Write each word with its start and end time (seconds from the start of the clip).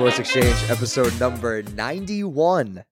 Sports 0.00 0.18
Exchange, 0.18 0.70
episode 0.70 1.20
number 1.20 1.62
91. 1.62 2.82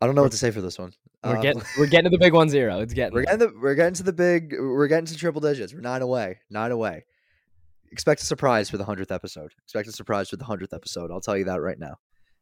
I 0.00 0.06
don't 0.06 0.14
know 0.14 0.22
what 0.22 0.30
to 0.30 0.38
say 0.38 0.52
for 0.52 0.60
this 0.60 0.78
one. 0.78 0.92
We're 1.24 1.34
Um, 1.38 1.42
getting 1.42 1.62
we're 1.76 1.88
getting 1.88 2.08
to 2.08 2.16
the 2.16 2.20
big 2.22 2.32
one 2.32 2.48
zero. 2.48 2.78
It's 2.78 2.94
getting 2.94 3.14
we're 3.14 3.24
getting 3.24 3.40
the, 3.40 3.52
we're 3.60 3.74
getting 3.74 3.94
to 3.94 4.04
the 4.04 4.12
big 4.12 4.54
we're 4.56 4.86
getting 4.86 5.06
to 5.06 5.16
triple 5.16 5.40
digits. 5.40 5.74
We're 5.74 5.80
nine 5.80 6.02
away. 6.02 6.38
Nine 6.50 6.70
away. 6.70 7.04
Expect 7.90 8.22
a 8.22 8.24
surprise 8.24 8.70
for 8.70 8.76
the 8.76 8.84
hundredth 8.84 9.10
episode. 9.10 9.50
Expect 9.64 9.88
a 9.88 9.92
surprise 9.92 10.30
for 10.30 10.36
the 10.36 10.44
hundredth 10.44 10.72
episode. 10.72 11.10
I'll 11.10 11.20
tell 11.20 11.36
you 11.36 11.46
that 11.46 11.60
right 11.60 11.80
now. 11.80 11.96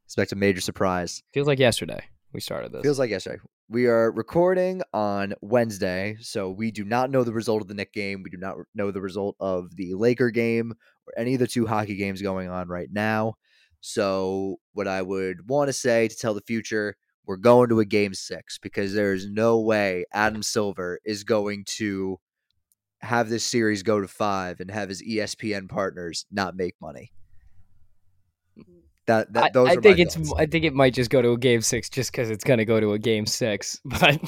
Expect 0.05 0.33
a 0.33 0.37
major 0.37 0.61
surprise. 0.61 1.23
feels 1.33 1.47
like 1.47 1.59
yesterday 1.59 2.05
we 2.35 2.41
started 2.41 2.73
this. 2.73 2.83
Feels 2.83 2.99
like 2.99 3.09
yesterday. 3.09 3.39
We 3.71 3.87
are 3.87 4.11
recording 4.11 4.83
on 4.93 5.33
Wednesday, 5.41 6.17
so 6.21 6.51
we 6.51 6.73
do 6.73 6.85
not 6.85 7.11
know 7.11 7.25
the 7.25 7.33
result 7.33 7.63
of 7.63 7.69
the 7.69 7.75
Nick 7.75 7.95
game. 7.95 8.23
We 8.23 8.29
do 8.29 8.37
not 8.37 8.57
know 8.75 8.91
the 8.91 9.01
result 9.01 9.37
of 9.41 9.75
the 9.77 9.95
Laker 9.95 10.31
game 10.31 10.75
any 11.17 11.35
of 11.35 11.41
the 11.41 11.47
two 11.47 11.67
hockey 11.67 11.97
games 11.97 12.23
going 12.23 12.49
on 12.49 12.69
right 12.69 12.89
now. 12.91 13.35
So, 13.81 14.57
what 14.73 14.87
I 14.89 15.03
would 15.03 15.49
want 15.49 15.69
to 15.69 15.73
say 15.73 16.09
to 16.09 16.17
tell 16.17 16.35
the 16.35 16.43
future, 16.43 16.97
we're 17.25 17.37
going 17.37 17.69
to 17.71 17.81
a 17.81 17.85
game 17.85 18.13
six 18.15 18.59
because 18.59 18.93
there's 18.93 19.27
no 19.27 19.61
way 19.61 20.05
Adam 20.13 20.43
Silver 20.43 21.01
is 21.05 21.25
going 21.25 21.65
to 21.67 22.19
have 23.01 23.29
this 23.31 23.45
series 23.45 23.83
go 23.83 24.01
to 24.01 24.09
five 24.09 24.61
and 24.61 24.71
have 24.71 24.89
his 24.89 25.03
ESPN 25.03 25.69
partners 25.69 26.27
not 26.31 26.55
make 26.57 26.75
money. 26.81 27.13
That, 29.07 29.33
that 29.33 29.45
I, 29.45 29.49
those 29.49 29.71
I 29.71 29.77
are 29.77 29.81
think 29.81 29.99
it's 29.99 30.15
thoughts. 30.15 30.33
I 30.39 30.47
think 30.47 30.65
it 30.65 30.75
might 30.75 30.95
just 30.95 31.11
go 31.11 31.21
to 31.23 31.31
a 31.33 31.39
game 31.39 31.63
six 31.63 31.89
just 31.89 32.13
because 32.13 32.31
it's 32.31 32.45
gonna 32.45 32.65
go 32.65 32.79
to 32.79 32.93
a 32.93 32.99
game 32.99 33.27
six. 33.27 33.81
But 33.85 34.21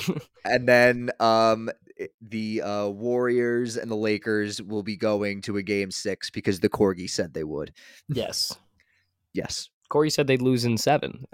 and 0.45 0.67
then 0.67 1.11
um 1.21 1.69
i- 1.69 1.73
the 2.21 2.63
uh 2.63 2.89
Warriors 2.89 3.77
and 3.77 3.91
the 3.91 3.97
Lakers 3.97 4.61
will 4.63 4.83
be 4.83 4.97
going 4.97 5.41
to 5.43 5.57
a 5.57 5.63
game 5.63 5.91
6 5.91 6.31
because 6.31 6.61
the 6.61 6.69
Corgi 6.69 7.09
said 7.09 7.35
they 7.35 7.45
would. 7.45 7.73
yes, 8.09 8.57
Yes. 9.35 9.69
Corey 9.89 10.11
said 10.11 10.27
they'd 10.27 10.43
lose 10.43 10.65
in 10.65 10.77
seven. 10.79 11.25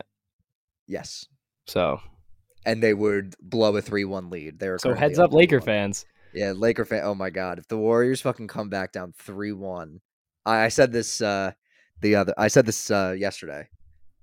Yes. 0.87 1.27
So 1.67 2.01
And 2.65 2.83
they 2.83 2.95
would 2.95 3.35
blow 3.41 3.77
a 3.77 3.83
3-1 3.83 4.31
lead. 4.33 4.59
They're 4.59 4.79
so 4.79 4.95
heads 4.95 5.19
up, 5.19 5.33
Laker 5.33 5.61
fans. 5.61 6.07
Yeah, 6.33 6.53
Laker 6.53 6.85
fan. 6.85 7.03
Oh 7.05 7.15
my 7.15 7.31
god, 7.31 7.59
if 7.59 7.69
the 7.69 7.77
Warriors 7.79 8.21
fucking 8.21 8.49
come 8.49 8.69
back 8.69 8.93
down 8.93 9.15
3-1. 9.25 10.01
I, 10.47 10.65
I 10.65 10.69
said 10.69 10.93
this 10.93 11.21
uh 11.21 11.53
the 12.01 12.15
other 12.15 12.35
I 12.39 12.49
said 12.49 12.67
this 12.67 12.91
uh 12.91 13.15
yesterday 13.19 13.69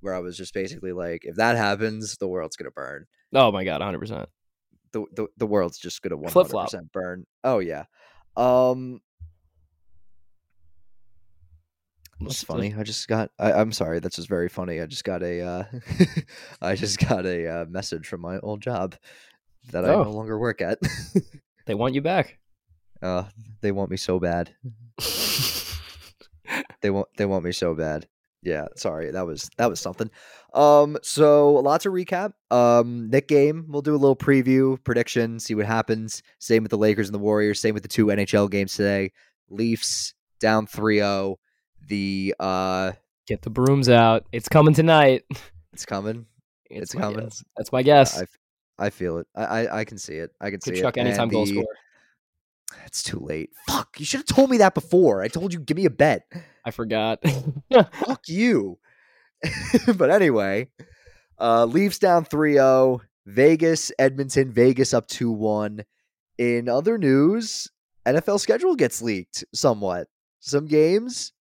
where 0.01 0.13
I 0.13 0.19
was 0.19 0.37
just 0.37 0.53
basically 0.53 0.91
like 0.91 1.25
if 1.25 1.35
that 1.35 1.57
happens, 1.57 2.17
the 2.17 2.27
world's 2.27 2.55
going 2.55 2.65
to 2.69 2.71
burn. 2.71 3.05
Oh 3.33 3.51
my 3.51 3.63
god, 3.63 3.81
100. 3.81 4.27
Percent 5.03 5.15
The, 5.15 5.23
the 5.23 5.27
the 5.37 5.47
world's 5.47 5.77
just 5.77 6.01
going 6.01 6.11
to 6.21 6.29
100% 6.31 6.91
burn. 6.91 7.25
Oh 7.43 7.59
yeah. 7.59 7.83
Um 8.37 9.01
That's 12.21 12.43
funny. 12.43 12.73
I 12.77 12.83
just 12.83 13.07
got. 13.07 13.29
I, 13.37 13.51
I'm 13.51 13.71
sorry. 13.73 13.99
That's 13.99 14.15
just 14.15 14.29
very 14.29 14.47
funny. 14.47 14.79
I 14.81 14.85
just 14.85 15.03
got 15.03 15.21
a. 15.21 15.41
Uh, 15.41 15.63
I 16.61 16.75
just 16.75 16.97
got 16.97 17.25
a 17.25 17.47
uh, 17.47 17.65
message 17.65 18.07
from 18.07 18.21
my 18.21 18.39
old 18.39 18.61
job 18.61 18.95
that 19.71 19.83
I 19.85 19.89
Oh. 19.89 20.03
no 20.03 20.11
longer 20.11 20.39
work 20.39 20.61
at. 20.61 20.79
They 21.65 21.75
want 21.75 21.93
you 21.93 22.01
back. 22.01 22.37
uh, 23.01 23.25
they 23.61 23.71
want 23.73 23.91
me 23.91 23.97
so 23.97 24.19
bad. 24.19 24.55
They 26.81 26.91
want. 26.91 27.07
They 27.17 27.25
want 27.25 27.43
me 27.43 27.51
so 27.51 27.73
bad. 27.73 28.07
Yeah. 28.45 28.67
Sorry. 28.77 29.11
That 29.11 29.25
was 29.25 29.49
that 29.57 29.69
was 29.69 29.79
something. 29.81 30.09
Um. 30.53 30.97
So 31.01 31.53
lots 31.55 31.85
of 31.85 31.91
recap. 31.93 32.33
Um. 32.51 33.09
Nick 33.09 33.27
game. 33.27 33.65
We'll 33.67 33.81
do 33.81 33.93
a 33.93 33.97
little 33.97 34.15
preview, 34.15 34.81
prediction, 34.83 35.39
see 35.39 35.55
what 35.55 35.65
happens. 35.65 36.23
Same 36.39 36.63
with 36.63 36.69
the 36.69 36.77
Lakers 36.77 37.07
and 37.09 37.13
the 37.15 37.19
Warriors. 37.19 37.59
Same 37.59 37.73
with 37.73 37.83
the 37.83 37.89
two 37.89 38.05
NHL 38.07 38.49
games 38.49 38.73
today. 38.75 39.11
Leafs 39.49 40.13
down 40.39 40.65
3-0. 40.67 41.35
The 41.87 42.33
uh. 42.39 42.91
Get 43.27 43.41
the 43.41 43.49
brooms 43.49 43.89
out. 43.89 44.25
It's 44.31 44.47
coming 44.47 44.73
tonight. 44.75 45.23
It's 45.73 45.85
coming. 45.85 46.25
It's 46.69 46.93
my 46.95 47.01
coming. 47.01 47.19
guess. 47.25 47.43
That's 47.57 47.71
my 47.71 47.81
guess. 47.83 48.23
I 48.79 48.89
feel 48.89 49.17
it. 49.17 49.27
I, 49.35 49.43
I 49.43 49.79
I 49.79 49.83
can 49.85 49.97
see 49.97 50.15
it. 50.15 50.31
I 50.39 50.51
can 50.51 50.59
Could 50.59 50.75
see 50.75 50.81
chuck 50.81 50.97
it. 50.97 51.01
anytime 51.01 51.23
And 51.23 51.31
goal 51.31 51.45
the- 51.45 51.51
scorer. 51.51 51.65
It's 52.85 53.03
too 53.03 53.19
late. 53.19 53.51
Fuck. 53.67 53.99
You 53.99 54.05
should 54.05 54.19
have 54.19 54.35
told 54.35 54.49
me 54.49 54.57
that 54.57 54.73
before. 54.73 55.21
I 55.21 55.27
told 55.27 55.53
you 55.53 55.59
give 55.59 55.77
me 55.77 55.85
a 55.85 55.89
bet. 55.89 56.23
I 56.63 56.71
forgot. 56.71 57.19
Fuck 57.71 58.27
you. 58.27 58.79
but 59.95 60.09
anyway, 60.09 60.69
uh 61.39 61.65
Leafs 61.65 61.99
down 61.99 62.25
3-0. 62.25 63.01
Vegas, 63.25 63.91
Edmonton, 63.97 64.51
Vegas 64.51 64.93
up 64.93 65.07
2-1. 65.07 65.83
In 66.37 66.69
other 66.69 66.97
news, 66.97 67.67
NFL 68.05 68.39
schedule 68.39 68.75
gets 68.75 69.01
leaked 69.01 69.43
somewhat. 69.53 70.07
Some 70.41 70.67
games. 70.67 71.33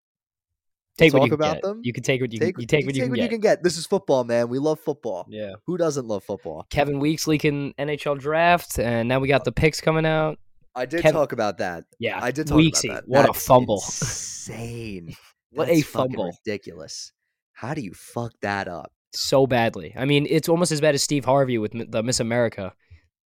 take 0.98 1.12
what 1.14 1.20
talk 1.20 1.28
you 1.30 1.34
about 1.34 1.56
get. 1.56 1.64
them? 1.64 1.82
You 1.84 1.92
can 1.92 2.04
take 2.04 2.22
what 2.22 2.32
you, 2.32 2.40
Take, 2.40 2.56
can, 2.56 2.62
you 2.62 2.68
take 2.68 2.82
you 2.82 2.88
what 2.88 2.96
you 2.96 3.02
can 3.02 3.10
what 3.10 3.20
you 3.20 3.28
can 3.28 3.42
get. 3.42 3.64
This 3.64 3.78
is 3.78 3.86
football, 3.86 4.24
man. 4.24 4.48
We 4.48 4.60
love 4.60 4.80
football. 4.80 5.26
Yeah. 5.30 5.54
Who 5.66 5.78
doesn't 5.78 6.08
love 6.08 6.24
football? 6.24 6.66
Kevin 6.70 7.00
Weekes 7.00 7.28
leaking 7.28 7.74
NHL 7.78 8.18
draft, 8.18 8.80
and 8.80 9.10
now 9.10 9.20
we 9.20 9.28
got 9.28 9.44
the 9.44 9.52
picks 9.52 9.82
coming 9.82 10.06
out. 10.06 10.40
I 10.76 10.86
did 10.86 11.02
Kevin- 11.02 11.14
talk 11.20 11.32
about 11.34 11.58
that. 11.60 11.86
Yeah, 12.00 12.20
I 12.22 12.32
did 12.32 12.48
talk 12.48 12.58
Weeksy. 12.58 12.86
about 12.90 13.04
that. 13.04 13.08
What 13.10 13.30
a 13.30 13.34
fumble! 13.34 13.76
Insane. 13.86 15.16
What 15.52 15.68
That's 15.68 15.80
a 15.80 15.84
fumble! 15.84 16.32
Ridiculous. 16.46 17.12
How 17.54 17.74
do 17.74 17.82
you 17.82 17.94
fuck 17.94 18.34
that 18.42 18.68
up? 18.68 18.92
So 19.16 19.46
badly. 19.46 19.94
I 19.96 20.06
mean, 20.06 20.26
it's 20.30 20.50
almost 20.50 20.72
as 20.72 20.82
bad 20.82 20.96
as 20.96 21.04
Steve 21.04 21.26
Harvey 21.26 21.58
with 21.60 21.74
the 21.92 22.02
Miss 22.02 22.20
America. 22.20 22.74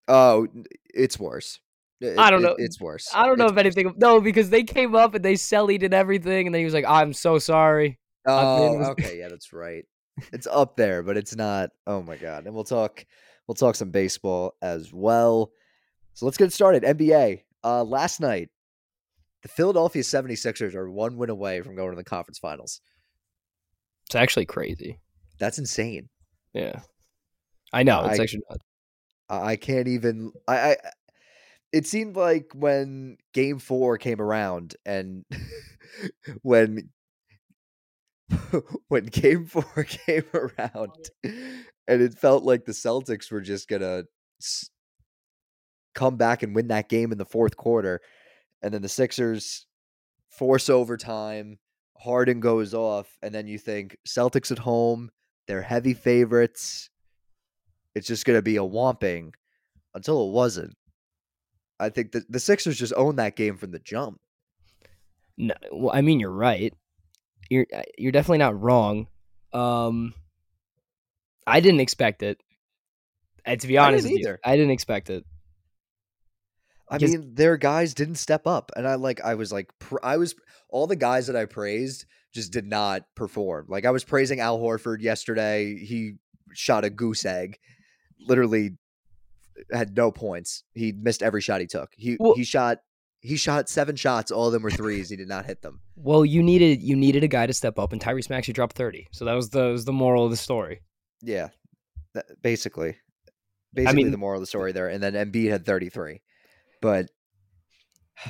Oh, 0.09 0.49
it's 0.93 1.19
worse. 1.19 1.61
It- 2.01 2.19
I 2.19 2.31
don't 2.31 2.41
it- 2.41 2.49
know. 2.49 2.55
it's 2.59 2.81
worse. 2.81 3.09
I 3.15 3.27
don't 3.27 3.39
know 3.39 3.45
It's 3.47 3.53
if 3.53 3.57
worse. 3.57 3.77
anything. 3.77 3.95
No, 3.97 4.21
because 4.21 4.51
they 4.51 4.65
came 4.65 4.95
up 4.95 5.15
and 5.15 5.25
they 5.25 5.35
sellied 5.35 5.83
and 5.85 5.95
everything, 5.95 6.47
and 6.47 6.55
then 6.55 6.61
he 6.61 6.65
was 6.65 6.75
like, 6.75 6.85
"I'm 6.87 7.13
so 7.13 7.39
sorry." 7.39 7.87
It 7.89 7.97
Oh, 8.31 8.83
okay, 8.91 9.19
yeah, 9.21 9.29
that's 9.29 9.53
right. 9.53 9.85
It's 10.33 10.47
up 10.49 10.77
there, 10.77 11.03
but 11.03 11.17
it's 11.17 11.37
not. 11.37 11.71
Oh 11.87 12.03
my 12.03 12.17
god! 12.17 12.47
And 12.47 12.55
we'll 12.55 12.65
talk. 12.65 13.05
We'll 13.47 13.55
talk 13.55 13.77
some 13.77 13.91
baseball 13.91 14.57
as 14.61 14.93
well. 14.93 15.53
So 16.17 16.25
let's 16.25 16.39
get 16.39 16.51
started. 16.51 16.83
NBA. 16.83 17.43
Uh, 17.63 17.85
last 17.85 18.21
night, 18.21 18.49
the 19.43 19.49
Philadelphia 19.49 20.03
76ers 20.03 20.75
are 20.75 20.91
one 20.91 21.19
win 21.19 21.29
away 21.29 21.61
from 21.61 21.77
going 21.77 21.91
to 21.91 21.97
the 21.97 22.05
conference 22.05 22.39
finals. 22.39 22.81
It's 24.07 24.15
actually 24.15 24.47
crazy. 24.47 24.99
That's 25.39 25.59
insane. 25.59 26.09
Yeah, 26.55 26.81
I 27.73 27.83
know. 27.83 28.07
It's 28.07 28.19
I- 28.19 28.23
actually 28.23 28.43
not. 28.49 28.59
I 29.29 29.57
can't 29.57 29.89
even. 29.89 30.33
I, 30.49 30.57
I. 30.71 30.77
It 31.73 31.87
seemed 31.87 32.17
like 32.17 32.47
when 32.55 33.19
Game 33.35 33.59
Four 33.59 33.99
came 33.99 34.21
around, 34.21 34.75
and 34.87 35.25
when 36.43 36.89
when 38.89 39.05
Game 39.07 39.45
Four 39.45 39.65
came 39.85 40.25
around, 40.33 41.11
and 41.25 42.01
it 42.03 42.15
felt 42.15 42.45
like 42.45 42.65
the 42.65 42.73
Celtics 42.73 43.31
were 43.31 43.43
just 43.43 43.69
gonna 43.69 44.05
s- 44.41 44.71
come 45.97 46.17
back 46.17 46.45
and 46.45 46.55
win 46.55 46.69
that 46.69 46.89
game 46.89 47.11
in 47.11 47.19
the 47.19 47.25
fourth 47.25 47.57
quarter, 47.57 48.01
and 48.63 48.73
then 48.73 48.83
the 48.83 48.89
Sixers 48.89 49.67
force 50.31 50.71
overtime. 50.71 51.59
Harden 51.99 52.41
goes 52.41 52.75
off, 52.75 53.09
and 53.23 53.35
then 53.35 53.49
you 53.49 53.59
think 53.59 53.97
Celtics 54.07 54.53
at 54.53 54.59
home, 54.59 55.11
they're 55.49 55.63
heavy 55.63 55.95
favorites. 55.95 56.91
It's 57.95 58.07
just 58.07 58.27
going 58.27 58.39
to 58.39 58.43
be 58.43 58.59
a 58.59 58.61
whomping 58.61 59.33
until 59.95 60.29
it 60.29 60.33
wasn't. 60.33 60.77
I 61.81 61.89
think 61.89 62.13
the, 62.13 62.25
the 62.29 62.39
Sixers 62.39 62.79
just 62.79 62.93
owned 62.97 63.19
that 63.19 63.35
game 63.35 63.57
from 63.57 63.71
the 63.71 63.79
jump. 63.79 64.21
No, 65.39 65.55
well, 65.73 65.95
I 65.95 66.03
mean, 66.03 66.21
you're 66.21 66.31
right. 66.31 66.73
You're 67.49 67.67
uh, 67.75 67.83
you're 67.97 68.13
definitely 68.13 68.39
not 68.39 68.61
wrong. 68.61 69.09
Um, 69.53 70.13
I 71.47 71.61
didn't 71.61 71.81
expect 71.81 72.23
it. 72.23 72.41
And 73.45 73.61
to 73.61 73.67
be 73.67 73.79
I 73.79 73.87
honest, 73.87 74.05
didn't 74.05 74.17
with 74.17 74.21
you, 74.21 74.29
either. 74.29 74.41
I 74.45 74.57
didn't 74.57 74.73
expect 74.73 75.11
it. 75.11 75.25
I 76.89 76.99
mean, 76.99 77.35
their 77.35 77.57
guys 77.57 77.95
didn't 77.95 78.15
step 78.17 78.47
up, 78.47 78.71
and 78.77 78.87
I 78.87 78.95
like 78.95 79.21
I 79.25 79.35
was 79.35 79.53
like 79.53 79.71
pr- 79.79 79.99
I 80.03 80.17
was 80.17 80.35
all 80.69 80.87
the 80.87 80.97
guys 80.97 81.27
that 81.27 81.37
I 81.37 81.45
praised 81.45 82.05
just 82.33 82.53
did 82.53 82.67
not 82.67 83.03
perform. 83.15 83.67
Like 83.69 83.85
I 83.85 83.91
was 83.91 84.05
praising 84.05 84.41
Al 84.41 84.59
Horford 84.59 85.01
yesterday. 85.01 85.77
He 85.79 86.15
shot 86.55 86.85
a 86.85 86.91
goose 86.91 87.25
egg, 87.25 87.59
literally 88.21 88.77
had 89.73 89.97
no 89.97 90.11
points. 90.13 90.63
He 90.75 90.93
missed 90.93 91.23
every 91.23 91.41
shot 91.41 91.61
he 91.61 91.67
took. 91.67 91.91
He 91.97 92.17
Well- 92.21 92.35
he 92.35 92.45
shot 92.45 92.79
he 93.21 93.37
shot 93.37 93.69
seven 93.69 93.97
shots. 93.97 94.31
All 94.31 94.47
of 94.47 94.53
them 94.53 94.63
were 94.63 94.71
threes. 94.71 95.09
he 95.11 95.17
did 95.17 95.27
not 95.29 95.47
hit 95.47 95.63
them. 95.63 95.81
Well, 95.97 96.25
you 96.25 96.43
needed 96.43 96.83
you 96.83 96.95
needed 96.95 97.25
a 97.25 97.29
guy 97.29 97.47
to 97.47 97.53
step 97.53 97.79
up, 97.79 97.93
and 97.93 98.01
Tyrese 98.01 98.31
Maxey 98.31 98.53
dropped 98.53 98.77
thirty. 98.77 99.09
So 99.13 99.25
that 99.25 99.33
was 99.35 99.51
the 99.51 99.69
was 99.73 99.85
the 99.85 99.93
moral 99.93 100.25
of 100.25 100.31
the 100.31 100.37
story. 100.37 100.83
Yeah, 101.23 101.49
that, 102.15 102.27
basically, 102.43 102.97
basically 103.75 104.05
mean- 104.05 104.13
the 104.13 104.19
moral 104.19 104.39
of 104.39 104.43
the 104.43 104.47
story 104.47 104.71
there. 104.73 104.89
And 104.89 105.03
then 105.03 105.15
Embiid 105.15 105.51
had 105.51 105.65
thirty 105.67 105.89
three, 105.89 106.21
but 106.87 107.11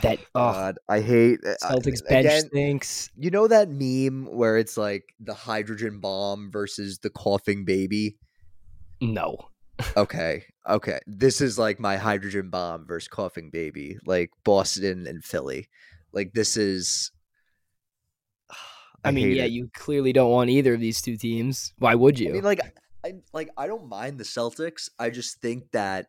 That 0.03 0.19
oh, 0.35 0.53
God, 0.53 0.79
I 0.89 1.01
hate 1.01 1.41
uh, 1.45 1.55
Celtics 1.63 2.07
bench 2.09 2.27
again. 2.27 2.43
stinks. 2.47 3.11
You 3.17 3.31
know 3.31 3.49
that 3.49 3.69
meme 3.69 4.27
where 4.35 4.57
it's 4.57 4.77
like 4.77 5.15
the 5.21 5.35
hydrogen 5.35 6.01
bomb 6.01 6.51
versus 6.51 6.99
the 6.99 7.11
coughing 7.11 7.65
baby? 7.65 8.17
No, 9.03 9.51
Okay, 9.97 10.45
okay. 10.69 10.99
This 11.07 11.41
is 11.41 11.59
like 11.59 11.79
my 11.79 11.97
hydrogen 11.97 12.49
bomb 12.49 12.87
versus 12.87 13.09
coughing 13.09 13.51
baby, 13.51 13.99
like 14.07 14.31
Boston 14.45 15.07
and 15.07 15.23
Philly. 15.23 15.69
Like 16.13 16.33
this 16.33 16.57
is. 16.57 17.11
I, 19.05 19.09
I, 19.09 19.13
mean, 19.13 19.33
yeah, 19.33 19.45
it. 19.45 19.53
you 19.53 19.71
clearly 19.75 20.13
don't 20.13 20.31
want 20.31 20.51
either 20.51 20.75
of 20.75 20.81
these 20.81 21.03
two 21.03 21.17
teams. 21.17 21.75
Why 21.79 21.95
would 21.95 22.19
you? 22.19 22.31
I 22.31 22.33
mean, 22.33 22.45
like, 22.45 22.61
I 23.05 23.15
like 23.33 23.51
I 23.57 23.67
don't 23.67 23.89
mind 23.89 24.19
the 24.19 24.25
Celtics. 24.25 24.89
I 24.99 25.11
just 25.11 25.41
think 25.41 25.71
that 25.73 26.07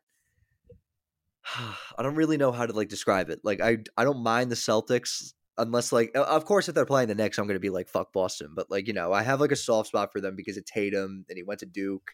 I 1.98 2.04
don't 2.04 2.16
really 2.16 2.38
know 2.38 2.52
how 2.52 2.66
to 2.66 2.74
like 2.74 2.90
describe 2.90 3.30
it. 3.30 3.40
Like, 3.44 3.62
I 3.62 3.80
I 3.98 4.04
don't 4.04 4.24
mind 4.24 4.52
the 4.52 4.56
Celtics 4.56 5.34
unless 5.58 5.92
like, 5.92 6.12
of 6.16 6.46
course, 6.46 6.70
if 6.70 6.76
they're 6.76 6.86
playing 6.86 7.08
the 7.08 7.16
Knicks, 7.16 7.38
I'm 7.38 7.48
gonna 7.48 7.60
be 7.60 7.70
like, 7.70 7.88
fuck 7.88 8.14
Boston. 8.14 8.52
But 8.56 8.70
like, 8.70 8.88
you 8.88 8.94
know, 8.94 9.12
I 9.14 9.24
have 9.24 9.42
like 9.42 9.52
a 9.52 9.56
soft 9.56 9.90
spot 9.90 10.12
for 10.12 10.22
them 10.22 10.36
because 10.36 10.58
of 10.58 10.66
Tatum, 10.66 11.26
and 11.30 11.38
he 11.38 11.44
went 11.44 11.60
to 11.62 11.66
Duke. 11.66 12.12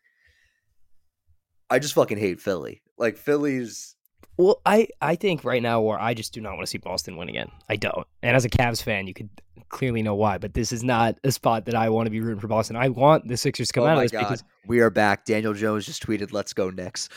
I 1.70 1.80
just 1.80 1.94
fucking 1.94 2.18
hate 2.18 2.40
Philly. 2.40 2.82
Like 2.98 3.18
Philly's. 3.18 3.96
well, 4.38 4.62
I 4.66 4.88
I 5.02 5.16
think 5.16 5.44
right 5.44 5.62
now 5.62 5.82
where 5.82 6.00
I 6.00 6.14
just 6.14 6.34
do 6.34 6.42
not 6.42 6.52
want 6.56 6.62
to 6.62 6.68
see 6.68 6.78
Boston 6.78 7.18
win 7.18 7.30
again. 7.30 7.50
I 7.70 7.76
don't. 7.76 8.08
And 8.22 8.36
as 8.36 8.46
a 8.46 8.50
Cavs 8.50 8.84
fan, 8.84 9.08
you 9.08 9.14
could 9.14 9.30
clearly 9.70 10.04
know 10.04 10.16
why. 10.16 10.38
But 10.38 10.54
this 10.54 10.72
is 10.72 10.84
not 10.84 11.18
a 11.24 11.32
spot 11.32 11.66
that 11.66 11.76
I 11.76 11.90
want 11.90 12.06
to 12.06 12.12
be 12.12 12.22
rooting 12.22 12.40
for 12.40 12.48
Boston. 12.48 12.76
I 12.76 12.90
want 12.90 13.28
the 13.28 13.38
Sixers 13.38 13.70
to 13.70 13.74
come 13.74 13.84
oh 13.86 13.88
out 13.88 13.98
of 13.98 14.04
this 14.04 14.12
god, 14.12 14.20
because 14.20 14.44
we 14.68 14.80
are 14.82 14.90
back. 14.90 15.26
Daniel 15.26 15.54
Jones 15.54 15.86
just 15.86 16.06
tweeted, 16.06 16.32
"Let's 16.32 16.54
go 16.54 16.70
Knicks." 16.70 17.10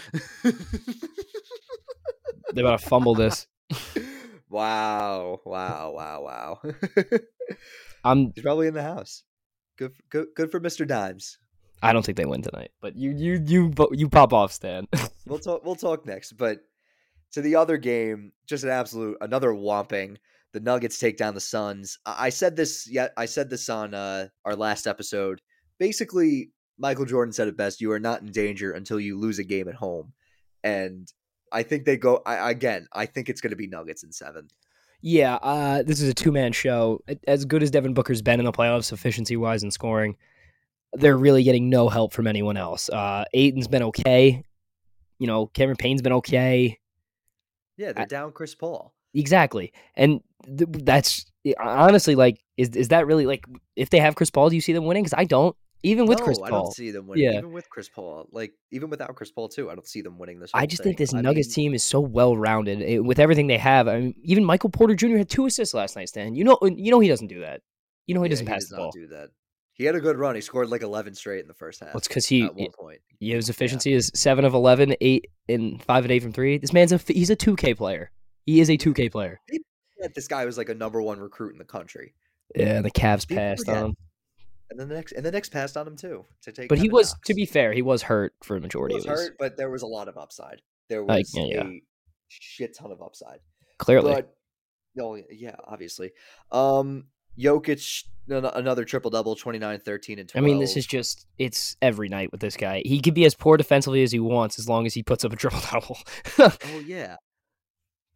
they're 2.56 2.64
about 2.64 2.80
to 2.80 2.88
fumble 2.88 3.14
this. 3.14 3.46
wow! 4.50 5.40
Wow! 5.44 5.92
Wow! 5.94 6.22
Wow! 6.22 6.72
I'm. 8.04 8.32
He's 8.34 8.42
probably 8.42 8.66
in 8.66 8.74
the 8.74 8.82
house. 8.82 9.22
Good, 9.76 9.92
good, 10.10 10.28
good 10.34 10.50
for 10.50 10.58
Mister 10.58 10.84
Dimes. 10.84 11.38
I 11.82 11.92
don't 11.92 12.04
think 12.04 12.16
they 12.16 12.24
win 12.24 12.42
tonight. 12.42 12.70
But 12.80 12.96
you 12.96 13.10
you 13.10 13.42
you 13.44 13.72
you 13.92 14.08
pop 14.08 14.32
off, 14.32 14.52
Stan. 14.52 14.86
We'll 15.28 15.40
talk. 15.40 15.64
We'll 15.64 15.74
talk 15.74 16.06
next. 16.06 16.34
But 16.34 16.60
to 17.32 17.42
the 17.42 17.56
other 17.56 17.78
game, 17.78 18.30
just 18.46 18.62
an 18.62 18.70
absolute 18.70 19.16
another 19.20 19.50
whomping. 19.50 20.18
The 20.52 20.60
Nuggets 20.60 21.00
take 21.00 21.16
down 21.16 21.34
the 21.34 21.40
Suns. 21.40 21.98
I 22.06 22.26
I 22.26 22.28
said 22.28 22.54
this. 22.54 22.88
Yeah, 22.88 23.08
I 23.16 23.26
said 23.26 23.50
this 23.50 23.68
on 23.68 23.92
uh, 23.92 24.28
our 24.44 24.54
last 24.54 24.86
episode. 24.86 25.40
Basically, 25.80 26.52
Michael 26.78 27.06
Jordan 27.06 27.32
said 27.32 27.48
it 27.48 27.56
best: 27.56 27.80
"You 27.80 27.90
are 27.90 27.98
not 27.98 28.22
in 28.22 28.30
danger 28.30 28.70
until 28.70 29.00
you 29.00 29.18
lose 29.18 29.40
a 29.40 29.44
game 29.44 29.68
at 29.68 29.74
home." 29.74 30.12
And 30.62 31.12
I 31.52 31.62
think 31.62 31.84
they 31.84 31.96
go. 31.96 32.22
I, 32.26 32.50
again, 32.50 32.86
I 32.92 33.06
think 33.06 33.28
it's 33.28 33.40
going 33.40 33.50
to 33.50 33.56
be 33.56 33.66
Nuggets 33.66 34.02
in 34.02 34.12
seven. 34.12 34.48
Yeah, 35.02 35.36
uh, 35.36 35.82
this 35.82 36.00
is 36.00 36.08
a 36.08 36.14
two 36.14 36.32
man 36.32 36.52
show. 36.52 37.02
As 37.26 37.44
good 37.44 37.62
as 37.62 37.70
Devin 37.70 37.94
Booker's 37.94 38.22
been 38.22 38.40
in 38.40 38.46
the 38.46 38.52
playoffs, 38.52 38.92
efficiency 38.92 39.36
wise 39.36 39.62
and 39.62 39.72
scoring, 39.72 40.16
they're 40.94 41.16
really 41.16 41.42
getting 41.42 41.68
no 41.68 41.88
help 41.88 42.12
from 42.12 42.26
anyone 42.26 42.56
else. 42.56 42.88
Uh, 42.88 43.24
Ayton's 43.34 43.68
been 43.68 43.82
okay. 43.84 44.42
You 45.18 45.26
know, 45.26 45.46
Cameron 45.46 45.76
Payne's 45.76 46.02
been 46.02 46.14
okay. 46.14 46.78
Yeah, 47.76 47.92
they're 47.92 48.04
I- 48.04 48.06
down 48.06 48.32
Chris 48.32 48.54
Paul. 48.54 48.92
Exactly, 49.14 49.72
and 49.94 50.20
th- 50.44 50.68
that's 50.82 51.24
honestly 51.58 52.14
like, 52.14 52.42
is 52.58 52.70
is 52.70 52.88
that 52.88 53.06
really 53.06 53.24
like 53.24 53.46
if 53.74 53.88
they 53.88 53.98
have 53.98 54.14
Chris 54.14 54.28
Paul, 54.28 54.50
do 54.50 54.54
you 54.54 54.60
see 54.60 54.74
them 54.74 54.84
winning? 54.84 55.04
Because 55.04 55.14
I 55.16 55.24
don't. 55.24 55.56
Even 55.82 56.06
with 56.06 56.18
no, 56.18 56.24
Chris 56.24 56.38
I 56.42 56.50
Paul, 56.50 56.64
don't 56.64 56.72
see 56.74 56.90
them 56.90 57.06
winning. 57.06 57.24
Yeah. 57.24 57.38
Even 57.38 57.52
with 57.52 57.68
Chris 57.70 57.88
Paul, 57.88 58.26
like 58.32 58.52
even 58.72 58.90
without 58.90 59.14
Chris 59.14 59.30
Paul 59.30 59.48
too, 59.48 59.70
I 59.70 59.74
don't 59.74 59.86
see 59.86 60.00
them 60.00 60.18
winning 60.18 60.40
this. 60.40 60.50
I 60.54 60.66
just 60.66 60.82
thing. 60.82 60.90
think 60.90 60.98
this 60.98 61.14
I 61.14 61.20
Nuggets 61.20 61.48
mean, 61.48 61.54
team 61.66 61.74
is 61.74 61.84
so 61.84 62.00
well 62.00 62.36
rounded 62.36 62.82
eh, 62.82 62.98
with 62.98 63.18
everything 63.18 63.46
they 63.46 63.58
have. 63.58 63.86
I 63.86 64.00
mean, 64.00 64.14
even 64.22 64.44
Michael 64.44 64.70
Porter 64.70 64.94
Jr. 64.94 65.18
had 65.18 65.28
two 65.28 65.46
assists 65.46 65.74
last 65.74 65.94
night. 65.96 66.08
Stan, 66.08 66.34
you 66.34 66.44
know, 66.44 66.58
you 66.62 66.90
know 66.90 66.98
he 67.00 67.08
doesn't 67.08 67.28
do 67.28 67.40
that. 67.40 67.60
You 68.06 68.14
know 68.14 68.22
he 68.22 68.26
yeah, 68.28 68.30
doesn't 68.30 68.46
pass 68.46 68.60
does 68.62 68.68
the 68.70 68.76
ball. 68.76 68.90
do 68.92 69.06
that. 69.08 69.28
He 69.74 69.84
had 69.84 69.94
a 69.94 70.00
good 70.00 70.16
run. 70.16 70.34
He 70.34 70.40
scored 70.40 70.70
like 70.70 70.82
eleven 70.82 71.14
straight 71.14 71.40
in 71.42 71.48
the 71.48 71.54
first 71.54 71.80
half. 71.80 71.90
Well, 71.90 71.98
it's 71.98 72.08
because 72.08 72.26
he 72.26 72.42
at 72.44 72.54
one 72.54 72.70
point. 72.78 73.00
Yeah, 73.20 73.36
his 73.36 73.48
efficiency 73.50 73.92
is 73.92 74.10
seven 74.14 74.44
of 74.44 74.54
11, 74.54 74.96
eight 75.00 75.30
and 75.48 75.82
five 75.82 76.04
and 76.04 76.12
eight 76.12 76.22
from 76.22 76.32
three. 76.32 76.58
This 76.58 76.72
man's 76.72 76.92
a 76.92 76.98
he's 77.06 77.30
a 77.30 77.36
two 77.36 77.56
K 77.56 77.74
player. 77.74 78.10
He 78.46 78.60
is 78.60 78.70
a 78.70 78.76
two 78.76 78.94
K 78.94 79.08
player. 79.08 79.38
This 80.14 80.28
guy 80.28 80.44
was 80.46 80.56
like 80.56 80.68
a 80.70 80.74
number 80.74 81.02
one 81.02 81.18
recruit 81.18 81.52
in 81.52 81.58
the 81.58 81.64
country, 81.64 82.14
Yeah, 82.54 82.80
the 82.80 82.90
Cavs 82.90 83.26
People 83.26 83.42
passed 83.42 83.66
forget. 83.66 83.82
on 83.82 83.90
him, 83.90 83.96
and 84.70 84.78
then 84.78 84.88
the 84.88 84.94
next 84.94 85.12
and 85.12 85.24
the 85.24 85.30
next 85.30 85.50
passed 85.50 85.76
on 85.76 85.86
him 85.86 85.96
too 85.96 86.24
to 86.42 86.52
take. 86.52 86.68
but 86.68 86.78
he 86.78 86.88
was 86.88 87.10
Knox. 87.12 87.20
to 87.26 87.34
be 87.34 87.46
fair, 87.46 87.72
he 87.72 87.82
was 87.82 88.02
hurt 88.02 88.34
for 88.42 88.56
a 88.56 88.58
He 88.58 88.62
majority 88.62 88.94
was 88.94 89.04
of 89.04 89.10
his. 89.12 89.20
hurt, 89.20 89.36
but 89.38 89.56
there 89.56 89.70
was 89.70 89.82
a 89.82 89.86
lot 89.86 90.08
of 90.08 90.16
upside. 90.16 90.62
There 90.88 91.04
was 91.04 91.32
yeah, 91.34 91.44
yeah. 91.44 91.64
a 91.66 91.80
shit 92.28 92.76
ton 92.76 92.90
of 92.92 93.02
upside. 93.02 93.40
Clearly, 93.78 94.14
But 94.14 94.34
no, 94.94 95.18
yeah, 95.30 95.56
obviously. 95.66 96.12
Um, 96.50 97.06
Jokic 97.38 98.04
another 98.28 98.84
triple 98.84 99.10
double, 99.10 99.36
29, 99.36 99.78
13, 99.80 100.18
and 100.18 100.32
I 100.34 100.40
mean, 100.40 100.58
this 100.58 100.76
is 100.76 100.86
just 100.86 101.26
it's 101.38 101.76
every 101.82 102.08
night 102.08 102.32
with 102.32 102.40
this 102.40 102.56
guy. 102.56 102.82
He 102.84 103.00
could 103.00 103.14
be 103.14 103.24
as 103.24 103.34
poor 103.34 103.56
defensively 103.56 104.02
as 104.02 104.10
he 104.10 104.18
wants 104.20 104.58
as 104.58 104.68
long 104.68 104.86
as 104.86 104.94
he 104.94 105.02
puts 105.02 105.24
up 105.24 105.32
a 105.32 105.36
triple 105.36 105.60
double. 105.70 105.98
oh 106.38 106.82
yeah, 106.84 107.16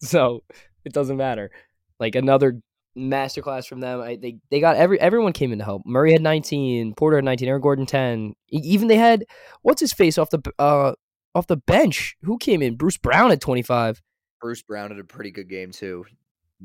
so 0.01 0.43
it 0.85 0.93
doesn't 0.93 1.17
matter. 1.17 1.51
Like 1.99 2.15
another 2.15 2.61
masterclass 2.97 3.67
from 3.67 3.81
them. 3.81 4.01
I, 4.01 4.17
they 4.17 4.39
they 4.51 4.61
got 4.61 4.77
every 4.77 5.01
everyone 5.01 5.33
came 5.33 5.53
in 5.53 5.59
to 5.59 5.65
help. 5.65 5.83
Murray 5.87 6.13
had 6.13 6.23
19, 6.23 6.95
Porter 6.95 7.17
had 7.19 7.25
19, 7.25 7.49
Aaron 7.49 7.61
Gordon 7.63 7.87
10. 7.87 8.35
E- 8.53 8.61
Even 8.65 8.89
they 8.89 8.97
had 8.97 9.25
what's 9.63 9.81
his 9.81 9.93
face 9.93 10.19
off 10.19 10.31
the 10.31 10.41
uh 10.59 10.93
off 11.35 11.47
the 11.47 11.57
bench. 11.57 12.17
Who 12.23 12.39
came 12.39 12.63
in? 12.63 12.77
Bruce 12.77 12.97
Brown 12.97 13.31
at 13.31 13.41
25. 13.41 14.03
Bruce 14.41 14.63
Brown 14.63 14.91
had 14.91 14.99
a 14.99 15.05
pretty 15.05 15.31
good 15.31 15.49
game 15.49 15.71
too. 15.71 16.05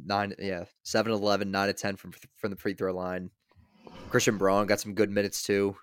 Nine, 0.06 0.33
yeah, 0.39 0.66
7 0.83 1.12
11, 1.12 1.51
9 1.51 1.68
to 1.68 1.74
10 1.74 1.95
from 1.95 2.12
from 2.38 2.51
the 2.51 2.57
free 2.57 2.74
throw 2.74 2.94
line. 2.94 3.30
Christian 4.10 4.38
Braun 4.38 4.66
got 4.68 4.80
some 4.80 4.94
good 4.94 5.10
minutes 5.10 5.44
too. 5.44 5.75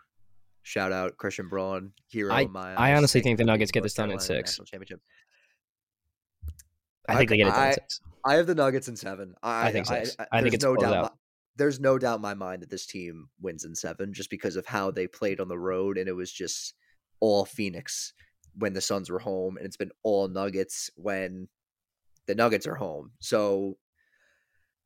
Shout 0.64 0.92
out 0.92 1.16
Christian 1.16 1.48
Braun, 1.48 1.92
hero 2.08 2.32
I- 2.32 2.46
I 2.76 2.94
honestly 2.94 3.20
think 3.20 3.38
the 3.38 3.44
Nuggets 3.44 3.70
get 3.72 3.82
this 3.82 3.94
done 3.94 4.10
in 4.10 4.18
six. 4.20 4.58
championship. 4.66 5.00
I 7.08 7.14
I 7.14 7.16
think 7.16 7.30
they 7.30 7.36
get 7.36 7.48
it 7.48 7.50
done 7.50 7.58
I- 7.60 7.68
in 7.68 7.74
six. 7.74 8.00
I 8.24 8.34
have 8.34 8.46
the 8.46 8.54
Nuggets 8.54 8.88
in 8.88 8.96
seven. 8.96 9.34
I, 9.42 9.68
I 9.68 9.72
think 9.72 9.86
six. 9.86 10.16
I 10.18 10.24
think 10.24 10.30
there's 10.42 10.54
it's 10.54 10.64
no 10.64 10.76
doubt. 10.76 11.02
my- 11.02 11.10
there's 11.56 11.80
no 11.80 11.98
doubt 11.98 12.16
in 12.16 12.22
my 12.22 12.32
mind 12.34 12.62
that 12.62 12.70
this 12.70 12.86
team 12.86 13.28
wins 13.40 13.64
in 13.64 13.74
seven, 13.74 14.14
just 14.14 14.30
because 14.30 14.56
of 14.56 14.64
how 14.64 14.90
they 14.90 15.06
played 15.06 15.38
on 15.38 15.48
the 15.48 15.58
road, 15.58 15.98
and 15.98 16.08
it 16.08 16.12
was 16.16 16.32
just 16.32 16.72
all 17.20 17.44
Phoenix 17.44 18.14
when 18.56 18.72
the 18.72 18.80
Suns 18.80 19.10
were 19.10 19.18
home, 19.18 19.56
and 19.58 19.66
it's 19.66 19.76
been 19.76 19.90
all 20.02 20.28
Nuggets 20.28 20.90
when 20.96 21.48
the 22.26 22.34
Nuggets 22.34 22.66
are 22.66 22.74
home. 22.74 23.12
So 23.18 23.76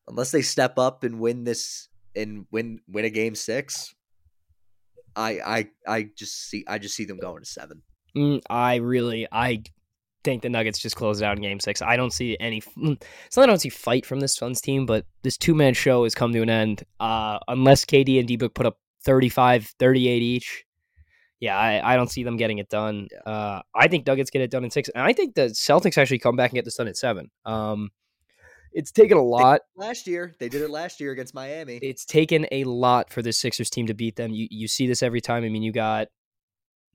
unless 0.09 0.33
they 0.33 0.43
step 0.43 0.77
up 0.79 1.05
and 1.05 1.21
win 1.21 1.45
this 1.45 1.89
and 2.17 2.47
win 2.51 2.81
win 2.89 3.05
a 3.05 3.11
game 3.11 3.35
six, 3.37 3.95
I 5.15 5.39
I 5.41 5.69
I 5.87 6.11
just 6.17 6.49
see 6.49 6.65
I 6.67 6.79
just 6.79 6.97
see 6.97 7.05
them 7.05 7.19
going 7.19 7.43
to 7.43 7.49
seven. 7.49 7.83
Mm, 8.17 8.41
I 8.51 8.77
really, 8.77 9.29
I 9.31 9.63
think 10.27 10.43
the 10.43 10.49
Nuggets 10.51 10.81
just 10.81 10.97
close 10.97 11.21
it 11.21 11.25
out 11.25 11.37
in 11.37 11.43
Game 11.43 11.61
Six. 11.61 11.81
I 11.81 11.97
don't 11.97 12.13
see 12.13 12.37
any. 12.41 12.61
mm, 12.61 13.01
not 13.37 13.43
I 13.43 13.47
don't 13.47 13.61
see 13.61 13.69
fight 13.71 14.05
from 14.05 14.21
this 14.21 14.35
Suns 14.35 14.61
team, 14.61 14.85
but 14.85 15.07
this 15.23 15.39
two 15.39 15.55
man 15.55 15.73
show 15.73 16.03
has 16.03 16.15
come 16.15 16.33
to 16.33 16.43
an 16.43 16.51
end. 16.51 16.83
Uh, 16.99 17.39
unless 17.49 17.85
KD 17.85 18.19
and 18.19 18.29
D 18.29 18.37
Book 18.37 18.53
put 18.55 18.67
up 18.67 18.79
35, 19.05 19.73
38 19.79 20.23
each. 20.23 20.65
Yeah, 21.39 21.57
I, 21.57 21.93
I 21.93 21.97
don't 21.97 22.11
see 22.11 22.25
them 22.25 22.37
getting 22.37 22.59
it 22.59 22.69
done. 22.69 23.09
Yeah. 23.13 23.33
Uh, 23.33 23.63
I 23.75 23.89
think 23.89 24.07
Nuggets 24.07 24.31
get 24.31 24.43
it 24.43 24.51
done 24.51 24.65
in 24.65 24.71
six, 24.71 24.89
and 24.89 25.05
I 25.05 25.13
think 25.13 25.35
the 25.35 25.49
Celtics 25.49 25.97
actually 25.97 26.19
come 26.19 26.35
back 26.35 26.51
and 26.51 26.57
get 26.57 26.65
this 26.65 26.77
done 26.77 26.89
at 26.89 26.97
seven. 26.97 27.31
Um, 27.45 27.91
it's 28.73 28.91
taken 28.91 29.17
a 29.17 29.23
lot. 29.23 29.61
Last 29.77 30.07
year 30.07 30.35
they 30.41 30.49
did 30.49 30.63
it 30.63 30.71
last 30.71 31.01
year 31.01 31.13
against 31.13 31.35
Miami. 31.35 31.79
It's 31.83 32.05
taken 32.05 32.47
a 32.51 32.65
lot 32.65 33.11
for 33.11 33.23
the 33.23 33.33
Sixers 33.33 33.71
team 33.71 33.87
to 33.87 33.95
beat 33.95 34.17
them. 34.17 34.33
You 34.33 34.49
you 34.51 34.67
see 34.67 34.87
this 34.87 35.03
every 35.03 35.21
time. 35.21 35.45
I 35.45 35.49
mean, 35.51 35.63
you 35.63 35.73
got 35.73 36.09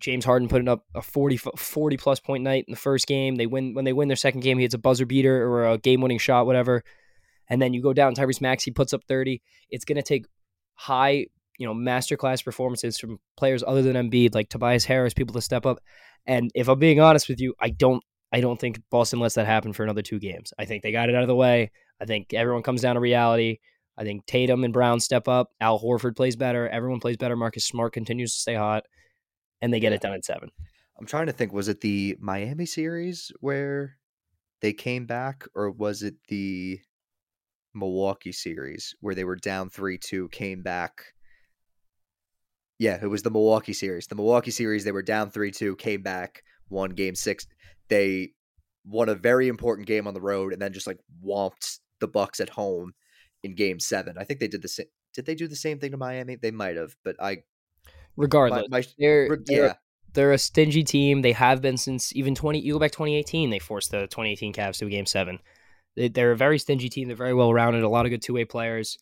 James 0.01 0.25
Harden 0.25 0.49
putting 0.49 0.67
up 0.67 0.85
a 0.95 1.01
40, 1.01 1.37
40 1.37 1.97
plus 1.97 2.19
point 2.19 2.43
night 2.43 2.65
in 2.67 2.71
the 2.71 2.79
first 2.79 3.07
game. 3.07 3.35
They 3.35 3.45
win 3.45 3.73
when 3.73 3.85
they 3.85 3.93
win 3.93 4.09
their 4.09 4.17
second 4.17 4.41
game. 4.41 4.57
He 4.57 4.63
hits 4.63 4.73
a 4.73 4.79
buzzer 4.79 5.05
beater 5.05 5.47
or 5.47 5.69
a 5.69 5.77
game 5.77 6.01
winning 6.01 6.17
shot, 6.17 6.45
whatever. 6.45 6.83
And 7.49 7.61
then 7.61 7.73
you 7.73 7.81
go 7.81 7.93
down. 7.93 8.15
Tyrese 8.15 8.41
Maxey 8.41 8.71
puts 8.71 8.93
up 8.93 9.03
thirty. 9.07 9.41
It's 9.69 9.85
going 9.85 9.97
to 9.97 10.01
take 10.01 10.25
high, 10.73 11.27
you 11.57 11.67
know, 11.67 11.73
masterclass 11.73 12.43
performances 12.43 12.97
from 12.97 13.19
players 13.37 13.63
other 13.65 13.81
than 13.81 13.95
Embiid, 13.95 14.33
like 14.33 14.49
Tobias 14.49 14.85
Harris, 14.85 15.13
people 15.13 15.33
to 15.33 15.41
step 15.41 15.65
up. 15.65 15.79
And 16.25 16.51
if 16.55 16.67
I'm 16.67 16.79
being 16.79 16.99
honest 16.99 17.29
with 17.29 17.39
you, 17.39 17.53
I 17.59 17.69
don't. 17.69 18.03
I 18.33 18.39
don't 18.39 18.59
think 18.59 18.79
Boston 18.89 19.19
lets 19.19 19.35
that 19.35 19.45
happen 19.45 19.73
for 19.73 19.83
another 19.83 20.01
two 20.01 20.17
games. 20.17 20.53
I 20.57 20.63
think 20.63 20.83
they 20.83 20.93
got 20.93 21.09
it 21.09 21.15
out 21.15 21.21
of 21.21 21.27
the 21.27 21.35
way. 21.35 21.69
I 21.99 22.05
think 22.05 22.33
everyone 22.33 22.63
comes 22.63 22.81
down 22.81 22.95
to 22.95 23.01
reality. 23.01 23.57
I 23.97 24.03
think 24.03 24.25
Tatum 24.25 24.63
and 24.63 24.73
Brown 24.73 24.99
step 24.99 25.27
up. 25.27 25.49
Al 25.59 25.79
Horford 25.79 26.15
plays 26.15 26.37
better. 26.37 26.67
Everyone 26.67 27.01
plays 27.01 27.17
better. 27.17 27.35
Marcus 27.35 27.65
Smart 27.65 27.91
continues 27.91 28.33
to 28.33 28.39
stay 28.39 28.55
hot, 28.55 28.85
and 29.61 29.73
they 29.73 29.79
get 29.79 29.91
Yeah. 29.91 29.95
it 29.97 30.01
done 30.01 30.13
in 30.13 30.23
seven. 30.23 30.49
I'm 30.99 31.05
trying 31.07 31.27
to 31.27 31.33
think. 31.33 31.51
Was 31.53 31.67
it 31.67 31.81
the 31.81 32.17
Miami 32.19 32.65
series 32.65 33.31
where 33.39 33.97
they 34.61 34.73
came 34.73 35.05
back, 35.05 35.47
or 35.55 35.71
was 35.71 36.03
it 36.03 36.15
the 36.27 36.79
Milwaukee 37.73 38.31
series 38.31 38.93
where 38.99 39.15
they 39.15 39.23
were 39.23 39.35
down 39.37 39.69
three 39.69 39.97
two, 39.97 40.29
came 40.29 40.61
back? 40.61 41.13
Yeah, 42.79 42.99
it 43.01 43.07
was 43.07 43.21
the 43.23 43.29
Milwaukee 43.31 43.73
series. 43.73 44.07
The 44.07 44.15
Milwaukee 44.15 44.51
series, 44.51 44.83
they 44.83 44.91
were 44.91 45.03
down 45.03 45.29
three 45.29 45.51
two, 45.51 45.75
came 45.75 46.01
back, 46.01 46.43
won 46.69 46.91
game 46.91 47.15
six. 47.15 47.45
They 47.89 48.33
won 48.85 49.09
a 49.09 49.15
very 49.15 49.47
important 49.47 49.87
game 49.87 50.07
on 50.07 50.13
the 50.13 50.21
road, 50.21 50.53
and 50.53 50.61
then 50.61 50.73
just 50.73 50.87
like 50.87 50.99
whomped 51.23 51.79
the 51.99 52.07
Bucks 52.07 52.39
at 52.39 52.49
home 52.49 52.93
in 53.43 53.55
game 53.55 53.79
seven. 53.79 54.17
I 54.17 54.23
think 54.23 54.39
they 54.39 54.47
did 54.47 54.61
the 54.63 54.67
same. 54.67 54.87
Did 55.13 55.25
they 55.25 55.35
do 55.35 55.47
the 55.47 55.55
same 55.55 55.77
thing 55.79 55.91
to 55.91 55.97
Miami? 55.97 56.35
They 56.35 56.51
might 56.51 56.77
have, 56.77 56.95
but 57.03 57.15
I 57.21 57.43
Regardless, 58.17 58.67
my 58.69 58.83
they're, 58.99 59.27
Reg- 59.29 59.45
they're 59.45 59.65
yeah, 59.65 59.73
they're 60.13 60.33
a 60.33 60.37
stingy 60.37 60.83
team. 60.83 61.21
They 61.21 61.31
have 61.31 61.61
been 61.61 61.77
since 61.77 62.15
even 62.15 62.35
twenty. 62.35 62.59
You 62.59 62.73
go 62.73 62.79
back 62.79 62.91
twenty 62.91 63.15
eighteen. 63.15 63.49
They 63.49 63.59
forced 63.59 63.91
the 63.91 64.07
twenty 64.07 64.31
eighteen 64.31 64.53
Cavs 64.53 64.77
to 64.79 64.85
a 64.85 64.89
game 64.89 65.05
seven. 65.05 65.39
They, 65.95 66.07
they're 66.07 66.31
a 66.31 66.37
very 66.37 66.59
stingy 66.59 66.89
team. 66.89 67.07
They're 67.07 67.17
very 67.17 67.33
well 67.33 67.53
rounded. 67.53 67.83
A 67.83 67.89
lot 67.89 68.05
of 68.05 68.09
good 68.09 68.21
two 68.21 68.33
way 68.33 68.45
players. 68.45 68.97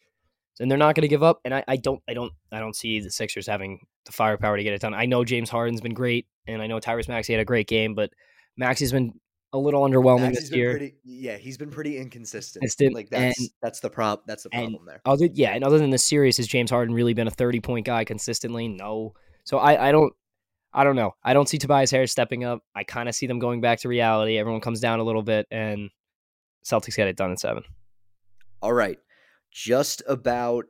and 0.59 0.69
they're 0.69 0.77
not 0.77 0.95
going 0.95 1.03
to 1.03 1.07
give 1.07 1.23
up. 1.23 1.39
And 1.45 1.53
I, 1.53 1.63
I 1.67 1.77
don't, 1.77 2.01
I 2.07 2.13
don't, 2.13 2.33
I 2.51 2.59
don't 2.59 2.75
see 2.75 2.99
the 2.99 3.09
Sixers 3.09 3.47
having 3.47 3.85
the 4.05 4.11
firepower 4.11 4.57
to 4.57 4.63
get 4.63 4.73
it 4.73 4.81
done. 4.81 4.93
I 4.93 5.05
know 5.05 5.23
James 5.23 5.49
Harden's 5.49 5.81
been 5.81 5.93
great, 5.93 6.27
and 6.47 6.61
I 6.61 6.67
know 6.67 6.79
Tyrese 6.79 7.07
Maxey 7.07 7.33
had 7.33 7.41
a 7.41 7.45
great 7.45 7.67
game, 7.67 7.95
but 7.95 8.11
Maxey's 8.57 8.91
been 8.91 9.13
a 9.53 9.57
little 9.57 9.81
underwhelming 9.81 10.21
Maxey's 10.21 10.49
this 10.49 10.57
year. 10.57 10.71
pretty- 10.71 10.95
yeah, 11.03 11.37
he's 11.37 11.57
been 11.57 11.71
pretty 11.71 11.97
inconsistent. 11.97 12.61
Consistent, 12.61 12.93
like 12.93 13.09
that's 13.09 13.39
and- 13.39 13.49
that's 13.61 13.79
the 13.79 13.89
prob 13.89 14.21
that's 14.27 14.43
the 14.43 14.49
problem 14.49 14.85
there. 14.85 15.01
Other, 15.05 15.27
yeah, 15.33 15.51
and 15.53 15.63
other 15.63 15.77
than 15.79 15.89
the 15.89 15.97
series, 15.97 16.37
has 16.37 16.47
James 16.47 16.69
Harden 16.69 16.93
really 16.93 17.13
been 17.13 17.27
a 17.27 17.31
thirty 17.31 17.59
point 17.59 17.85
guy 17.85 18.03
consistently? 18.03 18.67
No. 18.67 19.13
So 19.45 19.57
I, 19.57 19.89
I 19.89 19.91
don't, 19.91 20.13
I 20.73 20.83
don't 20.83 20.95
know. 20.95 21.15
I 21.23 21.33
don't 21.33 21.49
see 21.49 21.57
Tobias 21.57 21.89
Harris 21.89 22.11
stepping 22.11 22.43
up. 22.43 22.63
I 22.75 22.83
kind 22.83 23.09
of 23.09 23.15
see 23.15 23.25
them 23.25 23.39
going 23.39 23.61
back 23.61 23.79
to 23.79 23.87
reality. 23.89 24.37
Everyone 24.37 24.61
comes 24.61 24.79
down 24.79 24.99
a 24.99 25.03
little 25.03 25.23
bit, 25.23 25.47
and 25.49 25.89
Celtics 26.63 26.95
get 26.95 27.07
it 27.07 27.15
done 27.17 27.31
in 27.31 27.37
seven. 27.37 27.63
All 28.61 28.73
right. 28.73 28.99
Just 29.51 30.03
about 30.07 30.65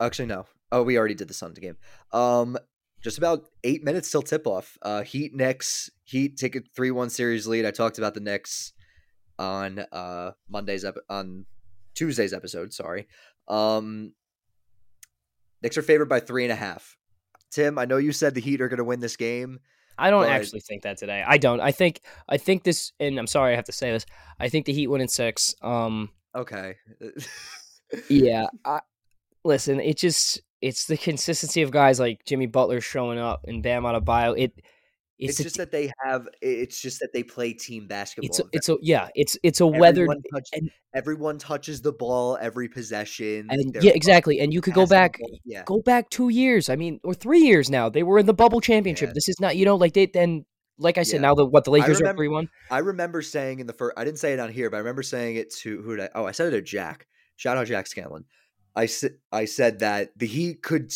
actually 0.00 0.26
no. 0.26 0.46
Oh, 0.72 0.82
we 0.82 0.96
already 0.96 1.14
did 1.14 1.28
the 1.28 1.34
Suns 1.34 1.58
game. 1.58 1.76
Um 2.12 2.56
just 3.04 3.18
about 3.18 3.44
eight 3.62 3.84
minutes 3.84 4.10
till 4.10 4.22
tip 4.22 4.46
off. 4.48 4.76
Uh 4.82 5.02
Heat 5.02 5.32
Knicks. 5.34 5.90
Heat 6.02 6.36
take 6.36 6.56
a 6.56 6.62
three 6.74 6.90
one 6.90 7.10
series 7.10 7.46
lead. 7.46 7.64
I 7.64 7.70
talked 7.70 7.98
about 7.98 8.14
the 8.14 8.20
Knicks 8.20 8.72
on 9.38 9.78
uh 9.92 10.32
Monday's 10.48 10.84
ep- 10.84 10.96
on 11.08 11.46
Tuesday's 11.94 12.32
episode, 12.32 12.72
sorry. 12.72 13.06
Um 13.46 14.12
Knicks 15.62 15.78
are 15.78 15.82
favored 15.82 16.08
by 16.08 16.20
three 16.20 16.44
and 16.44 16.52
a 16.52 16.56
half. 16.56 16.96
Tim, 17.50 17.78
I 17.78 17.84
know 17.84 17.98
you 17.98 18.10
said 18.12 18.34
the 18.34 18.40
Heat 18.40 18.60
are 18.60 18.68
gonna 18.68 18.82
win 18.84 19.00
this 19.00 19.16
game. 19.16 19.60
I 19.96 20.10
don't 20.10 20.24
But- 20.24 20.32
actually 20.32 20.60
think 20.60 20.82
that 20.82 20.98
today. 20.98 21.22
I 21.24 21.38
don't. 21.38 21.60
I 21.60 21.70
think 21.70 22.00
I 22.28 22.36
think 22.36 22.64
this, 22.64 22.92
and 22.98 23.16
I'm 23.18 23.28
sorry 23.28 23.52
I 23.52 23.56
have 23.56 23.66
to 23.66 23.72
say 23.72 23.92
this. 23.92 24.04
I 24.40 24.48
think 24.48 24.66
the 24.66 24.72
Heat 24.72 24.88
win 24.88 25.00
in 25.00 25.06
six. 25.08 25.54
Um, 25.62 26.10
Okay. 26.34 26.74
yeah. 28.08 28.46
I, 28.64 28.80
listen, 29.44 29.78
it 29.78 29.96
just 29.96 30.40
it's 30.64 30.86
the 30.86 30.96
consistency 30.96 31.60
of 31.60 31.70
guys 31.70 32.00
like 32.00 32.24
Jimmy 32.24 32.46
Butler 32.46 32.80
showing 32.80 33.18
up 33.18 33.44
and 33.46 33.62
Bam 33.62 33.82
Adebayo. 33.82 34.34
It 34.38 34.54
It's, 35.18 35.32
it's 35.32 35.40
a, 35.40 35.42
just 35.42 35.56
that 35.58 35.70
they 35.70 35.92
have 36.02 36.26
it's 36.40 36.80
just 36.80 37.00
that 37.00 37.12
they 37.12 37.22
play 37.22 37.52
team 37.52 37.86
basketball. 37.86 38.26
it's 38.28 38.40
a, 38.40 38.44
it's 38.52 38.68
a 38.70 38.76
yeah. 38.80 39.08
It's 39.14 39.36
it's 39.42 39.60
a 39.60 39.66
weathered 39.66 40.08
Everyone, 40.94 41.38
touches 41.38 41.82
the 41.82 41.92
ball 41.92 42.38
every 42.40 42.68
possession. 42.68 43.48
and 43.50 43.76
yeah, 43.82 43.92
exactly. 43.94 44.40
And 44.40 44.54
you 44.54 44.62
could 44.62 44.72
go 44.72 44.86
back 44.86 45.18
Yeah, 45.44 45.64
go 45.66 45.82
back 45.82 46.08
two 46.08 46.30
years. 46.30 46.70
I 46.70 46.76
mean, 46.76 46.98
or 47.04 47.12
three 47.12 47.40
years 47.40 47.68
now. 47.68 47.90
They 47.90 48.02
were 48.02 48.18
in 48.18 48.26
the 48.26 48.34
bubble 48.34 48.62
championship. 48.62 49.10
Yeah. 49.10 49.14
This 49.14 49.28
is 49.28 49.38
not 49.40 49.56
you 49.58 49.66
know 49.66 49.76
like 49.76 49.92
they 49.92 50.06
then 50.06 50.46
like 50.78 50.96
I 50.96 51.02
said 51.02 51.16
Yeah. 51.16 51.28
now 51.28 51.34
the 51.34 51.44
what 51.44 51.64
the 51.64 51.72
Lakers 51.72 52.00
are 52.00 52.14
three 52.14 52.28
one. 52.28 52.48
I 52.70 52.78
remember 52.78 53.20
saying 53.20 53.60
in 53.60 53.66
the 53.66 53.74
first. 53.74 53.98
I 53.98 54.04
didn't 54.04 54.18
say 54.18 54.32
it 54.32 54.40
on 54.40 54.50
here, 54.50 54.70
but 54.70 54.78
I 54.78 54.80
remember 54.80 55.02
saying 55.02 55.36
it 55.36 55.52
to 55.56 55.82
who 55.82 55.96
did 55.96 56.06
I? 56.06 56.08
Oh, 56.14 56.24
I 56.24 56.32
said 56.32 56.48
it 56.48 56.56
to 56.56 56.62
Jack. 56.62 57.06
Shout 57.36 57.58
out 57.58 57.66
Jack 57.66 57.86
Scanlon. 57.86 58.24
I 58.76 58.86
said 58.86 59.18
I 59.30 59.44
said 59.44 59.78
that 59.80 60.18
the 60.18 60.26
Heat 60.26 60.62
could 60.62 60.92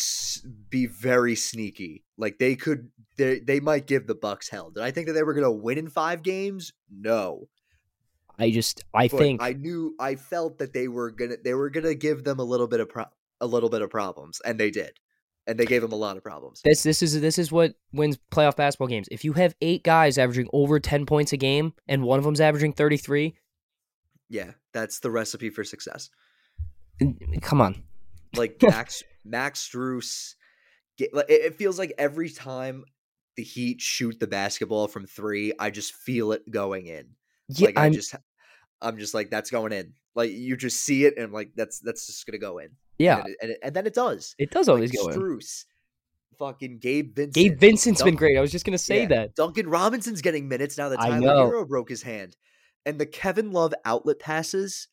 be 0.69 0.85
very 0.85 1.35
sneaky. 1.35 2.03
Like 2.17 2.37
they 2.37 2.55
could, 2.55 2.89
they 3.17 3.39
they 3.39 3.59
might 3.59 3.87
give 3.87 4.05
the 4.05 4.15
Bucks 4.15 4.49
hell. 4.49 4.69
Did 4.71 4.83
I 4.83 4.91
think 4.91 5.07
that 5.07 5.13
they 5.13 5.23
were 5.23 5.33
going 5.33 5.45
to 5.45 5.51
win 5.51 5.77
in 5.77 5.89
five 5.89 6.21
games? 6.23 6.73
No. 6.91 7.47
I 8.37 8.51
just 8.51 8.83
I 8.93 9.07
But 9.07 9.17
think 9.17 9.41
I 9.41 9.53
knew 9.53 9.95
I 9.99 10.15
felt 10.15 10.59
that 10.59 10.73
they 10.73 10.87
were 10.87 11.11
gonna 11.11 11.35
they 11.43 11.53
were 11.53 11.69
gonna 11.69 11.93
give 11.95 12.23
them 12.23 12.39
a 12.39 12.43
little 12.43 12.67
bit 12.67 12.79
of 12.79 12.89
pro- 12.89 13.05
a 13.41 13.45
little 13.45 13.69
bit 13.69 13.81
of 13.81 13.89
problems, 13.89 14.41
and 14.45 14.57
they 14.59 14.71
did, 14.71 14.97
and 15.45 15.57
they 15.59 15.65
gave 15.65 15.81
them 15.81 15.91
a 15.91 15.97
lot 15.97 16.15
of 16.15 16.23
problems. 16.23 16.61
This 16.63 16.83
this 16.83 17.01
is 17.01 17.19
this 17.19 17.37
is 17.37 17.51
what 17.51 17.75
wins 17.91 18.17
playoff 18.31 18.55
basketball 18.55 18.87
games. 18.87 19.07
If 19.11 19.25
you 19.25 19.33
have 19.33 19.55
eight 19.61 19.83
guys 19.83 20.17
averaging 20.17 20.47
over 20.53 20.79
ten 20.79 21.05
points 21.05 21.33
a 21.33 21.37
game 21.37 21.73
and 21.87 22.03
one 22.03 22.17
of 22.17 22.23
them's 22.25 22.39
averaging 22.39 22.73
thirty 22.73 22.97
three, 22.97 23.35
Yeah, 24.29 24.51
that's 24.73 24.99
the 24.99 25.11
recipe 25.11 25.49
for 25.49 25.63
success. 25.65 26.09
Come 27.41 27.61
on. 27.61 27.83
Like 28.35 28.57
Max 28.61 29.03
Max 29.25 29.67
Strus, 29.67 30.33
get, 30.97 31.11
it, 31.13 31.25
it 31.29 31.55
feels 31.55 31.77
like 31.79 31.93
every 31.97 32.29
time 32.29 32.83
the 33.37 33.43
Heat 33.43 33.81
shoot 33.81 34.19
the 34.19 34.27
basketball 34.27 34.87
from 34.87 35.05
three, 35.05 35.53
I 35.59 35.69
just 35.69 35.93
feel 35.93 36.31
it 36.33 36.49
going 36.49 36.87
in. 36.87 37.07
Yeah, 37.49 37.67
like 37.67 37.77
I 37.77 37.85
I'm, 37.85 37.93
just 37.93 38.15
I'm 38.81 38.97
just 38.97 39.13
like 39.13 39.29
that's 39.29 39.49
going 39.49 39.71
in. 39.73 39.93
Like 40.15 40.31
you 40.31 40.57
just 40.57 40.81
see 40.81 41.05
it, 41.05 41.15
and 41.15 41.25
I'm 41.25 41.33
like 41.33 41.51
that's 41.55 41.79
that's 41.79 42.05
just 42.07 42.25
gonna 42.25 42.37
go 42.37 42.59
in. 42.59 42.69
yeah. 42.97 43.19
and, 43.19 43.27
it, 43.29 43.37
and, 43.41 43.51
it- 43.51 43.59
and 43.63 43.73
then 43.75 43.87
it 43.87 43.93
does. 43.93 44.35
It 44.37 44.51
does 44.51 44.67
Like 44.67 44.75
always 44.75 44.91
go 44.91 45.07
in. 45.09 45.19
Strus, 45.19 45.65
fucking 46.37 46.79
Gabe 46.79 47.15
Vincent. 47.15 47.33
Gabe 47.35 47.59
Vincent's 47.59 48.03
been 48.03 48.15
great. 48.15 48.37
I 48.37 48.41
was 48.41 48.51
just 48.51 48.65
gonna 48.65 48.77
say 48.77 49.01
Yeah, 49.03 49.07
that. 49.07 49.35
Duncan 49.35 49.67
Robinson's 49.69 50.21
getting 50.21 50.47
minutes 50.47 50.77
now 50.77 50.89
that 50.89 50.97
Tyler. 50.99 51.27
Herro 51.27 51.67
broke 51.67 51.89
his 51.89 52.01
hand. 52.03 52.35
And 52.85 52.99
the 52.99 53.05
Kevin 53.05 53.51
Love 53.51 53.73
outlet 53.85 54.19
passes. 54.19 54.87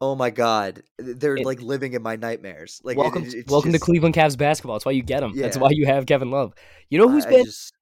Oh 0.00 0.14
my 0.14 0.30
god. 0.30 0.82
They're 0.98 1.36
It- 1.36 1.44
like 1.46 1.60
living 1.60 1.92
in 1.94 2.02
my 2.02 2.16
nightmares. 2.16 2.80
Like 2.84 2.96
welcome, 2.96 3.24
it- 3.24 3.34
it's 3.34 3.50
welcome 3.50 3.72
just- 3.72 3.82
to 3.82 3.84
Cleveland 3.84 4.14
Cavs 4.14 4.38
basketball. 4.38 4.76
That's 4.76 4.86
why 4.86 4.92
you 4.92 5.02
get 5.02 5.22
him. 5.22 5.36
That's 5.36 5.56
why 5.58 5.70
you 5.72 5.86
have 5.86 6.06
Kevin 6.06 6.30
Love. 6.30 6.54
You 6.90 6.98
know 6.98 7.08
who's 7.08 7.24
I- 7.24 7.28
I 7.28 7.30
been 7.32 7.44
just- 7.46 7.72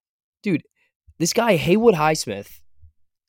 this 1.19 1.33
guy 1.33 1.57
Haywood 1.57 1.95
Highsmith. 1.95 2.61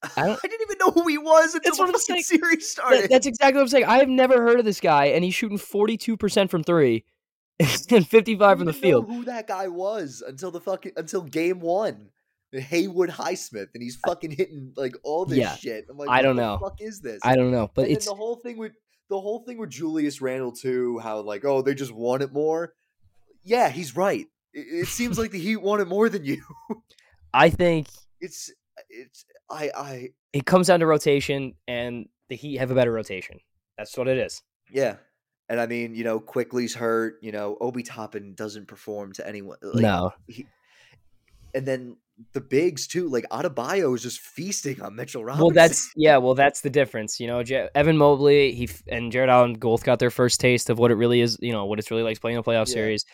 I 0.04 0.10
I, 0.18 0.36
didn't 0.42 0.62
even 0.62 0.78
know 0.80 0.92
who 0.92 1.08
he 1.08 1.18
was 1.18 1.56
until 1.56 1.72
the 1.88 1.94
fucking 1.94 2.00
saying. 2.00 2.22
series 2.24 2.58
That- 2.58 2.64
started. 2.84 3.10
that's 3.10 3.26
exactly 3.26 3.56
what 3.58 3.64
I'm 3.64 3.68
saying. 3.70 3.86
I 3.86 3.98
have 3.98 4.10
never 4.10 4.42
heard 4.42 4.60
of 4.60 4.66
this 4.66 4.80
guy, 4.80 5.06
and 5.06 5.24
he's 5.24 5.34
shooting 5.34 5.58
42 5.58 6.16
percent 6.18 6.52
from 6.52 6.64
three 6.64 7.04
and 7.60 8.08
55 8.08 8.58
from 8.60 8.68
the 8.68 8.74
field. 8.74 9.08
who 9.08 9.24
that 9.26 9.48
guy 9.48 9.68
was 9.68 10.24
until 10.26 10.52
the 10.52 10.62
fucking 10.62 10.92
until 10.98 11.22
game 11.24 11.60
one. 11.60 12.10
Haywood 12.52 13.10
Highsmith, 13.10 13.68
and 13.74 13.84
he's 13.84 13.98
fucking 14.06 14.32
hitting 14.32 14.74
like 14.76 14.96
all 15.04 15.26
this 15.26 15.38
Yeah. 15.40 15.56
shit. 15.56 15.86
I'm 15.90 15.98
like, 15.98 16.10
I 16.10 16.22
don't 16.22 16.36
what 16.38 16.42
know. 16.42 16.54
The 16.54 16.60
fuck 16.70 16.82
is 16.82 17.02
this? 17.02 17.20
I 17.24 17.36
don't 17.36 17.52
know, 17.52 17.70
but 17.74 17.86
and 17.86 17.92
it's 17.94 18.06
the 18.06 18.16
whole 18.16 18.36
thing 18.38 18.58
with 18.58 18.74
the 19.10 19.20
whole 19.20 19.44
thing 19.46 19.58
with 19.58 19.70
Julius 19.70 20.22
Randle 20.22 20.52
too, 20.52 21.00
how 21.00 21.20
like, 21.22 21.46
oh, 21.46 21.62
they 21.62 21.74
just 21.74 21.92
want 21.94 22.22
it 22.24 22.32
more. 22.34 22.74
Yeah, 23.44 23.70
he's 23.70 23.96
right. 23.96 24.26
It, 24.54 24.60
it 24.84 24.88
seems 24.88 25.18
like 25.18 25.32
the 25.32 25.40
Heat 25.40 25.58
want 25.58 25.82
it 25.82 25.88
more 25.88 26.10
than 26.10 26.24
you. 26.32 26.42
I 27.34 27.50
think 27.50 27.88
It's 28.22 28.52
it's 28.90 29.26
I 29.50 29.72
I 29.76 30.10
it 30.34 30.46
comes 30.46 30.68
down 30.68 30.80
to 30.82 30.86
rotation, 30.86 31.54
and 31.68 32.08
the 32.30 32.36
Heat 32.36 32.58
have 32.58 32.72
a 32.72 32.76
better 32.76 32.92
rotation. 32.92 33.40
That's 33.78 33.98
what 33.98 34.08
it 34.08 34.18
is. 34.18 34.42
yeah. 34.72 34.96
And 35.50 35.62
I 35.62 35.66
mean, 35.66 35.96
you 35.96 36.04
know, 36.04 36.20
Quickley's 36.20 36.76
hurt. 36.76 37.20
You 37.22 37.32
know, 37.32 37.58
Obi 37.62 37.82
Toppin 37.82 38.34
doesn't 38.36 38.68
perform 38.68 39.14
to 39.14 39.26
anyone. 39.26 39.58
Like, 39.62 39.82
no, 39.82 40.12
and 41.56 41.66
then 41.66 41.96
the 42.34 42.42
bigs 42.42 42.88
too. 42.88 43.08
Like 43.10 43.26
Adebayo 43.32 43.94
is 43.96 44.02
just 44.04 44.20
feasting 44.20 44.82
on 44.82 44.96
Mitchell 44.96 45.24
Robinson. 45.24 45.46
well, 45.46 45.54
that's 45.54 45.92
yeah, 45.96 46.18
well, 46.18 46.34
that's 46.34 46.62
the 46.62 46.70
difference. 46.70 47.20
You 47.20 47.28
know, 47.28 47.44
Je- 47.44 47.70
Evan 47.76 47.98
Mobley, 47.98 48.54
he 48.54 48.66
f- 48.66 48.82
and 48.88 49.12
Jarrett 49.12 49.30
Allen 49.30 49.54
both 49.56 49.84
got 49.84 50.00
their 50.00 50.10
first 50.10 50.40
taste 50.40 50.70
of 50.70 50.80
what 50.80 50.92
it 50.92 50.96
really 50.96 51.22
is. 51.22 51.38
You 51.42 51.52
know, 51.52 51.66
what 51.66 51.80
it's 51.80 51.92
really 51.92 52.04
like 52.04 52.20
playing 52.20 52.38
a 52.38 52.44
playoff 52.44 52.68
Yeah. 52.68 52.74
series. 52.74 53.06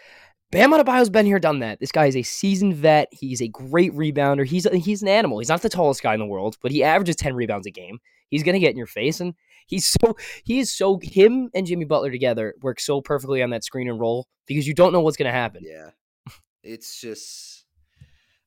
Bam 0.52 0.72
Adebayo's 0.72 1.10
been 1.10 1.26
here, 1.26 1.40
done 1.40 1.60
that. 1.60 1.80
This 1.80 1.92
guy 1.92 2.06
is 2.06 2.16
a 2.16 2.22
seasoned 2.22 2.76
vet. 2.76 3.08
He's 3.12 3.42
a 3.42 3.48
great 3.48 3.92
rebounder. 3.94 4.46
He's 4.46 4.68
he's 4.72 5.02
an 5.02 5.08
animal. 5.08 5.40
He's 5.40 5.50
not 5.50 5.62
the 5.64 5.70
tallest 5.70 6.04
guy 6.04 6.14
in 6.14 6.20
the 6.20 6.26
world, 6.28 6.58
but 6.62 6.72
he 6.72 6.84
averages 6.84 7.16
ten 7.16 7.34
rebounds 7.34 7.66
a 7.68 7.72
game. 7.72 7.98
He's 8.30 8.44
gonna 8.44 8.60
get 8.60 8.72
in 8.72 8.78
your 8.78 8.88
face, 8.88 9.20
and 9.20 9.34
he's 9.68 9.86
so 9.88 10.16
he 10.46 10.60
is 10.60 10.72
so 10.72 11.00
him 11.02 11.50
and 11.54 11.66
Jimmy 11.66 11.86
Butler 11.86 12.12
together 12.12 12.54
work 12.62 12.80
so 12.80 13.02
perfectly 13.02 13.42
on 13.44 13.50
that 13.50 13.64
screen 13.64 13.90
and 13.90 14.00
roll 14.00 14.28
because 14.48 14.68
you 14.68 14.74
don't 14.74 14.94
know 14.94 15.02
what's 15.02 15.18
gonna 15.18 15.32
happen. 15.32 15.64
yeah. 15.66 15.90
It's 16.64 17.02
just 17.02 17.63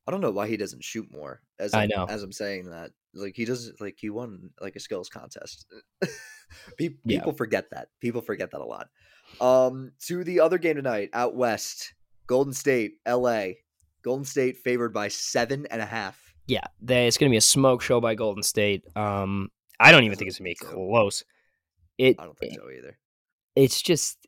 I 0.07 0.13
don't 0.13 0.21
know 0.21 0.31
why 0.31 0.47
he 0.49 0.57
doesn't 0.57 0.85
shoot 0.85 1.11
more. 1.11 1.41
As 1.59 1.75
I 1.75 1.83
I'm, 1.85 1.89
know. 1.89 2.07
As 2.09 2.23
I'm 2.23 2.33
saying 2.33 2.71
that, 2.71 2.93
like 3.15 3.35
he 3.35 3.45
doesn't 3.45 3.81
like 3.81 3.97
he 3.99 4.11
won 4.11 4.51
like 4.61 4.77
a 4.77 4.81
skills 4.81 5.09
contest. 5.09 5.67
Pe- 6.79 6.91
Yeah. 7.05 7.19
People 7.19 7.33
forget 7.33 7.71
that. 7.73 7.89
People 8.01 8.21
forget 8.21 8.51
that 8.53 8.61
a 8.61 8.65
lot. 8.65 8.89
Um, 9.41 9.93
to 10.07 10.23
the 10.23 10.41
other 10.41 10.59
game 10.59 10.77
tonight, 10.77 11.11
out 11.13 11.35
west, 11.35 11.93
Golden 12.29 12.53
State, 12.53 12.95
L.A. 13.05 13.59
Golden 14.03 14.25
State 14.25 14.59
favored 14.59 14.93
by 14.93 15.09
seven 15.09 15.67
and 15.71 15.83
a 15.83 15.87
half. 15.87 16.21
Yeah, 16.47 16.65
they, 16.81 17.09
it's 17.09 17.19
gonna 17.19 17.31
be 17.31 17.37
a 17.37 17.41
smoke 17.41 17.83
show 17.83 18.01
by 18.01 18.15
Golden 18.15 18.45
State. 18.45 18.85
Um, 18.95 19.51
I 19.81 19.91
don't 19.91 20.05
even 20.05 20.17
think 20.17 20.29
it's 20.29 20.39
gonna 20.39 20.51
be 20.51 20.55
close. 20.55 21.25
It 21.99 22.17
I 22.21 22.25
don't 22.25 22.39
think 22.39 22.55
so 22.55 22.71
either. 22.71 22.99
it's 23.57 23.83
just 23.83 24.19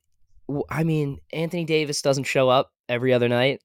I 0.69 0.83
mean, 0.83 1.21
Anthony 1.33 1.65
Davis 1.65 2.03
doesn't 2.03 2.25
show 2.25 2.49
up 2.49 2.73
every 2.89 3.13
other 3.13 3.29
night. 3.29 3.61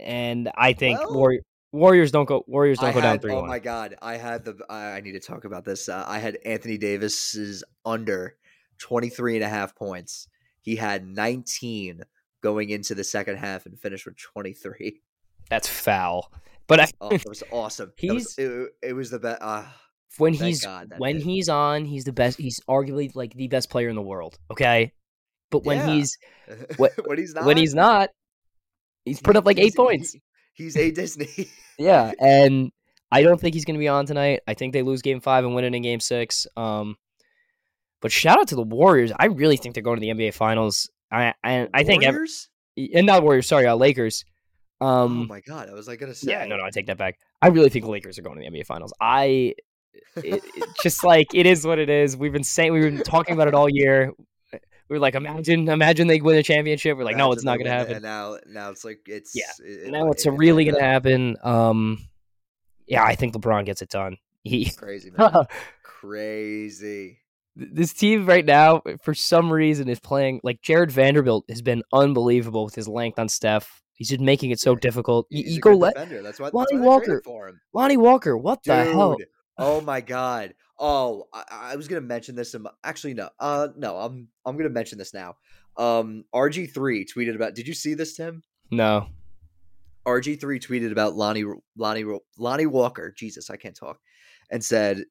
And 0.00 0.50
I 0.56 0.72
think 0.72 0.98
Well- 1.00 1.14
Warri- 1.14 1.40
Warriors 1.72 2.10
don't 2.10 2.24
go 2.24 2.42
Warriors 2.48 2.78
don't 2.78 2.88
I 2.90 2.92
go 2.92 3.00
down 3.00 3.12
had, 3.12 3.22
3 3.22 3.32
oh 3.32 3.46
my 3.46 3.58
god, 3.60 3.94
I 4.02 4.16
had 4.16 4.44
the 4.44 4.56
I, 4.68 4.96
I 4.96 5.00
need 5.00 5.12
to 5.12 5.20
talk 5.20 5.44
about 5.44 5.64
this. 5.64 5.88
Uh, 5.88 6.04
I 6.06 6.18
had 6.18 6.36
Anthony 6.44 6.78
Davis's 6.78 7.62
under 7.84 8.36
23 8.78 9.36
and 9.36 9.44
a 9.44 9.48
half 9.48 9.76
points. 9.76 10.26
He 10.62 10.74
had 10.76 11.06
19 11.06 12.02
going 12.42 12.70
into 12.70 12.94
the 12.94 13.04
second 13.04 13.36
half 13.36 13.66
and 13.66 13.78
finished 13.78 14.04
with 14.06 14.16
23. 14.16 15.00
That's 15.48 15.68
foul. 15.68 16.32
But 16.66 16.80
I, 16.80 16.88
Oh, 17.00 17.10
that 17.10 17.28
was 17.28 17.42
awesome. 17.52 17.92
That 18.02 18.14
was- 18.14 18.34
He's- 18.36 18.48
it, 18.50 18.68
it 18.82 18.92
was 18.94 19.10
the 19.10 19.18
best. 19.20 19.40
Uh, 19.42 19.64
when 20.18 20.34
he's 20.34 20.64
God 20.64 20.92
when 20.98 21.16
hit. 21.18 21.24
he's 21.24 21.48
on, 21.48 21.84
he's 21.84 22.02
the 22.04 22.12
best 22.12 22.36
he's 22.36 22.58
arguably 22.68 23.14
like 23.14 23.32
the 23.34 23.46
best 23.46 23.70
player 23.70 23.88
in 23.88 23.94
the 23.94 24.02
world, 24.02 24.38
okay? 24.50 24.92
But 25.50 25.64
when 25.64 25.76
Yeah. 25.78 25.94
he's 25.94 26.18
What- 26.78 27.06
when 27.06 27.16
he's 27.18 27.32
not 27.34 27.44
when 27.44 27.56
he's 27.56 27.74
not, 27.76 28.10
he's 29.10 29.20
put 29.20 29.36
up 29.36 29.44
like 29.46 29.58
8 29.58 29.62
he's- 29.62 29.74
points. 29.74 30.12
he- 30.12 30.20
he's 30.54 30.76
a 30.76 30.90
Disney. 30.90 31.48
Yeah, 31.78 32.12
and 32.20 32.70
I 33.12 33.22
don't 33.22 33.40
think 33.40 33.54
he's 33.54 33.64
going 33.64 33.74
to 33.74 33.78
be 33.80 33.88
on 33.88 34.06
tonight. 34.06 34.40
I 34.46 34.54
think 34.54 34.72
they 34.72 34.82
lose 34.82 35.02
game 35.02 35.20
five 35.20 35.44
and 35.44 35.54
win 35.54 35.64
it 35.64 35.74
in 35.74 35.82
game 35.82 36.00
six. 36.00 36.46
Um, 36.56 36.96
But 38.02 38.12
shout 38.12 38.38
out 38.38 38.48
to 38.48 38.54
the 38.54 38.62
Warriors. 38.62 39.12
I 39.18 39.26
really 39.26 39.56
think 39.56 39.74
they're 39.74 39.82
going 39.82 39.96
to 39.96 40.00
the 40.00 40.10
NBA 40.12 40.32
Finals. 40.34 40.88
I 41.10 41.34
I, 41.44 41.68
I 41.74 41.82
think 41.84 42.04
ev- 42.04 42.14
Warriors? 42.14 42.48
and 42.94 43.06
not 43.06 43.22
Warriors. 43.22 43.46
Sorry, 43.46 43.66
uh, 43.66 43.74
Lakers. 43.76 44.24
oh 44.80 44.86
Um, 44.86 45.26
my 45.28 45.40
god, 45.40 45.68
I 45.68 45.74
was 45.74 45.88
like 45.88 45.98
gonna 46.00 46.14
say. 46.14 46.30
yeah, 46.30 46.44
no, 46.46 46.56
no, 46.56 46.64
I 46.64 46.70
take 46.70 46.86
that 46.86 46.98
back. 46.98 47.18
I 47.42 47.48
really 47.48 47.68
think 47.68 47.84
the 47.84 47.90
Lakers 47.90 48.18
are 48.18 48.22
going 48.22 48.36
to 48.36 48.42
the 48.48 48.50
NBA 48.50 48.64
Finals. 48.66 48.92
I 49.00 49.54
it, 50.16 50.42
it- 50.54 50.68
just 50.82 51.02
like 51.04 51.34
it 51.34 51.46
is 51.46 51.66
what 51.66 51.78
it 51.78 51.90
is. 51.90 52.16
We've 52.16 52.32
been 52.32 52.44
saying 52.44 52.72
we've 52.72 52.82
been 52.84 53.02
talking 53.02 53.34
about 53.34 53.48
it 53.48 53.54
all 53.54 53.68
year. 53.68 54.12
We 54.90 54.96
were 54.96 55.00
like, 55.00 55.14
imagine, 55.14 55.68
imagine 55.68 56.08
they 56.08 56.20
win 56.20 56.36
a 56.36 56.42
championship. 56.42 56.98
We're 56.98 57.04
like, 57.04 57.16
no, 57.16 57.30
it's 57.32 57.44
not 57.44 57.58
going 57.58 57.66
to 57.66 57.72
happen. 57.72 57.94
And 57.94 58.02
now, 58.02 58.36
now 58.46 58.70
it's 58.70 58.84
like 58.84 59.00
it's 59.06 59.34
Yeah. 59.34 59.44
It, 59.64 59.90
now 59.92 60.10
it's 60.10 60.26
it- 60.26 60.30
really 60.32 60.64
going 60.64 60.74
to 60.76 60.82
happen. 60.82 61.36
Um, 61.44 62.06
yeah, 62.88 63.04
I 63.04 63.14
think 63.14 63.32
LeBron 63.34 63.64
gets 63.64 63.82
it 63.82 63.88
done. 63.88 64.16
He 64.42 64.70
Crazy 64.70 65.10
man, 65.16 65.44
crazy. 65.84 67.18
this 67.54 67.92
team 67.92 68.26
right 68.26 68.44
now, 68.44 68.82
for 69.02 69.14
some 69.14 69.52
reason, 69.52 69.88
is 69.88 70.00
playing 70.00 70.40
like 70.42 70.62
Jarred 70.62 70.90
Vanderbilt 70.90 71.44
has 71.48 71.62
been 71.62 71.82
unbelievable 71.92 72.64
with 72.64 72.74
his 72.74 72.88
length 72.88 73.18
on 73.18 73.28
Steph. 73.28 73.82
He's 73.94 74.08
just 74.08 74.20
making 74.20 74.50
it 74.50 74.58
so 74.58 74.72
Yeah, 74.72 74.78
difficult. 74.80 75.26
You, 75.30 75.44
you 75.44 75.60
go 75.60 75.74
let 75.74 75.94
defender. 75.94 76.22
That's 76.22 76.40
why. 76.40 76.50
Lonnie 76.52 76.78
Walker. 76.78 77.20
for 77.24 77.48
him. 77.48 77.60
Lonnie 77.74 77.98
Walker. 77.98 78.36
What 78.36 78.64
the 78.64 78.84
hell? 78.84 79.18
Oh 79.58 79.80
my 79.82 80.00
god. 80.00 80.54
Oh, 80.80 81.28
I, 81.32 81.44
I 81.50 81.76
was 81.76 81.86
gonna 81.86 82.00
mention 82.00 82.34
this. 82.34 82.54
In 82.54 82.62
my, 82.62 82.70
actually, 82.82 83.12
no. 83.12 83.28
Uh, 83.38 83.68
no. 83.76 83.96
I'm 83.98 84.28
I'm 84.46 84.56
gonna 84.56 84.70
mention 84.70 84.96
this 84.96 85.12
now. 85.12 85.36
Um, 85.76 86.24
RG 86.34 86.72
three 86.72 87.04
tweeted 87.04 87.34
about. 87.34 87.54
Did 87.54 87.68
you 87.68 87.74
see 87.74 87.94
this, 87.94 88.16
Tim? 88.16 88.42
No. 88.70 89.08
RG 90.06 90.40
three 90.40 90.58
tweeted 90.58 90.90
about 90.90 91.14
Lonnie 91.14 91.44
Lonnie 91.76 92.04
Lonnie 92.38 92.66
Walker. 92.66 93.12
Jesus, 93.12 93.50
I 93.50 93.56
can't 93.56 93.76
talk. 93.76 93.98
And 94.50 94.64
said 94.64 95.04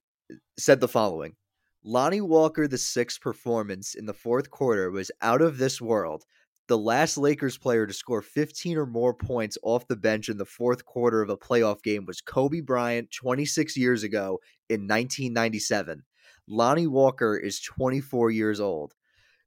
said 0.58 0.80
the 0.82 0.88
following: 0.88 1.36
Lonnie 1.84 2.22
Walker, 2.22 2.68
the 2.68 2.78
sixth 2.78 3.22
performance 3.22 3.94
in 3.94 4.08
the 4.08 4.14
fourth 4.14 4.50
quarter 4.50 4.90
was 4.90 5.12
out 5.22 5.44
of 5.44 5.60
this 5.60 5.80
world. 5.80 6.26
The 6.68 6.78
last 6.78 7.18
Lakers 7.18 7.58
player 7.58 7.88
to 7.88 7.94
score 7.94 8.22
15 8.22 8.78
or 8.78 8.86
more 8.86 9.14
points 9.14 9.58
off 9.64 9.88
the 9.88 9.96
bench 9.96 10.30
in 10.30 10.38
the 10.38 10.46
fourth 10.46 10.86
quarter 10.86 11.24
of 11.24 11.32
a 11.32 11.38
playoff 11.38 11.82
game 11.82 12.06
was 12.06 12.22
Kobe 12.22 12.62
Bryant 12.62 13.10
26 13.10 13.76
years 13.76 14.04
ago 14.04 14.40
in 14.70 14.82
1997. 14.82 16.04
Lonnie 16.48 16.88
Walker 16.88 17.38
is 17.38 17.60
24 17.60 18.32
years 18.32 18.60
old. 18.60 18.94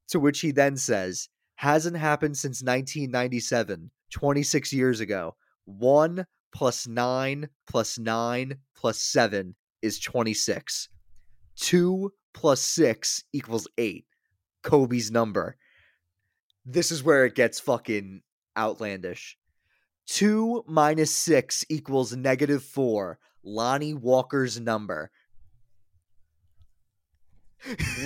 To 0.08 0.20
which 0.20 0.40
he 0.40 0.50
then 0.50 0.76
says, 0.76 1.28
hasn't 1.56 1.96
happened 1.96 2.36
since 2.36 2.62
1997, 2.62 3.90
26 4.10 4.72
years 4.72 5.00
ago. 5.00 5.36
1 5.64 6.26
plus 6.52 6.86
9 6.86 7.48
plus 7.66 7.98
9 7.98 8.54
plus 8.76 9.00
7 9.00 9.54
is 9.80 9.98
26. 9.98 10.88
2 11.56 12.12
plus 12.34 12.60
6 12.60 13.24
equals 13.32 13.68
8. 13.78 14.04
Kobe's 14.62 15.10
number. 15.10 15.56
This 16.64 16.92
is 16.92 17.02
where 17.02 17.24
it 17.24 17.34
gets 17.34 17.58
fucking 17.58 18.22
outlandish. 18.56 19.36
2 20.06 20.64
minus 20.66 21.10
6 21.10 21.64
equals 21.68 22.14
negative 22.14 22.62
4. 22.62 23.18
Lonnie 23.44 23.94
Walker's 23.94 24.60
number. 24.60 25.10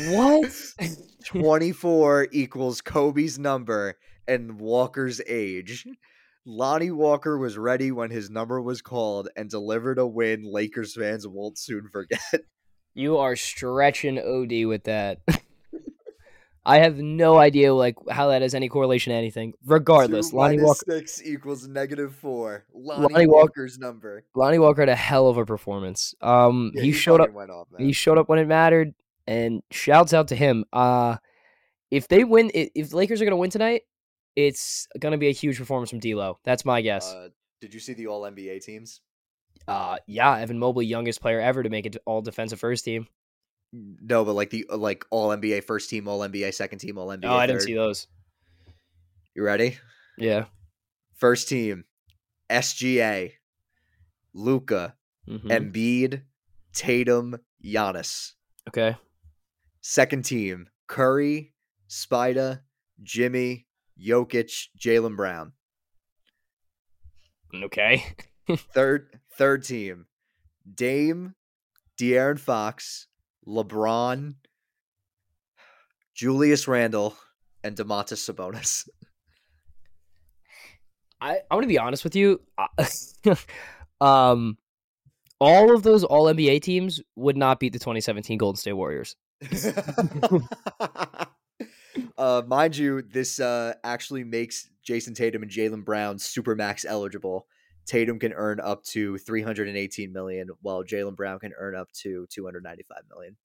What? 0.09 0.52
24 1.25 2.28
equals 2.33 2.81
Kobe's 2.81 3.38
number 3.38 3.99
and 4.28 4.61
Walker's 4.61 5.21
age. 5.26 5.87
Lonnie 6.45 6.90
Walker 6.90 7.37
was 7.38 7.59
ready 7.59 7.90
when 7.90 8.11
his 8.11 8.31
number 8.31 8.61
was 8.61 8.81
called 8.81 9.28
and 9.37 9.50
delivered 9.50 9.99
a 9.99 10.07
win 10.07 10.45
Lakers 10.45 10.95
fans 10.95 11.26
won't 11.26 11.59
soon 11.59 11.88
forget. 11.90 12.21
you 12.95 13.16
are 13.19 13.35
stretching 13.35 14.19
OD 14.19 14.69
with 14.69 14.85
that. 14.85 15.19
I 16.69 16.79
have 16.79 16.99
no 16.99 17.39
idea 17.39 17.73
like 17.73 17.95
how 18.11 18.26
that 18.29 18.43
has 18.43 18.52
any 18.52 18.69
correlation 18.69 19.13
to 19.13 19.17
anything. 19.17 19.55
Regardless, 19.65 20.31
Two 20.31 20.37
Lonnie 20.37 20.61
Walker 20.61 20.83
six 20.89 21.23
equals 21.25 21.69
negative 21.69 22.13
four. 22.17 22.65
Lonnie, 22.75 23.02
Lonnie 23.15 23.26
Walker- 23.29 23.39
Walker's 23.39 23.79
number. 23.79 24.25
Lonnie 24.35 24.59
Walker 24.59 24.83
had 24.83 24.89
a 24.89 24.97
hell 24.97 25.29
of 25.29 25.39
a 25.39 25.47
performance. 25.47 26.15
Um 26.21 26.73
Yeah, 26.75 26.83
he, 26.83 26.93
showed 26.93 27.21
up 27.21 27.35
off, 27.35 27.69
he 27.79 27.93
showed 27.93 28.19
up 28.19 28.29
when 28.29 28.41
it 28.41 28.49
mattered 28.49 28.95
and 29.29 29.63
shouts 29.71 30.13
out 30.13 30.29
to 30.29 30.37
him. 30.37 30.65
Uh 30.73 31.19
if 31.93 32.09
they 32.09 32.25
win 32.25 32.50
if 32.52 32.91
the 32.91 32.97
Lakers 32.97 33.23
are 33.23 33.25
going 33.25 33.31
to 33.31 33.37
win 33.37 33.50
tonight, 33.50 33.83
it's 34.35 34.89
going 34.99 35.13
to 35.13 35.19
be 35.19 35.29
a 35.29 35.33
huge 35.33 35.59
performance 35.59 35.91
from 35.91 36.00
D'Lo. 36.00 36.41
That's 36.43 36.65
my 36.65 36.81
guess. 36.81 37.13
Uh, 37.13 37.29
did 37.61 37.73
you 37.75 37.79
see 37.81 37.95
the 37.95 38.09
All 38.09 38.23
NBA 38.23 38.65
teams? 38.65 39.00
Uh 39.69 39.99
yeah, 40.09 40.37
Evan 40.39 40.59
Mobley 40.59 40.87
youngest 40.87 41.21
player 41.21 41.41
ever 41.41 41.63
to 41.63 41.71
make 41.71 41.87
it 41.87 41.97
all 42.07 42.23
defensive 42.23 42.59
first 42.59 42.85
team. 42.85 43.07
No, 43.73 44.25
but 44.25 44.35
like 44.35 44.50
the 44.50 44.67
uh, 44.71 44.76
like 44.76 45.05
All 45.11 45.29
NBA 45.31 45.65
first 45.65 45.91
team, 45.91 46.09
All 46.09 46.21
NBA 46.21 46.55
second 46.55 46.79
team, 46.79 46.97
All 46.99 47.09
NBA. 47.09 47.25
Oh, 47.29 47.35
I 47.37 47.47
didn't 47.47 47.61
third. 47.61 47.67
see 47.67 47.75
those. 47.75 48.07
You 49.35 49.43
ready? 49.45 49.79
Yeah. 50.19 50.47
First 51.17 51.49
team, 51.49 51.85
SGA, 52.50 53.33
Luka, 54.33 54.95
Mhm. 55.29 55.73
Embiid, 55.73 56.23
Tatum, 56.73 57.37
Giannis. 57.65 58.33
okay. 58.69 58.97
Second 59.81 60.25
team, 60.25 60.69
Curry, 60.89 61.52
Spida, 61.89 62.61
Jimmy, 63.02 63.67
Jokic, 64.00 64.69
Jaylen 64.79 65.17
Brown. 65.17 65.52
Okay. 67.55 68.05
Third 68.75 69.21
third 69.37 69.65
team, 69.65 70.07
Dame, 70.73 71.35
De'Aaron 71.99 72.39
Fox, 72.39 73.09
LeBron, 73.47 74.35
Julius 76.15 76.67
Randle, 76.67 77.17
and 77.63 77.76
Domantas 77.76 78.30
Sabonis. 78.30 78.89
I 81.21 81.39
I 81.50 81.54
want 81.54 81.65
to 81.65 81.69
be 81.69 81.78
honest 81.78 82.04
with 82.04 82.17
you. 82.17 82.41
Um, 84.00 84.59
all 85.41 85.75
of 85.75 85.82
those 85.82 86.04
All 86.04 86.26
NBA 86.26 86.63
teams 86.63 87.00
would 87.15 87.37
not 87.37 87.61
beat 87.61 87.73
the 87.73 87.78
2017 87.78 88.39
Golden 88.39 88.56
State 88.56 88.73
Warriors. 88.73 89.17
uh, 92.19 92.43
mind 92.47 92.76
you, 92.76 93.02
this 93.02 93.41
uh, 93.41 93.75
actually 93.85 94.25
makes 94.25 94.71
Jayson 94.82 95.15
Tatum 95.15 95.43
and 95.43 95.50
Jaylen 95.50 95.85
Brown 95.85 96.19
super 96.19 96.54
max 96.54 96.85
eligible. 96.85 97.47
Tatum 97.86 98.18
can 98.18 98.32
earn 98.32 98.60
up 98.60 98.82
to 98.84 99.16
318 99.18 100.12
million, 100.12 100.49
while 100.60 100.82
Jaylen 100.84 101.16
Brown 101.16 101.38
can 101.38 101.52
earn 101.58 101.75
up 101.76 101.90
to 102.02 102.26
295 102.30 102.99
million. 103.08 103.36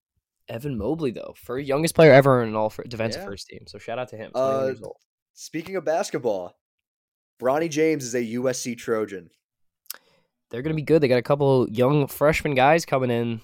Evan 0.50 0.78
Mobley 0.78 1.12
though, 1.12 1.34
for 1.38 1.58
youngest 1.60 1.96
player 1.96 2.12
ever 2.12 2.42
in 2.44 2.50
an 2.50 2.56
All 2.56 2.70
for 2.70 2.84
defensive 2.84 3.22
Yeah. 3.22 3.28
first 3.28 3.48
team. 3.48 3.66
So 3.68 3.78
shout 3.78 4.00
out 4.00 4.10
to 4.10 4.18
him. 4.18 4.32
Uh. 4.36 4.74
Speaking 5.34 5.76
of 5.78 5.86
basketball, 5.86 6.58
Bronny 7.42 7.70
James 7.70 8.04
is 8.04 8.14
a 8.16 8.22
USC 8.24 8.76
Trojan. 8.78 9.30
They're 10.50 10.62
gonna 10.62 10.76
be 10.76 10.82
good. 10.82 11.02
They 11.02 11.08
got 11.08 11.18
a 11.20 11.22
couple 11.24 11.70
young 11.70 12.08
freshman 12.08 12.54
guys 12.56 12.86
coming 12.86 13.10
in. 13.10 13.42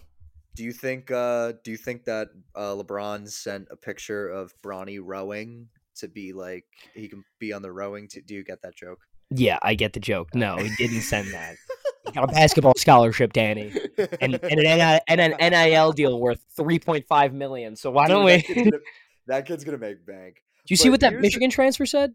Do 0.55 0.63
you 0.63 0.73
think? 0.73 1.11
Uh, 1.11 1.53
do 1.63 1.71
you 1.71 1.77
think 1.77 2.03
that 2.05 2.29
uh, 2.55 2.73
LeBron 2.75 3.29
sent 3.29 3.67
a 3.71 3.77
picture 3.77 4.27
of 4.27 4.51
Bronny 4.61 4.99
rowing 5.01 5.69
to 5.97 6.07
be 6.07 6.33
like 6.33 6.65
he 6.93 7.07
can 7.07 7.23
be 7.39 7.53
on 7.53 7.61
the 7.61 7.71
rowing? 7.71 8.07
To, 8.09 8.21
do 8.21 8.33
you 8.33 8.43
get 8.43 8.61
that 8.63 8.75
joke? 8.75 8.99
Yeah, 9.29 9.59
I 9.61 9.75
get 9.75 9.93
the 9.93 9.99
joke. 9.99 10.33
No, 10.33 10.55
he 10.57 10.69
didn't 10.77 11.01
send 11.01 11.33
that. 11.33 11.55
He 12.05 12.11
got 12.13 12.23
a 12.23 12.27
basketball 12.27 12.73
scholarship, 12.77 13.33
Danny, 13.33 13.73
and, 14.21 14.35
and 14.43 14.59
an 14.61 14.99
and 15.07 15.19
an 15.21 15.35
NIL 15.51 15.91
deal 15.91 16.19
worth 16.19 16.43
3.5 16.57 17.33
million. 17.33 17.75
So 17.75 17.91
why 17.91 18.07
Dude, 18.07 18.13
don't 18.15 18.25
that 18.25 18.35
we? 18.35 18.41
kid's 18.53 18.69
gonna- 18.71 18.83
that 19.27 19.45
kid's 19.45 19.63
gonna 19.65 19.77
make 19.77 20.05
bank. 20.05 20.35
Do 20.65 20.71
you 20.71 20.77
see 20.77 20.89
what 20.89 21.01
that 21.01 21.13
the- 21.13 21.19
Michigan 21.19 21.49
transfer 21.49 21.85
said? 21.85 22.13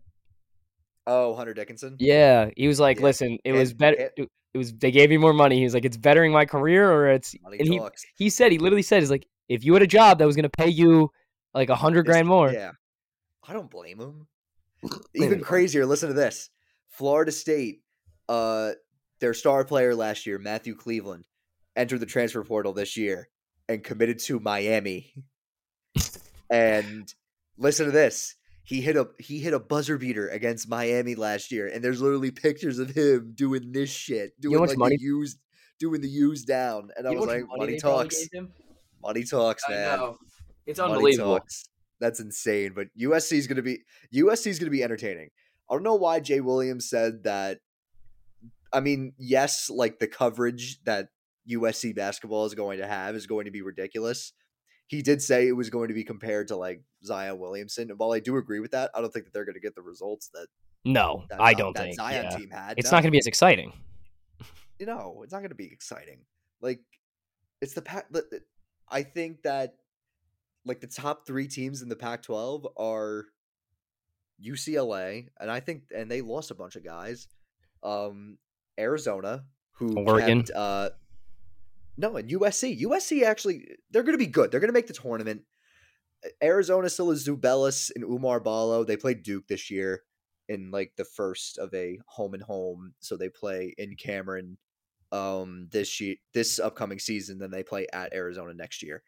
Oh, 1.06 1.34
Hunter 1.34 1.52
Dickinson. 1.52 1.96
Yeah, 1.98 2.50
he 2.56 2.68
was 2.68 2.78
like, 2.80 2.98
Yeah, 2.98 3.02
"Listen, 3.04 3.38
it 3.44 3.52
was 3.52 3.74
better. 3.74 4.10
and- 4.16 4.28
It, 4.54 4.58
was 4.58 4.72
they 4.72 4.90
gave 4.90 5.10
me 5.10 5.16
more 5.16 5.32
money." 5.32 5.58
He 5.58 5.64
was 5.64 5.74
like, 5.74 5.84
"It's 5.84 5.96
bettering 5.96 6.30
my 6.32 6.44
career, 6.46 6.90
or 6.90 7.10
it's." 7.10 7.34
Money 7.42 7.58
And 7.58 7.68
he 7.68 7.78
talks. 7.78 8.04
he 8.14 8.30
said 8.30 8.52
he 8.52 8.58
literally 8.58 8.82
said, 8.82 9.00
"He's 9.02 9.10
like, 9.10 9.26
if 9.48 9.64
you 9.64 9.72
had 9.74 9.82
a 9.82 9.86
job 9.86 10.18
that 10.20 10.26
was 10.26 10.36
going 10.36 10.44
to 10.44 10.48
pay 10.50 10.68
you 10.68 11.10
like 11.54 11.68
a 11.70 11.74
hundred 11.74 12.06
grand 12.06 12.28
more." 12.28 12.50
Yeah, 12.52 12.70
I 13.46 13.52
don't 13.52 13.70
blame 13.70 13.98
him. 14.00 14.26
Even 15.14 15.40
crazier. 15.40 15.84
Listen 15.86 16.08
to 16.08 16.14
this: 16.14 16.50
Florida 16.92 17.32
State, 17.32 17.82
uh, 18.28 18.72
their 19.18 19.34
star 19.34 19.64
player 19.64 19.94
last 19.94 20.26
year, 20.26 20.38
Matthew 20.38 20.74
Cleveland, 20.74 21.26
entered 21.74 22.00
the 22.00 22.06
transfer 22.06 22.44
portal 22.44 22.72
this 22.72 22.96
year 22.96 23.28
and 23.68 23.82
committed 23.82 24.18
to 24.20 24.38
Miami. 24.38 25.14
and 26.50 27.12
listen 27.56 27.86
to 27.86 27.92
this: 27.92 28.34
he 28.64 28.80
hit 28.80 28.96
a 28.96 29.08
he 29.18 29.38
hit 29.38 29.54
a 29.54 29.58
buzzer 29.58 29.98
beater 29.98 30.28
against 30.28 30.68
Miami 30.68 31.14
last 31.14 31.50
year, 31.50 31.66
and 31.66 31.82
there's 31.82 32.00
literally 32.00 32.30
pictures 32.30 32.78
of 32.78 32.90
him 32.90 33.32
doing 33.34 33.72
this 33.72 33.90
shit, 33.90 34.38
doing 34.40 34.54
how 34.54 34.60
much 34.60 34.70
like 34.70 34.78
money- 34.78 34.96
the 34.96 35.02
used, 35.02 35.38
doing 35.80 36.00
the 36.00 36.08
used 36.08 36.46
down, 36.46 36.90
and 36.96 37.06
I 37.06 37.10
You 37.10 37.16
know 37.16 37.20
was 37.22 37.28
like, 37.30 37.46
much 37.46 37.58
money 37.58 37.78
talks, 37.78 38.28
money 39.02 39.24
talks, 39.24 39.64
man. 39.68 39.98
know. 39.98 40.18
It's 40.66 40.78
Money 40.78 40.92
unbelievable. 40.92 41.40
That's 42.00 42.20
insane. 42.20 42.72
But 42.74 42.88
USC 42.98 43.36
is 43.38 43.46
going 43.46 43.56
to 43.56 43.62
be 43.62 43.82
USC 44.12 44.48
is 44.48 44.58
going 44.58 44.66
to 44.66 44.70
be 44.70 44.82
entertaining. 44.84 45.30
I 45.72 45.74
don't 45.76 45.82
know 45.84 45.94
why 45.94 46.20
Jay 46.20 46.40
Williams 46.40 46.88
said 46.90 47.24
that. 47.24 47.60
I 48.74 48.80
mean, 48.80 49.14
yes, 49.18 49.70
like 49.70 49.98
the 50.00 50.06
coverage 50.06 50.82
that 50.84 51.08
USC 51.50 51.96
basketball 51.96 52.44
is 52.44 52.54
going 52.54 52.78
to 52.78 52.86
have 52.86 53.14
is 53.16 53.26
going 53.26 53.46
to 53.46 53.50
be 53.50 53.62
ridiculous. 53.62 54.32
he 54.88 55.00
did 55.00 55.22
say 55.22 55.48
it 55.48 55.52
was 55.52 55.70
going 55.70 55.88
to 55.88 55.94
be 55.94 56.04
compared 56.04 56.48
to 56.48 56.56
like 56.56 56.82
Zion 57.02 57.38
Williamson. 57.38 57.88
And 57.88 57.98
while 57.98 58.12
I 58.12 58.20
do 58.20 58.36
agree 58.36 58.60
with 58.60 58.72
that, 58.72 58.90
I 58.94 59.00
don't 59.00 59.10
think 59.12 59.24
that 59.24 59.32
they're 59.32 59.46
going 59.46 59.54
to 59.54 59.60
get 59.60 59.74
the 59.74 59.80
results 59.82 60.28
that 60.34 60.46
No, 60.84 61.24
that, 61.30 61.40
I 61.40 61.54
don't 61.54 61.74
that 61.74 61.84
think. 61.84 61.96
Zion 61.96 62.24
yeah. 62.30 62.36
team 62.36 62.50
had. 62.50 62.74
It's 62.78 62.90
No. 62.90 62.96
not 62.98 63.02
going 63.02 63.08
to 63.10 63.12
be 63.12 63.18
as 63.18 63.26
exciting. 63.26 63.72
you 64.78 64.84
know, 64.86 65.22
it's 65.24 65.32
not 65.32 65.38
going 65.38 65.48
to 65.50 65.54
be 65.56 65.72
exciting. 65.72 66.20
Like 66.60 66.80
it's 67.62 67.72
the 67.72 67.80
pack. 67.82 68.06
I 68.90 69.02
think 69.02 69.42
that 69.44 69.74
like 70.66 70.80
the 70.82 70.86
top 70.86 71.26
three 71.26 71.48
teams 71.48 71.80
in 71.82 71.88
the 71.88 71.96
Pac-12 71.96 72.70
are 72.76 73.24
UCLA, 74.44 75.28
and 75.40 75.50
I 75.50 75.60
think, 75.60 75.84
and 75.94 76.10
they 76.10 76.20
lost 76.20 76.50
a 76.50 76.54
bunch 76.54 76.76
of 76.76 76.84
guys. 76.84 77.28
Um, 77.82 78.38
Arizona, 78.78 79.44
who 79.72 79.98
Oregon. 79.98 80.42
kept, 80.42 80.50
uh, 80.56 80.90
no, 81.96 82.16
and 82.16 82.30
USC. 82.30 82.80
USC 82.82 83.22
actually, 83.22 83.66
they're 83.90 84.02
going 84.02 84.14
to 84.14 84.24
be 84.24 84.30
good. 84.30 84.50
They're 84.50 84.60
going 84.60 84.68
to 84.68 84.74
make 84.74 84.86
the 84.86 84.92
tournament. 84.92 85.42
Arizona 86.42 86.88
still 86.88 87.10
is 87.10 87.26
Tubelis 87.26 87.90
and 87.94 88.04
Oumar 88.04 88.42
Ballo. 88.42 88.84
They 88.84 88.96
played 88.96 89.22
Duke 89.22 89.48
this 89.48 89.70
year 89.70 90.02
in 90.48 90.70
like 90.70 90.92
the 90.96 91.04
first 91.04 91.58
of 91.58 91.72
a 91.74 91.98
home 92.06 92.34
and 92.34 92.42
home, 92.42 92.94
so 93.00 93.16
they 93.16 93.28
play 93.28 93.74
in 93.78 93.96
Cameron 93.96 94.58
um 95.10 95.68
this 95.70 96.00
year, 96.00 96.16
this 96.32 96.58
upcoming 96.58 96.98
season. 96.98 97.38
Then 97.38 97.50
they 97.50 97.62
play 97.62 97.86
at 97.92 98.14
Arizona 98.14 98.54
next 98.54 98.82
year, 98.82 99.02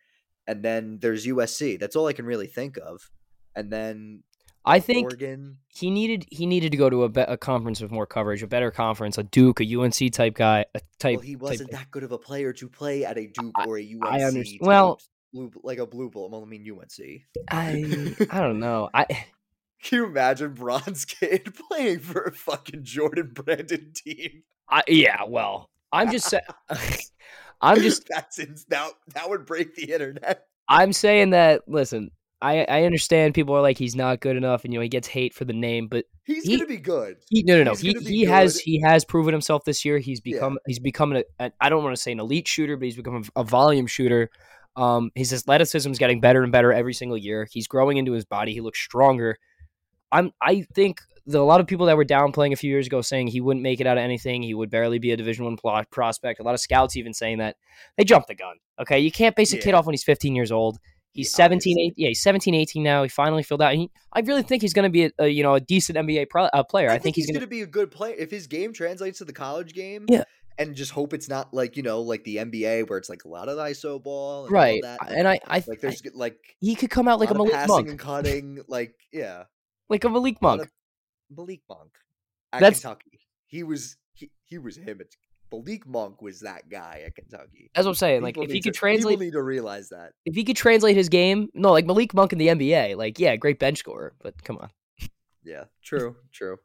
and 0.46 0.62
then 0.62 0.98
there's 1.00 1.26
USC. 1.26 1.78
That's 1.78 1.96
all 1.96 2.06
I 2.06 2.12
can 2.12 2.26
really 2.26 2.46
think 2.46 2.76
of. 2.78 3.10
And 3.56 3.72
then 3.72 4.22
I 4.66 4.80
think 4.80 5.04
Oregon. 5.04 5.58
he 5.68 5.90
needed 5.90 6.26
he 6.30 6.46
needed 6.46 6.72
to 6.72 6.78
go 6.78 6.88
to 6.88 7.04
a, 7.04 7.08
be- 7.08 7.20
a 7.20 7.36
conference 7.36 7.80
with 7.80 7.90
more 7.90 8.06
coverage, 8.06 8.42
a 8.42 8.46
better 8.46 8.70
conference, 8.70 9.18
a 9.18 9.22
Duke, 9.22 9.60
a 9.60 9.76
UNC 9.76 10.12
type 10.12 10.34
guy, 10.34 10.64
a 10.74 10.80
type. 10.98 11.16
Well, 11.16 11.26
he 11.26 11.36
wasn't 11.36 11.70
that 11.72 11.90
good 11.90 12.02
of 12.02 12.12
a 12.12 12.18
player 12.18 12.52
to 12.54 12.68
play 12.68 13.04
at 13.04 13.18
a 13.18 13.26
Duke 13.26 13.54
or 13.66 13.78
a 13.78 13.82
UNC. 13.82 14.04
I 14.04 14.22
understand. 14.22 14.60
type 14.60 14.66
well- 14.66 15.00
blue, 15.32 15.50
like 15.62 15.78
a 15.78 15.86
blue 15.86 16.08
bull. 16.10 16.30
Well, 16.30 16.42
I 16.42 16.46
mean 16.46 16.66
UNC. 16.70 17.22
I 17.50 18.14
I 18.30 18.40
don't 18.40 18.60
know. 18.60 18.88
I 18.94 19.04
Can 19.82 19.98
you 19.98 20.06
imagine 20.06 20.54
Bronze 20.54 21.04
Kid 21.06 21.54
playing 21.68 22.00
for 22.00 22.22
a 22.22 22.32
fucking 22.32 22.84
Jordan 22.84 23.32
Brandon 23.34 23.92
team? 23.94 24.44
I 24.68 24.82
yeah. 24.88 25.24
Well, 25.26 25.68
I'm 25.92 26.10
just 26.10 26.28
saying. 26.28 26.42
I'm 27.60 27.80
just 27.80 28.08
that's 28.08 28.38
ins- 28.38 28.64
that 28.66 28.92
that 29.14 29.28
would 29.28 29.44
break 29.46 29.74
the 29.74 29.92
internet. 29.92 30.46
I'm 30.68 30.92
saying 30.92 31.30
that. 31.30 31.62
Listen, 31.68 32.10
I 32.44 32.64
I 32.64 32.84
understand 32.84 33.34
people 33.34 33.56
are 33.56 33.62
like 33.62 33.78
he's 33.78 33.96
not 33.96 34.20
good 34.20 34.36
enough, 34.36 34.64
and 34.64 34.72
you 34.72 34.78
know 34.78 34.82
he 34.82 34.88
gets 34.88 35.08
hate 35.08 35.32
for 35.34 35.44
the 35.44 35.52
name, 35.52 35.88
but 35.88 36.04
He's 36.24 36.44
He- 36.44 36.56
gonna 36.56 36.66
be 36.68 36.76
good. 36.78 37.16
he 37.30 37.42
no 37.42 37.56
no 37.58 37.64
no 37.64 37.70
He's 37.74 38.06
he 38.06 38.18
he 38.18 38.24
has 38.24 38.58
he 38.60 38.80
has 38.80 39.04
proven 39.04 39.32
himself 39.32 39.64
this 39.64 39.84
year. 39.84 39.98
He's 39.98 40.20
Yeah. 40.24 40.36
become 40.36 40.58
he's 40.66 40.78
become 40.78 41.14
a, 41.16 41.24
a 41.38 41.52
I 41.60 41.68
don't 41.70 41.82
want 41.82 41.96
to 41.96 42.00
say 42.02 42.12
an 42.12 42.20
elite 42.20 42.46
shooter, 42.48 42.76
but 42.76 42.84
he's 42.84 42.96
become 42.96 43.24
a, 43.36 43.40
a 43.40 43.44
volume 43.44 43.86
shooter. 43.86 44.30
Um, 44.76 45.10
his 45.14 45.32
athleticism 45.32 45.90
is 45.90 45.98
getting 45.98 46.20
better 46.20 46.42
and 46.42 46.50
better 46.50 46.72
every 46.72 46.94
single 46.94 47.16
year. 47.16 47.46
He's 47.50 47.66
growing 47.68 47.96
into 47.96 48.12
his 48.12 48.24
body. 48.24 48.52
He 48.52 48.60
looks 48.60 48.80
stronger. 48.80 49.38
I'm 50.12 50.32
I 50.42 50.66
think 50.74 51.00
the, 51.26 51.38
a 51.38 51.42
lot 51.42 51.60
of 51.60 51.66
people 51.66 51.86
that 51.86 51.96
were 51.96 52.04
downplaying 52.04 52.52
a 52.52 52.56
few 52.56 52.70
years 52.70 52.86
ago 52.86 53.00
saying 53.00 53.28
he 53.28 53.40
wouldn't 53.40 53.62
make 53.62 53.80
it 53.80 53.86
out 53.86 53.96
of 53.96 54.02
anything. 54.02 54.42
He 54.42 54.52
would 54.54 54.70
barely 54.70 54.98
be 54.98 55.12
a 55.12 55.16
Division 55.16 55.44
One 55.44 55.56
prospect. 55.90 56.40
A 56.40 56.42
lot 56.42 56.54
of 56.54 56.60
scouts 56.60 56.96
even 56.96 57.14
saying 57.14 57.38
that 57.38 57.56
they 57.96 58.04
jumped 58.04 58.28
the 58.28 58.34
gun. 58.34 58.56
Okay, 58.80 58.98
you 58.98 59.10
can't 59.12 59.34
base 59.36 59.52
a 59.52 59.58
kid 59.58 59.72
off 59.74 59.86
when 59.86 59.92
he's 59.94 60.04
15 60.04 60.34
years 60.34 60.52
old. 60.52 60.78
He's 61.14 61.32
Yeah, 61.32 61.36
17, 61.36 61.72
obviously. 61.78 61.86
8, 61.86 61.94
yeah, 61.96 62.08
he's 62.08 62.22
17, 62.22 62.54
18 62.54 62.82
now. 62.82 63.02
He 63.04 63.08
finally 63.08 63.42
filled 63.42 63.62
out. 63.62 63.74
He, 63.74 63.90
I 64.12 64.20
really 64.20 64.42
think 64.42 64.62
he's 64.62 64.72
going 64.74 64.82
to 64.82 64.90
be 64.90 65.04
a, 65.04 65.10
a 65.20 65.28
you 65.28 65.42
know 65.42 65.54
a 65.54 65.60
decent 65.60 65.96
NBA 65.96 66.28
pro, 66.28 66.44
uh, 66.44 66.62
player. 66.64 66.90
I, 66.90 66.98
think, 66.98 67.16
he's, 67.16 67.26
going 67.26 67.34
gonna 67.34 67.46
be 67.46 67.62
a 67.62 67.66
good 67.66 67.90
player 67.90 68.14
if 68.18 68.30
his 68.30 68.46
game 68.48 68.72
translates 68.72 69.18
to 69.18 69.24
the 69.24 69.32
college 69.32 69.74
game. 69.74 70.06
Yeah. 70.08 70.24
and 70.58 70.74
just 70.74 70.90
hope 70.90 71.14
it's 71.14 71.28
not 71.28 71.54
like 71.54 71.76
you 71.76 71.82
know 71.82 72.00
like 72.02 72.24
the 72.24 72.36
NBA 72.36 72.88
where 72.88 72.98
it's 72.98 73.08
like 73.08 73.24
a 73.24 73.28
lot 73.28 73.48
of 73.48 73.58
ISO 73.58 74.02
ball. 74.02 74.46
And 74.46 74.54
all 74.54 74.60
right. 74.60 74.82
that. 74.82 74.98
And 75.08 75.26
I 75.28 75.40
I, 75.46 75.62
like 75.66 75.68
I 75.68 75.74
there's 75.80 76.02
like 76.14 76.38
he 76.60 76.74
could 76.74 76.90
come 76.90 77.08
out 77.08 77.20
like 77.20 77.30
a 77.30 77.34
Malik 77.34 77.52
passing 77.52 77.68
Monk, 77.74 77.88
and 77.90 77.98
cutting. 77.98 78.64
Like 78.68 78.94
yeah, 79.12 79.44
like 79.88 80.04
a 80.04 80.08
Malik 80.10 80.36
a 80.40 80.44
Monk. 80.44 80.62
of- 80.62 80.72
Malik 81.36 81.62
Monk 81.68 81.90
at 82.52 82.60
That's- 82.60 82.80
Kentucky. 82.80 83.20
He 83.46 83.62
was 83.62 83.96
he, 84.14 84.30
he 84.44 84.58
was 84.58 84.76
him. 84.76 85.00
At, 85.00 85.06
Malik 85.52 85.86
Monk 85.86 86.20
was 86.20 86.40
that 86.40 86.68
guy 86.68 87.02
at 87.06 87.14
Kentucky. 87.14 87.70
That's 87.74 87.84
what 87.84 87.90
I'm 87.92 87.94
saying. 87.96 88.22
Like 88.22 88.34
People 88.34 88.44
if 88.44 88.52
he 88.52 88.60
could 88.60 88.74
to- 88.74 88.78
translate, 88.78 89.12
people 89.14 89.24
need 89.26 89.32
to 89.32 89.42
realize 89.42 89.90
that. 89.90 90.12
if 90.24 90.34
he 90.34 90.44
could 90.44 90.56
translate 90.56 90.96
his 90.96 91.08
game, 91.08 91.48
no, 91.54 91.70
like 91.72 91.86
Malik 91.86 92.12
Monk 92.14 92.32
in 92.32 92.38
the 92.38 92.48
NBA, 92.48 92.96
like 92.96 93.18
yeah, 93.18 93.36
great 93.36 93.58
bench 93.58 93.78
scorer, 93.78 94.14
but 94.22 94.42
come 94.42 94.58
on. 94.58 94.70
Yeah, 95.44 95.64
true, 95.82 96.16
true, 96.32 96.56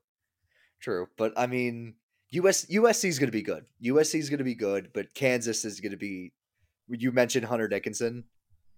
true. 0.81 1.07
But 1.17 1.33
I 1.37 1.47
mean, 1.47 1.95
US 2.31 2.65
USC 2.65 3.05
is 3.09 3.19
going 3.19 3.27
to 3.27 3.31
be 3.37 3.41
good. 3.41 3.65
USC 3.83 4.15
is 4.19 4.29
going 4.29 4.37
to 4.39 4.43
be 4.45 4.55
good, 4.55 4.91
but 4.93 5.13
Kansas 5.13 5.65
is 5.65 5.79
going 5.81 5.91
to 5.91 5.97
be. 5.97 6.31
You 6.87 7.11
mentioned 7.11 7.45
Hunter 7.45 7.67
Dickinson. 7.67 8.23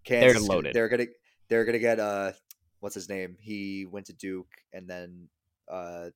Kansas, 0.03 0.41
gonna- 0.41 0.51
loaded. 0.51 0.73
They're 0.73 0.89
gonna 0.89 1.05
they're 1.49 1.63
gonna 1.65 1.79
get 1.79 1.99
uh, 1.99 2.31
what's 2.79 2.95
his 2.95 3.07
name? 3.07 3.37
He 3.39 3.85
went 3.85 4.07
to 4.07 4.13
Duke 4.13 4.49
and 4.73 4.89
then 4.89 5.29
uh, 5.71 6.09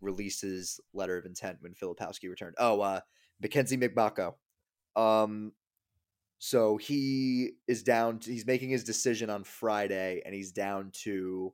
released 0.00 0.42
his 0.42 0.80
letter 0.92 1.16
of 1.16 1.26
intent 1.26 1.58
when 1.60 1.74
Filipowski 1.74 2.28
returned. 2.28 2.54
Oh, 2.58 2.80
uh, 2.80 3.00
Mackenzie 3.40 3.76
Mgbako. 3.76 4.34
Um, 4.96 5.52
so 6.38 6.76
he 6.76 7.52
is 7.66 7.82
down. 7.82 8.20
To, 8.20 8.30
he's 8.32 8.46
making 8.46 8.70
his 8.70 8.84
decision 8.84 9.30
on 9.30 9.44
Friday, 9.44 10.22
and 10.24 10.34
he's 10.34 10.52
down 10.52 10.90
to 11.02 11.52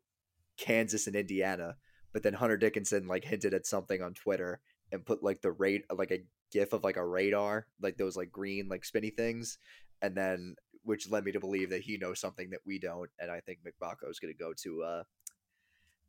Kansas 0.57 1.07
and 1.07 1.17
Indiana. 1.17 1.77
But 2.13 2.23
then 2.23 2.35
Hunter 2.35 2.57
Dickinson 2.57 3.07
like 3.07 3.25
hinted 3.25 3.55
at 3.55 3.67
something 3.67 4.03
on 4.03 4.15
Twitter 4.15 4.61
and 4.93 5.05
put 5.05 5.23
like 5.23 5.41
the 5.41 5.51
rate 5.51 5.85
like 5.95 6.11
a 6.11 6.25
gif 6.53 6.73
of 6.73 6.85
like 6.85 6.97
a 6.97 7.07
radar, 7.07 7.67
like 7.81 7.97
those 7.97 8.17
like 8.17 8.31
green 8.31 8.69
like 8.69 8.85
spinny 8.85 9.11
things, 9.11 9.59
and 10.01 10.15
then 10.15 10.55
which 10.85 11.11
led 11.11 11.25
me 11.25 11.33
to 11.33 11.41
believe 11.41 11.71
that 11.71 11.81
he 11.81 11.97
knows 11.97 12.21
something 12.21 12.51
that 12.51 12.61
we 12.67 12.79
don't, 12.79 13.11
and 13.19 13.31
I 13.31 13.41
think 13.41 13.61
Mgbako 13.61 14.11
is 14.11 14.21
going 14.21 14.33
to 14.33 14.39
go 14.39 14.53
to 14.63 14.83
uh 14.83 15.03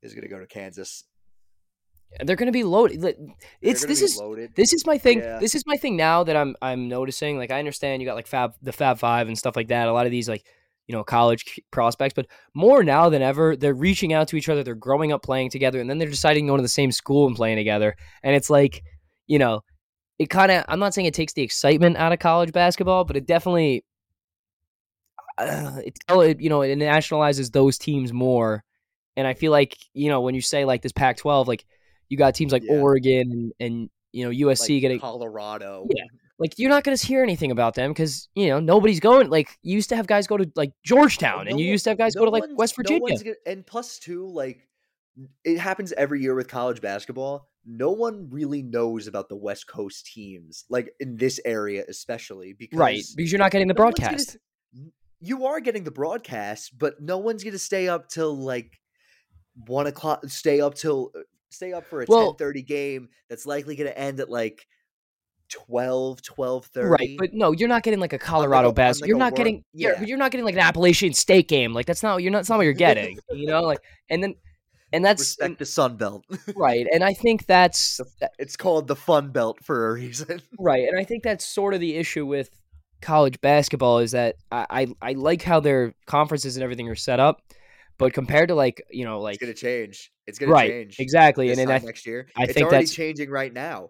is 0.02 0.14
going 0.14 0.24
to 0.24 0.30
go 0.30 0.40
to 0.40 0.46
Kansas. 0.46 1.06
They're 2.24 2.36
going 2.36 2.48
to 2.48 2.54
be 2.54 2.64
loaded. 2.64 3.04
It's 3.62 3.86
this 3.86 4.02
is 4.02 4.18
loaded. 4.18 4.52
this 4.56 4.74
is 4.74 4.86
my 4.86 4.98
thing. 4.98 5.20
Yeah. 5.20 5.40
This 5.40 5.54
is 5.54 5.64
my 5.66 5.76
thing 5.76 5.98
now 5.98 6.24
that 6.24 6.36
I'm 6.36 6.56
I'm 6.62 6.88
noticing. 6.88 7.38
Like 7.38 7.52
I 7.52 7.60
understand 7.60 8.02
you 8.02 8.08
got 8.08 8.16
like 8.16 8.28
Fab 8.28 8.54
the 8.62 8.72
Fab 8.72 9.00
Five 9.00 9.28
and 9.28 9.38
stuff 9.38 9.56
like 9.56 9.68
that. 9.68 9.88
A 9.88 9.94
lot 9.94 10.06
of 10.06 10.12
these 10.12 10.30
like 10.30 10.46
you 10.88 10.94
know 10.94 11.04
college 11.04 11.60
prospects, 11.72 12.14
but 12.14 12.28
more 12.54 12.84
now 12.84 13.10
than 13.10 13.22
ever, 13.22 13.56
they're 13.56 13.74
reaching 13.74 14.14
out 14.14 14.30
to 14.30 14.38
each 14.38 14.48
other. 14.48 14.64
They're 14.64 14.76
growing 14.76 15.12
up 15.12 15.24
playing 15.24 15.50
together, 15.50 15.82
and 15.82 15.90
then 15.90 15.98
they're 15.98 16.10
deciding 16.10 16.46
to 16.46 16.52
go 16.52 16.58
to 16.58 16.62
the 16.62 16.70
same 16.70 16.92
school 16.92 17.28
and 17.28 17.36
playing 17.36 17.58
together. 17.58 17.96
And 18.24 18.36
it's 18.36 18.50
like 18.50 18.82
you 19.28 19.40
know, 19.40 19.62
it 20.20 20.30
kind 20.30 20.52
of. 20.52 20.66
I'm 20.68 20.80
not 20.80 20.94
saying 20.94 21.08
it 21.08 21.14
takes 21.14 21.34
the 21.34 21.42
excitement 21.42 21.98
out 21.98 22.14
of 22.14 22.20
college 22.20 22.52
basketball, 22.52 23.06
but 23.06 23.18
it 23.18 23.26
definitely. 23.26 23.84
Uh, 25.38 25.82
it, 25.84 25.98
it 26.10 26.40
you 26.40 26.50
know 26.50 26.62
it 26.62 26.78
nationalizes 26.78 27.52
those 27.52 27.78
teams 27.78 28.14
more, 28.14 28.64
and 29.18 29.28
I 29.28 29.34
feel 29.34 29.52
like 29.52 29.76
you 29.94 30.10
know 30.10 30.22
when 30.22 30.36
you 30.36 30.42
say 30.42 30.64
like 30.64 30.82
this 30.82 30.94
Pac-12, 30.94 31.48
like 31.48 31.66
you 32.10 32.18
got 32.18 32.36
teams 32.36 32.52
like 32.52 32.64
Yeah. 32.64 32.76
Oregon 32.80 33.32
and, 33.32 33.54
and 33.60 33.90
you 34.12 34.24
know 34.26 34.48
USC 34.48 34.76
like 34.76 34.82
getting 34.82 35.00
Colorado. 35.00 35.88
Yeah. 35.94 36.04
like 36.40 36.54
you're 36.58 36.70
not 36.70 36.84
going 36.84 36.96
to 36.98 37.06
hear 37.06 37.22
anything 37.24 37.52
about 37.52 37.76
them 37.76 37.92
because 37.92 38.30
you 38.36 38.48
know 38.48 38.60
nobody's 38.60 39.00
going. 39.00 39.30
Like 39.30 39.50
you 39.62 39.76
used 39.76 39.90
to 39.90 39.96
have 39.96 40.08
guys 40.08 40.28
go 40.28 40.38
to 40.38 40.50
like 40.56 40.72
Georgetown, 40.84 41.46
No 41.46 41.52
and 41.52 41.60
you 41.60 41.66
used 41.66 41.84
to 41.86 41.90
have 41.92 41.98
guys 41.98 42.16
no 42.16 42.22
go 42.22 42.26
to 42.26 42.32
like 42.32 42.44
West 42.56 42.76
Virginia. 42.76 43.02
one's 43.02 43.24
gonna- 43.24 43.36
and 43.46 43.66
plus 43.66 44.00
two, 44.00 44.28
like 44.28 44.68
it 45.44 45.58
happens 45.58 45.92
every 45.94 46.22
year 46.22 46.36
with 46.36 46.48
college 46.48 46.82
basketball. 46.82 47.48
No 47.66 47.92
one 47.92 48.30
really 48.30 48.62
knows 48.62 49.08
about 49.08 49.28
the 49.30 49.36
West 49.36 49.66
Coast 49.68 50.06
teams, 50.06 50.66
like 50.70 50.92
in 51.00 51.16
this 51.18 51.40
area 51.46 51.84
especially, 51.88 52.54
because 52.54 52.78
right, 52.78 53.04
because 53.16 53.32
you're 53.32 53.40
not 53.40 53.52
getting 53.52 53.68
the 53.68 53.74
no 53.74 53.84
one's 53.86 53.96
gonna 54.00 54.10
broadcast. 54.12 54.38
you 55.20 55.46
are 55.46 55.60
getting 55.60 55.84
the 55.84 55.92
broadcast, 55.92 56.78
but 56.78 57.02
no 57.02 57.18
one's 57.18 57.44
gonna 57.44 57.58
stay 57.58 57.88
up 57.88 58.08
till 58.10 58.36
like 58.38 58.72
one 59.66 59.88
o'clock. 59.88 60.26
Stay 60.28 60.62
up 60.62 60.76
till 60.76 61.12
uh, 61.18 61.22
stay 61.56 61.74
up 61.74 61.86
for 61.88 62.02
a 62.02 62.06
Well- 62.08 62.34
ten 62.34 62.38
thirty 62.38 62.62
game 62.62 63.10
that's 63.30 63.46
likely 63.46 63.76
gonna 63.76 63.90
end 63.92 64.20
at 64.20 64.30
like 64.30 64.68
12, 65.50 66.22
12.30. 66.24 66.90
Right, 66.90 67.16
but 67.20 67.34
no, 67.34 67.52
you're 67.52 67.70
not 67.70 67.84
getting 67.84 68.00
like 68.00 68.14
a 68.14 68.18
Colorado 68.18 68.72
bas. 68.72 69.00
like 69.00 69.08
you're 69.08 69.18
not 69.18 69.36
getting, 69.36 69.64
yeah, 69.74 69.94
but 70.00 70.08
you're 70.08 70.18
not 70.18 70.32
getting 70.32 70.44
like 70.46 70.56
an 70.56 70.62
Appalachian 70.62 71.14
State 71.14 71.48
game. 71.48 71.74
Like 71.74 71.86
that's 71.86 72.02
not 72.02 72.22
you're 72.24 72.32
not. 72.32 72.40
That's 72.40 72.50
not 72.50 72.58
what 72.58 72.64
you're 72.64 72.74
getting. 72.74 73.20
you 73.32 73.46
know, 73.46 73.62
like 73.62 73.80
and 74.10 74.24
then 74.24 74.36
and 74.92 75.04
that's 75.04 75.22
respect 75.22 75.60
the 75.60 75.66
Sun 75.66 75.98
Belt. 75.98 76.26
right. 76.56 76.88
And 76.92 77.04
I 77.04 77.14
think 77.14 77.46
that's 77.46 78.00
it's 78.40 78.56
called 78.56 78.88
the 78.88 78.96
Fun 78.96 79.32
Belt 79.32 79.60
for 79.64 79.90
a 79.90 79.94
reason. 79.94 80.42
Right, 80.60 80.88
and 80.88 80.98
I 81.00 81.04
think 81.04 81.24
that's 81.24 81.46
sort 81.46 81.74
of 81.74 81.80
the 81.80 81.96
issue 81.96 82.26
with 82.26 82.50
college 83.02 83.40
basketball 83.42 84.00
is 84.00 84.12
that 84.12 84.38
I, 84.52 84.66
I 84.70 85.10
I 85.10 85.12
like 85.14 85.44
how 85.44 85.60
their 85.60 85.94
conferences 86.08 86.56
and 86.58 86.64
everything 86.64 86.90
are 86.90 86.96
set 86.96 87.20
up, 87.20 87.42
but 87.98 88.14
compared 88.14 88.50
to 88.50 88.56
like 88.56 88.84
you 88.90 89.06
know 89.06 89.20
like 89.22 89.36
It's 89.36 89.42
gonna 89.42 89.54
change. 89.54 90.12
It's 90.28 90.40
gonna 90.40 90.52
right 90.52 90.70
change. 90.70 90.96
exactly, 91.00 91.50
and 91.50 91.58
then 91.58 91.68
next 91.68 92.06
year. 92.06 92.28
I 92.36 92.44
it's 92.44 92.54
think 92.54 92.66
already 92.68 92.86
that's- 92.86 92.94
changing 92.96 93.30
right 93.30 93.54
now. 93.54 93.90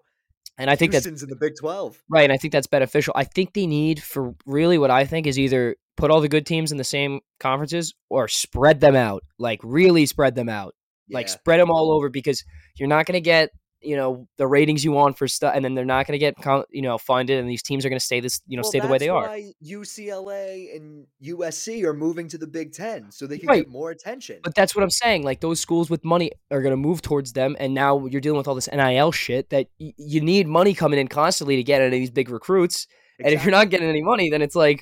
and 0.57 0.69
I 0.69 0.75
think 0.75 0.91
that's 0.91 1.05
Houston's 1.05 1.23
in 1.23 1.29
the 1.29 1.35
Big 1.35 1.53
Twelve. 1.59 2.01
right, 2.09 2.23
and 2.23 2.31
I 2.33 2.37
think 2.37 2.51
that's 2.53 2.67
beneficial. 2.67 3.13
I 3.15 3.23
think 3.25 3.53
they 3.53 3.67
need 3.67 4.01
for 4.01 4.35
really 4.45 4.77
what 4.77 4.91
I 4.91 5.05
think 5.05 5.27
is 5.27 5.37
either 5.39 5.75
put 5.97 6.11
all 6.11 6.21
the 6.21 6.29
good 6.29 6.45
teams 6.45 6.71
in 6.71 6.77
the 6.77 6.83
same 6.83 7.21
conferences 7.39 7.93
or 8.09 8.27
spread 8.27 8.79
them 8.81 8.95
out, 8.95 9.23
like 9.39 9.59
really 9.63 10.05
spread 10.05 10.35
them 10.35 10.49
out, 10.49 10.75
like 11.09 11.29
spread 11.29 11.59
them 11.59 11.71
all 11.71 11.91
over 11.91 12.09
because 12.09 12.43
you're 12.75 12.89
not 12.89 13.05
going 13.05 13.13
to 13.13 13.21
get 13.21 13.49
you 13.85 13.95
know 13.95 14.27
the 14.37 14.47
ratings 14.47 14.83
you 14.83 14.91
want 14.91 15.17
for 15.17 15.27
stuff, 15.27 15.53
and 15.55 15.63
then 15.63 15.75
they're 15.75 15.85
not 15.85 16.07
going 16.07 16.13
to 16.13 16.19
get 16.19 16.35
you 16.71 16.81
know 16.81 16.97
funded, 16.97 17.39
and 17.39 17.49
these 17.49 17.61
teams 17.63 17.85
are 17.85 17.89
going 17.89 17.99
to 17.99 18.05
stay 18.05 18.19
this 18.19 18.41
you 18.47 18.57
know 18.57 18.61
well, 18.61 18.69
stay 18.71 18.79
the 18.79 18.87
way 18.87 18.97
they 18.97 19.09
are. 19.09 19.37
UCLA 19.63 20.75
and 20.75 21.05
USC 21.23 21.83
are 21.83 21.93
moving 21.93 22.27
to 22.29 22.37
the 22.37 22.47
Big 22.47 22.73
Ten 22.73 23.11
so 23.11 23.27
they 23.27 23.37
can 23.37 23.47
Right. 23.49 23.63
get 23.63 23.69
more 23.69 23.91
attention. 23.91 24.39
But 24.43 24.55
that's 24.55 24.75
what 24.75 24.83
I'm 24.83 24.89
saying. 24.89 25.23
Like 25.23 25.39
those 25.41 25.59
schools 25.59 25.89
with 25.89 26.03
money 26.03 26.31
are 26.51 26.61
going 26.61 26.71
to 26.73 26.77
move 26.77 27.01
towards 27.01 27.33
them, 27.33 27.55
and 27.59 27.73
now 27.73 28.05
you're 28.07 28.21
dealing 28.21 28.37
with 28.37 28.47
all 28.47 28.55
this 28.55 28.69
NIL 28.71 29.11
shit 29.11 29.49
that 29.49 29.67
y- 29.79 29.93
you 29.97 30.21
need 30.21 30.47
money 30.47 30.73
coming 30.73 30.99
in 30.99 31.07
constantly 31.07 31.55
to 31.55 31.63
get 31.63 31.81
any 31.81 31.87
of 31.97 32.01
these 32.01 32.11
big 32.11 32.29
recruits. 32.29 32.87
And 33.23 33.33
if 33.33 33.43
you're 33.43 33.51
not 33.51 33.69
getting 33.69 33.87
any 33.87 34.01
money, 34.01 34.29
then 34.29 34.41
it's 34.41 34.55
like 34.55 34.81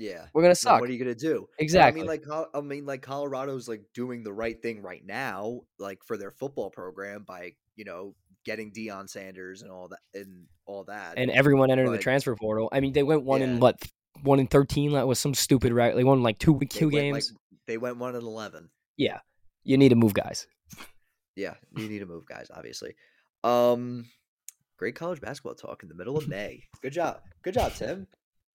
yeah, 0.00 0.24
we're 0.32 0.40
gonna 0.42 0.54
suck. 0.54 0.80
what 0.80 0.88
are 0.88 0.92
you 0.92 0.98
gonna 0.98 1.14
do? 1.14 1.46
Exactly. 1.58 2.00
I 2.00 2.04
mean, 2.04 2.08
like, 2.08 2.24
I 2.54 2.60
mean, 2.62 2.86
like 2.86 3.02
Colorado's 3.02 3.68
like 3.68 3.82
doing 3.94 4.22
the 4.22 4.32
right 4.32 4.60
thing 4.60 4.80
right 4.82 5.04
now, 5.04 5.60
like 5.78 5.98
for 6.06 6.16
their 6.16 6.30
football 6.30 6.70
program 6.70 7.24
by 7.24 7.52
you 7.76 7.84
know 7.84 8.14
getting 8.46 8.72
Deion 8.72 9.08
Sanders 9.10 9.60
and 9.60 9.70
all 9.70 9.88
that 9.88 9.98
and 10.14 10.46
all 10.64 10.84
that. 10.84 11.18
and 11.18 11.30
everyone 11.30 11.70
entered 11.70 11.90
the 11.90 11.98
transfer 11.98 12.34
portal. 12.34 12.70
I 12.72 12.80
mean, 12.80 12.94
they 12.94 13.02
went 13.02 13.22
one 13.24 13.40
Yeah. 13.42 13.48
in 13.48 13.60
what 13.60 13.76
one 14.22 14.40
in 14.40 14.46
thirteen. 14.46 14.92
That 14.92 15.06
was 15.06 15.18
some 15.18 15.34
stupid 15.34 15.72
right. 15.74 15.94
They 15.94 16.04
won 16.04 16.22
like 16.22 16.38
two 16.38 16.58
two 16.70 16.90
games. 16.90 17.30
Like, 17.30 17.40
they 17.66 17.76
went 17.76 17.98
one 17.98 18.14
in 18.16 18.22
eleven. 18.22 18.70
yeah, 18.96 19.20
you 19.64 19.76
need 19.76 19.90
to 19.90 19.96
move 19.96 20.14
guys. 20.14 20.46
Yeah, 21.36 21.54
you 21.76 21.88
need 21.88 22.00
to 22.00 22.06
move, 22.06 22.26
guys. 22.26 22.50
Obviously. 22.54 22.94
Um, 23.44 24.06
great 24.78 24.94
college 24.94 25.20
basketball 25.20 25.54
talk 25.54 25.82
in 25.82 25.88
the 25.88 25.94
middle 25.94 26.16
of 26.16 26.26
May. 26.28 26.64
Good 26.82 26.92
job, 26.92 27.20
good 27.42 27.54
job, 27.54 27.72
Tim. 27.74 28.06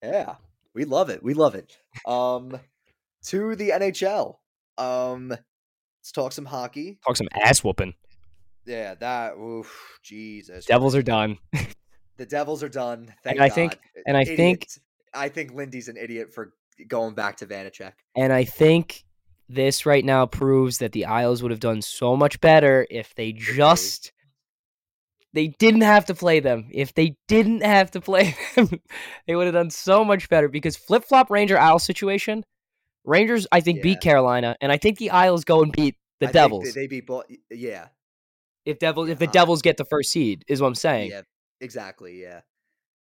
Yeah, 0.03 0.35
we 0.75 0.85
love 0.85 1.11
it. 1.11 1.23
We 1.23 1.35
love 1.35 1.55
it. 1.55 1.77
Um, 2.07 2.59
to 3.27 3.57
the 3.57 3.71
NHL. 3.71 4.37
Um, 4.77 5.29
let's 5.29 6.13
talk 6.13 6.33
some 6.33 6.45
hockey. 6.45 6.99
Talk 7.07 7.17
some 7.17 7.29
ass 7.43 7.63
whooping. 7.63 7.95
Yeah, 8.67 8.95
that. 8.97 9.37
Oof, 9.37 9.99
Jesus. 10.03 10.65
Devils 10.67 10.95
are 10.95 11.03
done. 11.03 11.39
The 12.17 12.27
Devils 12.27 12.63
are 12.63 12.69
done. 12.69 13.13
Thank 13.23 13.41
I 13.41 13.49
think- 13.49 13.73
God. 13.73 13.81
and 14.07 14.17
I 14.17 14.25
think- 14.25 14.67
I 15.13 15.29
think 15.29 15.53
Lindy's 15.53 15.89
an 15.89 15.97
idiot 15.97 16.33
for 16.35 16.55
going 16.89 17.15
back 17.15 17.37
to 17.37 17.47
Vanecek. 17.47 17.93
And 18.17 18.33
I 18.33 18.45
think 18.45 19.05
this 19.49 19.87
right 19.87 20.05
now 20.05 20.27
proves 20.27 20.79
that 20.79 20.93
the 20.93 21.05
Isles 21.05 21.43
would 21.43 21.51
have 21.53 21.61
done 21.61 21.83
so 21.83 22.17
much 22.17 22.41
better 22.41 22.87
if 22.91 23.15
they 23.15 23.33
just 23.33 24.11
they 25.35 25.49
didn't 25.49 25.83
have 25.83 26.07
to 26.07 26.15
play 26.15 26.41
them. 26.41 26.69
If 26.73 26.95
they 26.95 27.17
didn't 27.29 27.63
have 27.63 27.91
to 27.91 28.01
play 28.01 28.35
them, 28.57 28.71
they 29.27 29.35
would 29.35 29.47
have 29.47 29.55
done 29.55 29.69
so 29.71 30.05
much 30.05 30.29
better 30.31 30.49
because 30.49 30.77
flip 30.77 31.05
flop 31.05 31.31
Ranger 31.31 31.59
Isle 31.59 31.79
situation. 31.81 32.45
Rangers, 33.05 33.47
I 33.53 33.61
think, 33.61 33.79
Yeah. 33.79 33.83
beat 33.83 34.01
Carolina, 34.01 34.57
and 34.63 34.73
I 34.73 34.79
think 34.79 34.97
the 34.99 35.11
Isles 35.11 35.45
go 35.45 35.63
and 35.63 35.71
beat 35.71 35.97
the 36.21 36.29
I 36.29 36.33
Devils. 36.33 36.73
They, 36.73 36.87
beat. 36.87 37.07
Bo- 37.07 37.25
yeah. 37.51 37.89
if 38.65 38.79
Devils, 38.79 39.11
if 39.11 39.19
the 39.19 39.27
Yeah. 39.27 39.31
Devils 39.33 39.61
get 39.61 39.77
the 39.77 39.85
first 39.85 40.11
seed, 40.11 40.43
is 40.49 40.63
what 40.63 40.69
I'm 40.69 40.75
saying. 40.75 41.11
Yeah. 41.11 41.21
Exactly. 41.61 42.23
Yeah. 42.23 42.41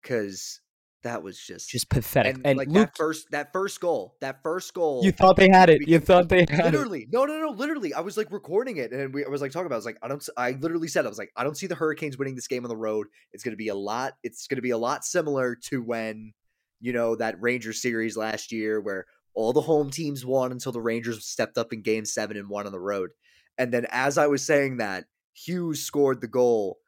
Because 0.03 0.61
that 1.07 1.23
was 1.23 1.39
just 1.39 1.71
Just 1.71 1.89
pathetic. 1.89 2.35
and, 2.37 2.47
And, 2.47 2.59
like 2.59 2.69
Luke, 2.69 2.89
that 2.89 2.97
first 2.97 3.31
that 3.31 3.53
first 3.53 3.81
goal, 3.81 4.17
that 4.21 4.43
first 4.43 4.75
goal. 4.75 5.03
you 5.05 5.13
thought 5.13 5.37
they 5.37 5.49
had 5.49 5.71
it. 5.71 5.87
You 5.89 5.99
thought 5.99 6.29
they 6.29 6.41
had 6.49 6.51
it. 6.51 6.65
literally, 6.73 7.07
no, 7.11 7.25
no, 7.25 7.39
no, 7.41 7.51
literally. 7.51 7.95
I 7.95 8.01
was 8.01 8.17
like 8.17 8.31
recording 8.31 8.77
it, 8.77 8.93
and 8.93 9.15
we, 9.15 9.25
I 9.25 9.29
was 9.29 9.41
like 9.41 9.53
talking 9.53 9.67
about. 9.67 9.77
It. 9.77 9.79
I 9.79 9.79
was 9.79 9.87
like, 9.87 9.99
I 10.03 10.09
don't. 10.09 10.29
I 10.37 10.51
literally 10.53 10.89
said, 10.89 11.07
I 11.07 11.09
was 11.09 11.19
like, 11.19 11.33
I 11.37 11.45
don't 11.45 11.57
see 11.57 11.67
the 11.67 11.75
Hurricanes 11.75 12.19
winning 12.19 12.35
this 12.35 12.47
game 12.49 12.65
on 12.65 12.69
the 12.69 12.77
road. 12.77 13.07
It's 13.33 13.43
going 13.45 13.53
to 13.53 13.57
be 13.57 13.69
a 13.69 13.75
lot. 13.75 14.15
It's 14.23 14.47
going 14.47 14.57
to 14.57 14.63
be 14.63 14.71
a 14.71 14.79
lot 14.79 15.05
similar 15.05 15.55
to 15.71 15.83
when, 15.83 16.33
you 16.81 16.93
know, 16.93 17.17
that 17.17 17.41
Rangers 17.41 17.81
series 17.81 18.17
last 18.17 18.53
year, 18.53 18.81
where 18.81 19.07
all 19.35 19.53
the 19.53 19.61
home 19.63 19.91
teams 19.91 20.25
won 20.27 20.51
until 20.53 20.73
the 20.73 20.81
Rangers 20.81 21.25
stepped 21.25 21.59
up 21.59 21.73
in 21.73 21.83
Game 21.83 22.05
Seven 22.05 22.37
and 22.37 22.49
won 22.49 22.67
on 22.67 22.73
the 22.73 22.81
road. 22.81 23.11
And 23.59 23.73
then, 23.73 23.87
as 23.91 24.19
I 24.19 24.27
was 24.27 24.45
saying 24.45 24.79
that, 24.79 25.05
Hughes 25.35 25.83
scored 25.83 26.21
the 26.21 26.27
goal. 26.29 26.79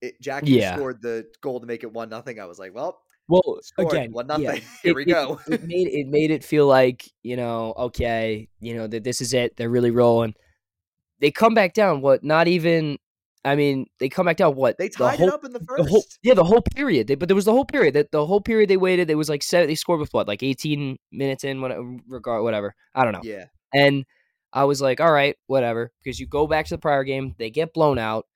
It, 0.00 0.20
Jack 0.20 0.44
Hughes 0.46 0.62
Yeah. 0.62 0.74
scored 0.76 1.02
the 1.02 1.26
goal 1.42 1.60
to 1.60 1.66
make 1.66 1.82
it 1.82 1.92
one 1.92 2.08
nothing. 2.08 2.40
I 2.40 2.46
was 2.46 2.58
like, 2.58 2.74
well, 2.74 3.02
Well, 3.30 3.58
scored 3.62 3.92
again, 3.92 4.12
one 4.12 4.26
yeah, 4.28 4.36
nothing. 4.36 4.62
Here 4.82 4.90
it- 4.92 4.96
we 4.96 5.04
go. 5.06 5.40
it 5.46 5.62
made 5.64 5.88
it 5.88 6.06
made 6.08 6.30
it 6.30 6.44
feel 6.44 6.66
like 6.66 7.08
you 7.22 7.36
know, 7.36 7.72
okay, 7.76 8.48
you 8.60 8.74
know 8.74 8.86
that 8.86 9.04
this 9.04 9.20
is 9.20 9.32
it. 9.32 9.56
They're 9.56 9.70
really 9.70 9.90
rolling. 9.90 10.34
They 11.20 11.30
come 11.30 11.54
back 11.54 11.74
down. 11.74 12.00
What? 12.00 12.24
Not 12.24 12.48
even. 12.48 12.98
I 13.42 13.54
mean, 13.56 13.86
they 13.98 14.10
come 14.10 14.26
back 14.26 14.36
down. 14.36 14.54
What? 14.54 14.76
they 14.76 14.88
the 14.88 14.96
tied 14.96 15.18
whole, 15.18 15.28
it 15.28 15.34
up 15.34 15.44
in 15.46 15.52
the 15.52 15.60
first. 15.60 15.82
The 15.84 15.88
whole, 15.90 16.04
yeah, 16.22 16.34
the 16.34 16.44
whole 16.44 16.60
period. 16.60 17.06
They, 17.06 17.14
but 17.14 17.28
there 17.28 17.34
was 17.34 17.46
the 17.46 17.52
whole 17.52 17.64
period. 17.64 17.94
That 17.94 18.10
the 18.10 18.26
whole 18.26 18.40
period 18.42 18.68
they 18.68 18.76
waited. 18.76 19.08
They 19.08 19.14
was 19.14 19.30
like 19.30 19.42
seven. 19.42 19.66
They 19.68 19.74
scored 19.76 20.00
with 20.00 20.12
what, 20.12 20.28
like 20.28 20.42
eighteen 20.42 20.98
minutes 21.10 21.44
in. 21.44 21.60
What 21.62 21.72
regard, 22.08 22.42
whatever. 22.42 22.74
I 22.94 23.04
don't 23.04 23.12
know. 23.12 23.20
yeah. 23.22 23.46
And 23.72 24.04
I 24.52 24.64
was 24.64 24.82
like, 24.82 25.00
all 25.00 25.12
right, 25.12 25.36
whatever. 25.46 25.92
Because 26.02 26.18
you 26.18 26.26
go 26.26 26.46
back 26.46 26.66
to 26.66 26.74
the 26.74 26.78
prior 26.78 27.04
game, 27.04 27.34
they 27.38 27.50
get 27.50 27.72
blown 27.72 27.98
out. 27.98 28.26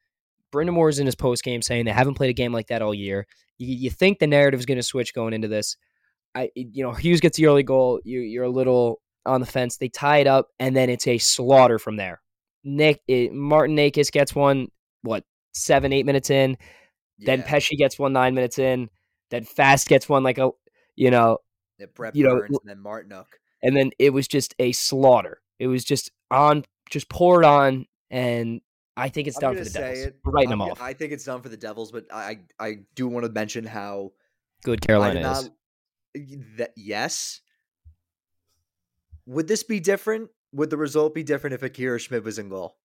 Brind'Amour's 0.54 1.00
in 1.00 1.06
his 1.06 1.14
post 1.16 1.42
game 1.42 1.62
saying 1.62 1.84
they 1.84 1.90
haven't 1.90 2.14
played 2.14 2.30
a 2.30 2.34
game 2.34 2.52
like 2.52 2.68
that 2.68 2.80
all 2.82 2.94
year. 2.94 3.26
You, 3.58 3.74
you 3.74 3.90
think 3.90 4.18
the 4.20 4.26
narrative 4.26 4.60
is 4.60 4.66
going 4.66 4.78
to 4.78 4.82
switch 4.82 5.12
going 5.12 5.32
into 5.32 5.48
this. 5.48 5.76
I, 6.34 6.50
you 6.54 6.84
know, 6.84 6.92
Hughes 6.92 7.20
gets 7.20 7.36
the 7.36 7.46
early 7.46 7.62
goal. 7.62 8.00
You, 8.04 8.20
you're 8.20 8.44
a 8.44 8.50
little 8.50 9.00
on 9.26 9.40
the 9.40 9.46
fence. 9.46 9.76
They 9.76 9.88
tie 9.88 10.18
it 10.18 10.26
up, 10.26 10.48
and 10.58 10.76
then 10.76 10.90
it's 10.90 11.06
a 11.06 11.18
slaughter 11.18 11.78
from 11.78 11.96
there. 11.96 12.20
Nick 12.62 13.02
it, 13.08 13.32
Martin 13.32 13.76
Necas 13.76 14.10
gets 14.10 14.34
one. 14.34 14.68
What 15.02 15.24
seven, 15.52 15.92
eight 15.92 16.06
minutes 16.06 16.30
in. 16.30 16.56
Then 17.18 17.40
yeah. 17.40 17.46
Pesce 17.46 17.76
gets 17.76 17.98
one 17.98 18.12
nine 18.12 18.34
minutes 18.34 18.58
in. 18.58 18.88
Then 19.30 19.44
Fast 19.44 19.88
gets 19.88 20.08
one 20.08 20.22
like 20.22 20.38
a, 20.38 20.50
you 20.96 21.10
know, 21.10 21.38
Yeah, 21.78 21.86
Brett 21.94 22.16
you 22.16 22.24
know, 22.24 22.40
and 22.40 22.58
then 22.64 22.78
Martinook. 22.78 23.26
and 23.62 23.76
then 23.76 23.90
it 23.98 24.10
was 24.10 24.26
just 24.28 24.54
a 24.58 24.72
slaughter. 24.72 25.40
It 25.58 25.66
was 25.66 25.84
just 25.84 26.10
on, 26.30 26.64
just 26.90 27.08
poured 27.08 27.44
on, 27.44 27.86
and 28.10 28.60
I 28.96 29.08
think 29.08 29.26
it's 29.28 29.38
done 29.38 29.56
for 29.56 29.64
the 29.64 29.70
Devils. 29.70 29.98
it. 30.06 30.16
We're 30.24 30.32
writing 30.32 30.52
I'm 30.52 30.58
them 30.60 30.70
off. 30.70 30.80
I 30.80 30.92
think 30.92 31.12
it's 31.12 31.24
done 31.24 31.42
for 31.42 31.48
the 31.48 31.56
Devils, 31.56 31.90
but 31.92 32.06
I 32.12 32.38
I 32.60 32.66
I 32.66 32.74
do 32.94 33.08
want 33.08 33.26
to 33.26 33.32
mention 33.32 33.64
how 33.64 34.12
Good 34.62 34.80
Carolina 34.80 35.14
did 36.14 36.24
is. 36.36 36.46
That 36.58 36.72
yes. 36.76 37.40
Would 39.26 39.48
this 39.48 39.62
be 39.64 39.80
different? 39.80 40.30
Would 40.52 40.70
the 40.70 40.76
result 40.76 41.14
be 41.14 41.22
different 41.24 41.54
if 41.54 41.62
Akira 41.62 41.98
Schmid 41.98 42.24
was 42.24 42.38
in 42.38 42.48
goal? 42.48 42.76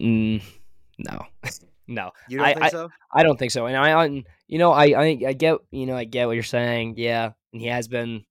Mm, 0.00 0.42
no, 0.98 1.26
no, 1.86 2.10
You 2.28 2.38
don't 2.38 2.46
I- 2.46 2.54
think 2.54 2.70
so? 2.70 2.88
I 3.12 3.22
don't 3.22 3.38
think 3.38 3.52
so. 3.52 3.66
And 3.66 3.76
I, 3.76 4.04
I- 4.04 4.24
you 4.48 4.58
know, 4.58 4.72
I, 4.72 4.86
I, 4.86 5.04
I 5.28 5.32
get, 5.32 5.58
you 5.70 5.86
know, 5.86 5.96
I 5.96 6.04
get 6.04 6.26
what 6.26 6.32
you're 6.32 6.42
saying. 6.42 6.94
Yeah, 6.96 7.32
and 7.52 7.62
he 7.62 7.68
has 7.68 7.88
been. 7.88 8.24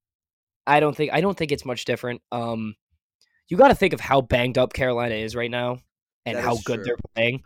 I 0.67 0.79
don't 0.79 0.95
think, 0.95 1.11
I 1.13 1.21
don't 1.21 1.35
think 1.37 1.51
it's 1.51 1.65
much 1.65 1.85
different. 1.85 2.21
Um, 2.31 2.75
you 3.51 3.57
got 3.57 3.67
to 3.67 3.75
think 3.75 3.93
of 3.93 3.99
how 3.99 4.21
banged 4.21 4.57
up 4.57 4.73
Carolina 4.73 5.15
is 5.15 5.35
right 5.35 5.51
now, 5.51 5.77
and 6.25 6.37
That 6.37 6.43
how 6.43 6.57
good 6.65 6.77
true. 6.77 6.83
they're 6.85 6.97
playing. 7.15 7.43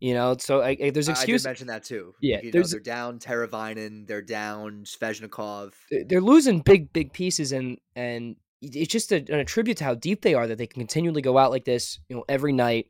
You 0.00 0.12
know, 0.14 0.36
so 0.38 0.60
I, 0.60 0.76
I- 0.82 0.90
there's 0.90 1.08
excuse. 1.08 1.44
I 1.46 1.48
did 1.50 1.50
mention 1.50 1.66
that 1.68 1.84
too. 1.84 2.14
Yeah, 2.20 2.40
you 2.42 2.52
know, 2.52 2.62
they're 2.62 2.80
down 2.80 3.18
Teravainen, 3.18 4.06
they're 4.06 4.22
down 4.22 4.84
Svechnikov. 4.84 5.72
they- 5.90 6.02
they're 6.04 6.20
losing 6.20 6.60
big 6.60 6.92
big 6.92 7.12
pieces 7.12 7.52
and 7.52 7.78
and 7.96 8.36
it's 8.62 8.92
just 8.92 9.12
a, 9.12 9.16
an 9.16 9.40
attribute 9.40 9.76
to 9.78 9.84
how 9.84 9.94
deep 9.94 10.22
they 10.22 10.32
are 10.34 10.46
that 10.46 10.56
they 10.58 10.66
can 10.66 10.80
continually 10.80 11.20
go 11.22 11.36
out 11.38 11.50
like 11.50 11.64
this 11.66 11.98
you 12.08 12.16
know 12.16 12.24
every 12.28 12.52
night 12.52 12.86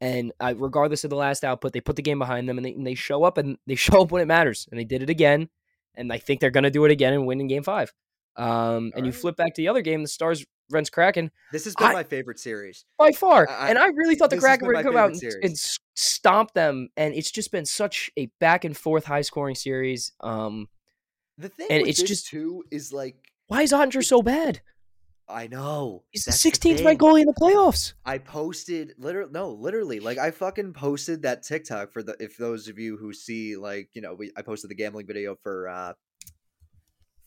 and 0.00 0.32
uh, 0.40 0.54
regardless 0.56 1.02
of 1.04 1.10
the 1.10 1.16
last 1.16 1.42
output 1.44 1.72
they 1.72 1.80
put 1.80 1.96
the 1.96 2.02
game 2.02 2.18
behind 2.20 2.48
them 2.48 2.58
and 2.58 2.64
they, 2.64 2.72
and 2.72 2.86
they 2.86 2.94
show 2.94 3.24
up 3.24 3.36
and 3.38 3.58
they 3.66 3.74
show 3.86 4.02
up 4.02 4.10
when 4.12 4.22
it 4.22 4.26
matters 4.26 4.68
and 4.70 4.78
they 4.78 4.84
did 4.84 5.02
it 5.02 5.10
again 5.10 5.48
and 5.96 6.12
i 6.12 6.18
think 6.18 6.40
they're 6.40 6.50
going 6.50 6.62
to 6.64 6.70
do 6.70 6.84
it 6.84 6.92
again 6.92 7.12
and 7.12 7.26
win 7.26 7.40
in 7.40 7.48
game 7.48 7.62
five 7.64 7.92
um, 8.36 8.92
and 8.94 9.06
you 9.06 9.12
flip 9.12 9.36
back 9.36 9.54
to 9.54 9.62
the 9.62 9.68
other 9.68 9.82
game 9.82 10.02
the 10.02 10.08
stars 10.08 10.44
Rents 10.70 10.90
Kraken 10.90 11.30
This 11.52 11.64
has 11.64 11.74
been 11.76 11.86
I- 11.88 11.92
my 11.92 12.02
favorite 12.02 12.38
series. 12.40 12.84
by 12.98 13.12
far. 13.12 13.48
I- 13.48 13.70
and 13.70 13.78
I 13.78 13.86
really 13.88 14.16
thought 14.16 14.30
the 14.30 14.38
Kraken 14.38 14.60
been 14.60 14.66
were 14.68 14.72
my 14.74 14.82
going 14.82 14.94
to 14.94 15.00
come 15.00 15.10
out 15.12 15.22
and, 15.22 15.44
and 15.44 15.56
stomp 15.94 16.52
them. 16.54 16.88
And 16.96 17.14
it's 17.14 17.30
just 17.30 17.52
been 17.52 17.64
such 17.64 18.10
a 18.18 18.26
back 18.40 18.64
and 18.64 18.76
forth, 18.76 19.04
high 19.04 19.20
scoring 19.20 19.54
series. 19.54 20.10
Um, 20.20 20.68
The 21.38 21.48
thing 21.50 21.68
And 21.70 21.86
it's 21.86 22.02
just- 22.02 22.26
too 22.26 22.64
is 22.70 22.92
like 22.92 23.16
why 23.46 23.62
is 23.62 23.70
Oettinger 23.72 24.04
so 24.04 24.22
bad? 24.22 24.60
I 25.28 25.46
know 25.48 26.04
He's 26.10 26.24
the 26.24 26.30
16th 26.32 26.84
ranked 26.84 27.02
goalie 27.02 27.20
in 27.20 27.26
the 27.26 27.34
playoffs. 27.34 27.94
I 28.04 28.18
posted 28.18 28.94
literally 28.98 29.30
no, 29.32 29.50
literally 29.50 30.00
like 30.00 30.18
I 30.18 30.30
fucking 30.30 30.72
posted 30.72 31.22
that 31.22 31.42
TikTok 31.42 31.92
for 31.92 32.02
the 32.02 32.16
if 32.20 32.36
those 32.36 32.68
of 32.68 32.78
you 32.78 32.96
who 32.96 33.12
see 33.12 33.56
like 33.56 33.88
you 33.94 34.02
know 34.02 34.14
we 34.14 34.32
I 34.36 34.42
posted 34.42 34.70
the 34.70 34.74
gambling 34.76 35.06
video 35.06 35.36
for 35.42 35.68
uh 35.68 35.92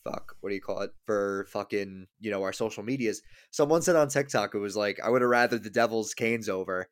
fuck 0.03 0.35
what 0.39 0.49
do 0.49 0.55
you 0.55 0.61
call 0.61 0.81
it 0.81 0.91
for 1.05 1.45
fucking 1.51 2.07
you 2.19 2.31
know 2.31 2.43
our 2.43 2.53
social 2.53 2.83
medias. 2.83 3.21
Someone 3.51 3.81
said 3.81 3.95
on 3.95 4.07
TikTok 4.09 4.55
it 4.55 4.59
was 4.59 4.75
like 4.75 4.99
I 5.03 5.09
would 5.09 5.21
have 5.21 5.29
rather 5.29 5.57
the 5.57 5.69
Devils 5.69 6.13
Canes 6.13 6.49
over 6.49 6.87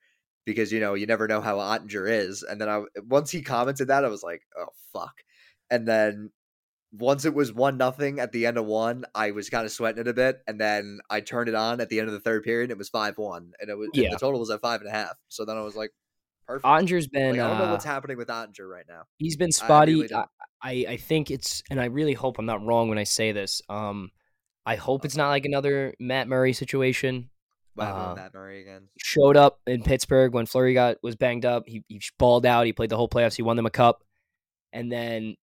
because 0.46 0.72
you 0.72 0.80
know 0.80 0.93
you 0.93 1.06
never 1.06 1.28
know 1.28 1.41
how 1.41 1.58
Oettinger 1.58 2.10
is 2.10 2.43
and 2.43 2.60
then 2.60 2.70
I 2.70 2.84
once 3.08 3.32
he 3.32 3.41
commented 3.41 3.88
that 3.89 4.06
I 4.06 4.10
was 4.10 4.24
like 4.24 4.41
oh 4.58 4.67
fuck 4.93 5.13
and 5.70 5.88
then 5.88 6.32
once 6.93 7.26
it 7.26 7.34
was 7.34 7.52
one 7.54 7.78
nothing 7.78 8.20
at 8.20 8.32
the 8.32 8.46
end 8.46 8.58
of 8.58 8.65
one, 8.65 9.04
I 9.13 9.32
was 9.32 9.50
kind 9.50 9.65
of 9.65 9.72
sweating 9.74 10.00
it 10.00 10.08
a 10.08 10.13
bit, 10.13 10.38
and 10.48 10.60
then 10.60 11.00
I 11.10 11.20
turned 11.20 11.50
it 11.50 11.54
on 11.54 11.82
at 11.82 11.89
the 11.89 12.00
end 12.00 12.08
of 12.08 12.13
the 12.13 12.22
third 12.22 12.43
period. 12.43 12.63
And 12.65 12.72
it 12.72 12.78
was 12.78 12.88
five 12.88 13.17
one, 13.17 13.52
and 13.60 13.70
it 13.70 13.78
was 13.78 13.89
Yeah. 13.93 14.12
the 14.12 14.17
total 14.17 14.39
was 14.39 14.50
at 14.50 14.62
five 14.62 14.80
and 14.80 14.89
a 14.89 14.93
half. 14.93 15.17
So 15.28 15.43
then 15.43 15.58
I 15.58 15.62
was 15.62 15.76
like, 15.76 15.91
perfect. 16.47 16.65
Oettinger's 16.65 17.07
been 17.07 17.31
Like, 17.31 17.39
I 17.41 17.47
don't 17.49 17.57
know 17.60 17.65
uh, 17.65 17.71
what's 17.71 17.86
happening 17.86 18.17
with 18.17 18.29
Oettinger 18.29 18.69
right 18.69 18.86
now. 18.88 19.03
he's 19.17 19.36
been 19.38 19.49
I 19.49 19.51
spotty. 19.51 19.93
really 19.95 20.13
I. 20.13 20.25
I 20.62 20.86
I 20.89 20.97
think 20.97 21.29
it's 21.29 21.62
and 21.69 21.79
I 21.79 21.86
really 21.86 22.13
hope 22.13 22.39
I'm 22.39 22.45
not 22.45 22.65
wrong 22.65 22.89
when 22.89 22.97
I 22.97 23.03
say 23.03 23.31
this. 23.31 23.62
Um, 23.69 24.12
I 24.65 24.75
hope 24.75 25.05
it's 25.05 25.15
not 25.15 25.29
like 25.29 25.45
another 25.45 25.93
Matt 25.99 26.27
Murray 26.27 26.53
situation 26.53 27.29
happened 27.79 28.12
Uh, 28.12 28.15
Matt 28.15 28.33
Murray 28.33 28.62
again? 28.62 28.88
showed 28.97 29.38
up 29.38 29.60
in 29.67 29.83
Pittsburgh 29.83 30.33
when 30.33 30.45
Fleury 30.47 30.73
got 30.73 30.97
was 31.03 31.15
banged 31.15 31.45
up. 31.45 31.63
He 31.67 31.83
he 31.88 32.01
balled 32.17 32.45
out. 32.45 32.65
He 32.65 32.73
played 32.73 32.89
the 32.89 32.97
whole 32.97 33.07
playoffs. 33.10 33.36
He 33.36 33.43
won 33.43 33.55
them 33.55 33.67
a 33.67 33.71
cup, 33.71 34.03
and 34.73 34.91
then 34.91 35.36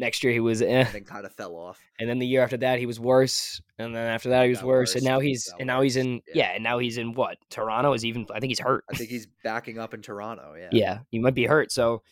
next 0.00 0.24
year 0.24 0.32
he 0.32 0.40
was 0.40 0.62
eh. 0.62 0.66
And 0.66 0.88
then 0.88 1.04
kind 1.04 1.24
of 1.24 1.32
fell 1.34 1.54
off. 1.54 1.78
And 2.00 2.08
then 2.08 2.18
the 2.18 2.26
year 2.26 2.42
after 2.42 2.56
that 2.56 2.80
he 2.80 2.86
was 2.86 2.98
worse, 2.98 3.60
and 3.78 3.94
then 3.94 4.06
after 4.06 4.30
that 4.30 4.44
he 4.44 4.48
was 4.48 4.58
Got 4.58 4.66
worse, 4.66 4.94
and 4.96 5.04
now 5.04 5.20
he's 5.20 5.52
and 5.58 5.66
now 5.66 5.82
he's 5.82 5.96
in 5.96 6.14
yeah. 6.26 6.34
yeah. 6.34 6.52
and 6.54 6.64
now 6.64 6.78
he's 6.78 6.98
in 6.98 7.12
what 7.12 7.36
Toronto 7.50 7.92
is 7.92 8.04
even. 8.04 8.26
I 8.34 8.40
think 8.40 8.50
he's 8.50 8.58
hurt. 8.58 8.84
I 8.90 8.96
think 8.96 9.10
he's 9.10 9.28
backing 9.44 9.78
up 9.78 9.94
in 9.94 10.02
Toronto. 10.02 10.54
Yeah. 10.58 10.68
yeah, 10.72 10.98
he 11.10 11.20
might 11.20 11.34
be 11.34 11.46
hurt. 11.46 11.70
So 11.70 12.02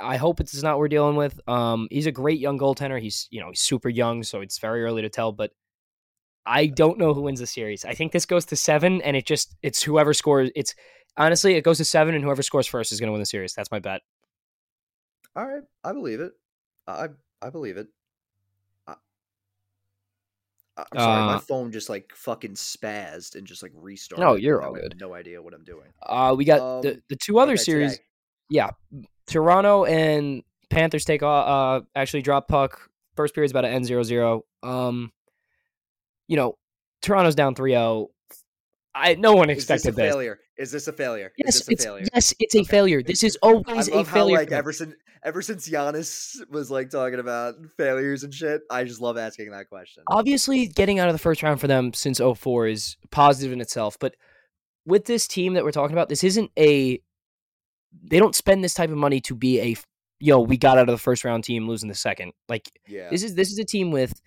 I 0.00 0.16
hope 0.16 0.40
it's 0.40 0.62
not 0.62 0.72
what 0.72 0.80
we're 0.80 0.88
dealing 0.88 1.16
with. 1.16 1.40
Um, 1.48 1.88
he's 1.90 2.06
a 2.06 2.12
great 2.12 2.38
young 2.38 2.58
goaltender. 2.58 3.00
He's 3.00 3.26
you 3.30 3.40
know 3.40 3.48
he's 3.48 3.60
super 3.60 3.88
young, 3.88 4.22
so 4.22 4.40
it's 4.40 4.58
very 4.58 4.84
early 4.84 5.02
to 5.02 5.08
tell. 5.08 5.32
But 5.32 5.50
I 6.46 6.66
don't 6.66 6.98
know 6.98 7.14
who 7.14 7.22
wins 7.22 7.40
the 7.40 7.46
series. 7.46 7.84
I 7.84 7.94
think 7.94 8.12
this 8.12 8.26
goes 8.26 8.44
to 8.46 8.56
seven, 8.56 9.00
and 9.02 9.16
it 9.16 9.26
just 9.26 9.56
it's 9.62 9.82
whoever 9.82 10.12
scores. 10.12 10.50
It's 10.54 10.74
honestly 11.16 11.54
it 11.54 11.64
goes 11.64 11.78
to 11.78 11.84
seven, 11.84 12.14
and 12.14 12.22
whoever 12.22 12.42
scores 12.42 12.66
first 12.66 12.92
is 12.92 13.00
going 13.00 13.08
to 13.08 13.12
win 13.12 13.22
the 13.22 13.26
series. 13.26 13.54
That's 13.54 13.70
my 13.70 13.78
bet. 13.78 14.02
All 15.36 15.46
right, 15.46 15.62
I 15.82 15.92
believe 15.92 16.20
it. 16.20 16.32
I 16.86 17.08
I 17.42 17.50
believe 17.50 17.76
it. 17.76 17.88
I, 18.86 18.94
I'm 20.92 20.98
sorry, 21.00 21.22
my 21.26 21.34
Uh, 21.34 21.38
phone 21.38 21.70
just 21.70 21.88
like 21.88 22.12
fucking 22.14 22.54
spazzed 22.54 23.36
and 23.36 23.46
just 23.46 23.62
like 23.62 23.70
restarted. 23.74 24.24
No, 24.24 24.34
you're 24.34 24.60
all 24.62 24.74
I 24.76 24.80
have 24.80 24.90
good. 24.90 25.00
No 25.00 25.14
idea 25.14 25.40
what 25.40 25.54
I'm 25.54 25.62
doing. 25.64 25.86
Uh, 26.02 26.34
we 26.36 26.44
got 26.44 26.82
the 26.82 26.94
Um, 26.94 27.02
the 27.08 27.16
two 27.16 27.38
other 27.38 27.56
series. 27.56 27.92
today. 27.92 28.04
Yeah, 28.50 28.70
Toronto 29.28 29.84
and 29.84 30.42
Panthers 30.70 31.04
take 31.04 31.22
off. 31.22 31.82
Uh, 31.82 31.86
actually 31.94 32.22
drop 32.22 32.48
puck. 32.48 32.90
First 33.14 33.34
period's 33.34 33.52
about 33.52 33.60
to 33.62 33.68
end 33.68 33.84
0-0. 33.84 34.42
Um, 34.64 35.12
you 36.26 36.36
know, 36.36 36.58
Toronto's 37.00 37.36
down 37.36 37.54
3-0. 37.54 38.08
I 38.94 39.14
no 39.14 39.34
one 39.34 39.50
Is 39.50 39.66
this 39.66 39.70
a 39.70 39.74
expected 39.74 39.96
this. 39.96 40.12
failure? 40.12 40.38
Is 40.56 40.70
this 40.70 40.86
a 40.88 40.92
failure? 40.92 41.32
Yes, 41.36 41.56
is 41.56 41.60
this 41.60 41.68
a 41.68 41.72
it's 41.72 41.84
failure? 41.84 42.06
yes, 42.14 42.34
it's 42.38 42.54
a 42.54 42.58
Okay. 42.60 42.68
failure. 42.68 43.02
This 43.02 43.24
is 43.24 43.36
always 43.42 43.88
a 43.88 43.94
love 43.96 44.08
how 44.08 44.14
failure. 44.14 44.38
like 44.38 44.52
ever 44.52 44.72
since 44.72 44.94
ever 45.24 45.42
since 45.42 45.68
Giannis 45.68 46.36
was 46.50 46.70
like 46.70 46.90
talking 46.90 47.18
about 47.18 47.54
failures 47.76 48.24
and 48.24 48.32
shit, 48.32 48.60
I 48.70 48.84
just 48.84 49.00
love 49.00 49.16
asking 49.16 49.50
that 49.50 49.68
question. 49.68 50.04
Obviously, 50.08 50.66
getting 50.68 50.98
out 50.98 51.08
of 51.08 51.14
the 51.14 51.18
first 51.18 51.42
round 51.42 51.60
for 51.60 51.66
them 51.66 51.92
since 51.94 52.20
04 52.20 52.68
is 52.68 52.96
positive 53.10 53.52
in 53.52 53.60
itself, 53.60 53.96
but 53.98 54.14
with 54.86 55.06
this 55.06 55.26
team 55.26 55.54
that 55.54 55.64
we're 55.64 55.72
talking 55.72 55.94
about, 55.94 56.08
this 56.08 56.22
isn't 56.24 56.50
a 56.58 57.00
they 58.02 58.18
don't 58.18 58.34
spend 58.34 58.62
this 58.62 58.74
type 58.74 58.90
of 58.90 58.96
money 58.96 59.20
to 59.22 59.34
be 59.34 59.60
a 59.60 59.76
yo, 60.20 60.40
we 60.40 60.56
got 60.56 60.78
out 60.78 60.88
of 60.88 60.92
the 60.94 60.98
first 61.02 61.24
round 61.24 61.42
team 61.44 61.66
losing 61.66 61.88
the 61.88 61.94
second. 61.94 62.32
Like 62.48 62.70
Yeah, 62.86 63.08
This 63.10 63.22
is 63.24 63.34
this 63.34 63.50
is 63.50 63.58
a 63.58 63.64
team 63.64 63.90
with 63.90 64.20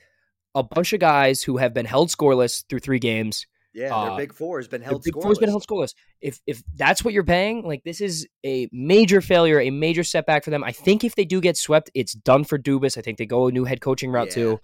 a 0.56 0.64
bunch 0.64 0.92
of 0.94 1.00
guys 1.00 1.44
who 1.44 1.58
have 1.58 1.74
been 1.74 1.86
held 1.86 2.10
scoreless 2.10 2.66
through 2.68 2.80
three 2.80 3.00
games. 3.00 3.46
Yeah. 3.78 3.96
uh, 3.96 4.06
their 4.10 4.18
big 4.18 4.34
four 4.34 4.58
has 4.58 4.68
been 4.68 4.82
held 4.82 5.04
Big 5.04 5.14
Four's 5.14 5.38
been 5.38 5.50
scoreless. 5.50 5.52
held 5.52 5.68
scoreless. 5.68 5.94
If 6.20 6.42
if 6.48 6.64
that's 6.76 7.04
what 7.06 7.14
you're 7.14 7.24
paying, 7.24 7.64
like 7.64 7.84
this 7.84 8.02
is 8.02 8.28
a 8.44 8.68
major 8.72 9.22
failure, 9.22 9.60
a 9.62 9.70
major 9.70 10.04
setback 10.04 10.44
for 10.44 10.50
them. 10.50 10.64
I 10.64 10.72
think 10.72 11.04
if 11.04 11.14
they 11.16 11.26
do 11.26 11.40
get 11.40 11.58
swept, 11.58 11.92
it's 11.94 12.14
done 12.14 12.44
for 12.44 12.58
Dubas. 12.58 12.98
I 12.98 13.02
think 13.02 13.20
they 13.20 13.28
go 13.28 13.48
a 13.48 13.52
new 13.52 13.66
head 13.66 13.80
coaching 13.80 14.10
route 14.10 14.30
Yeah. 14.30 14.34
too, 14.34 14.60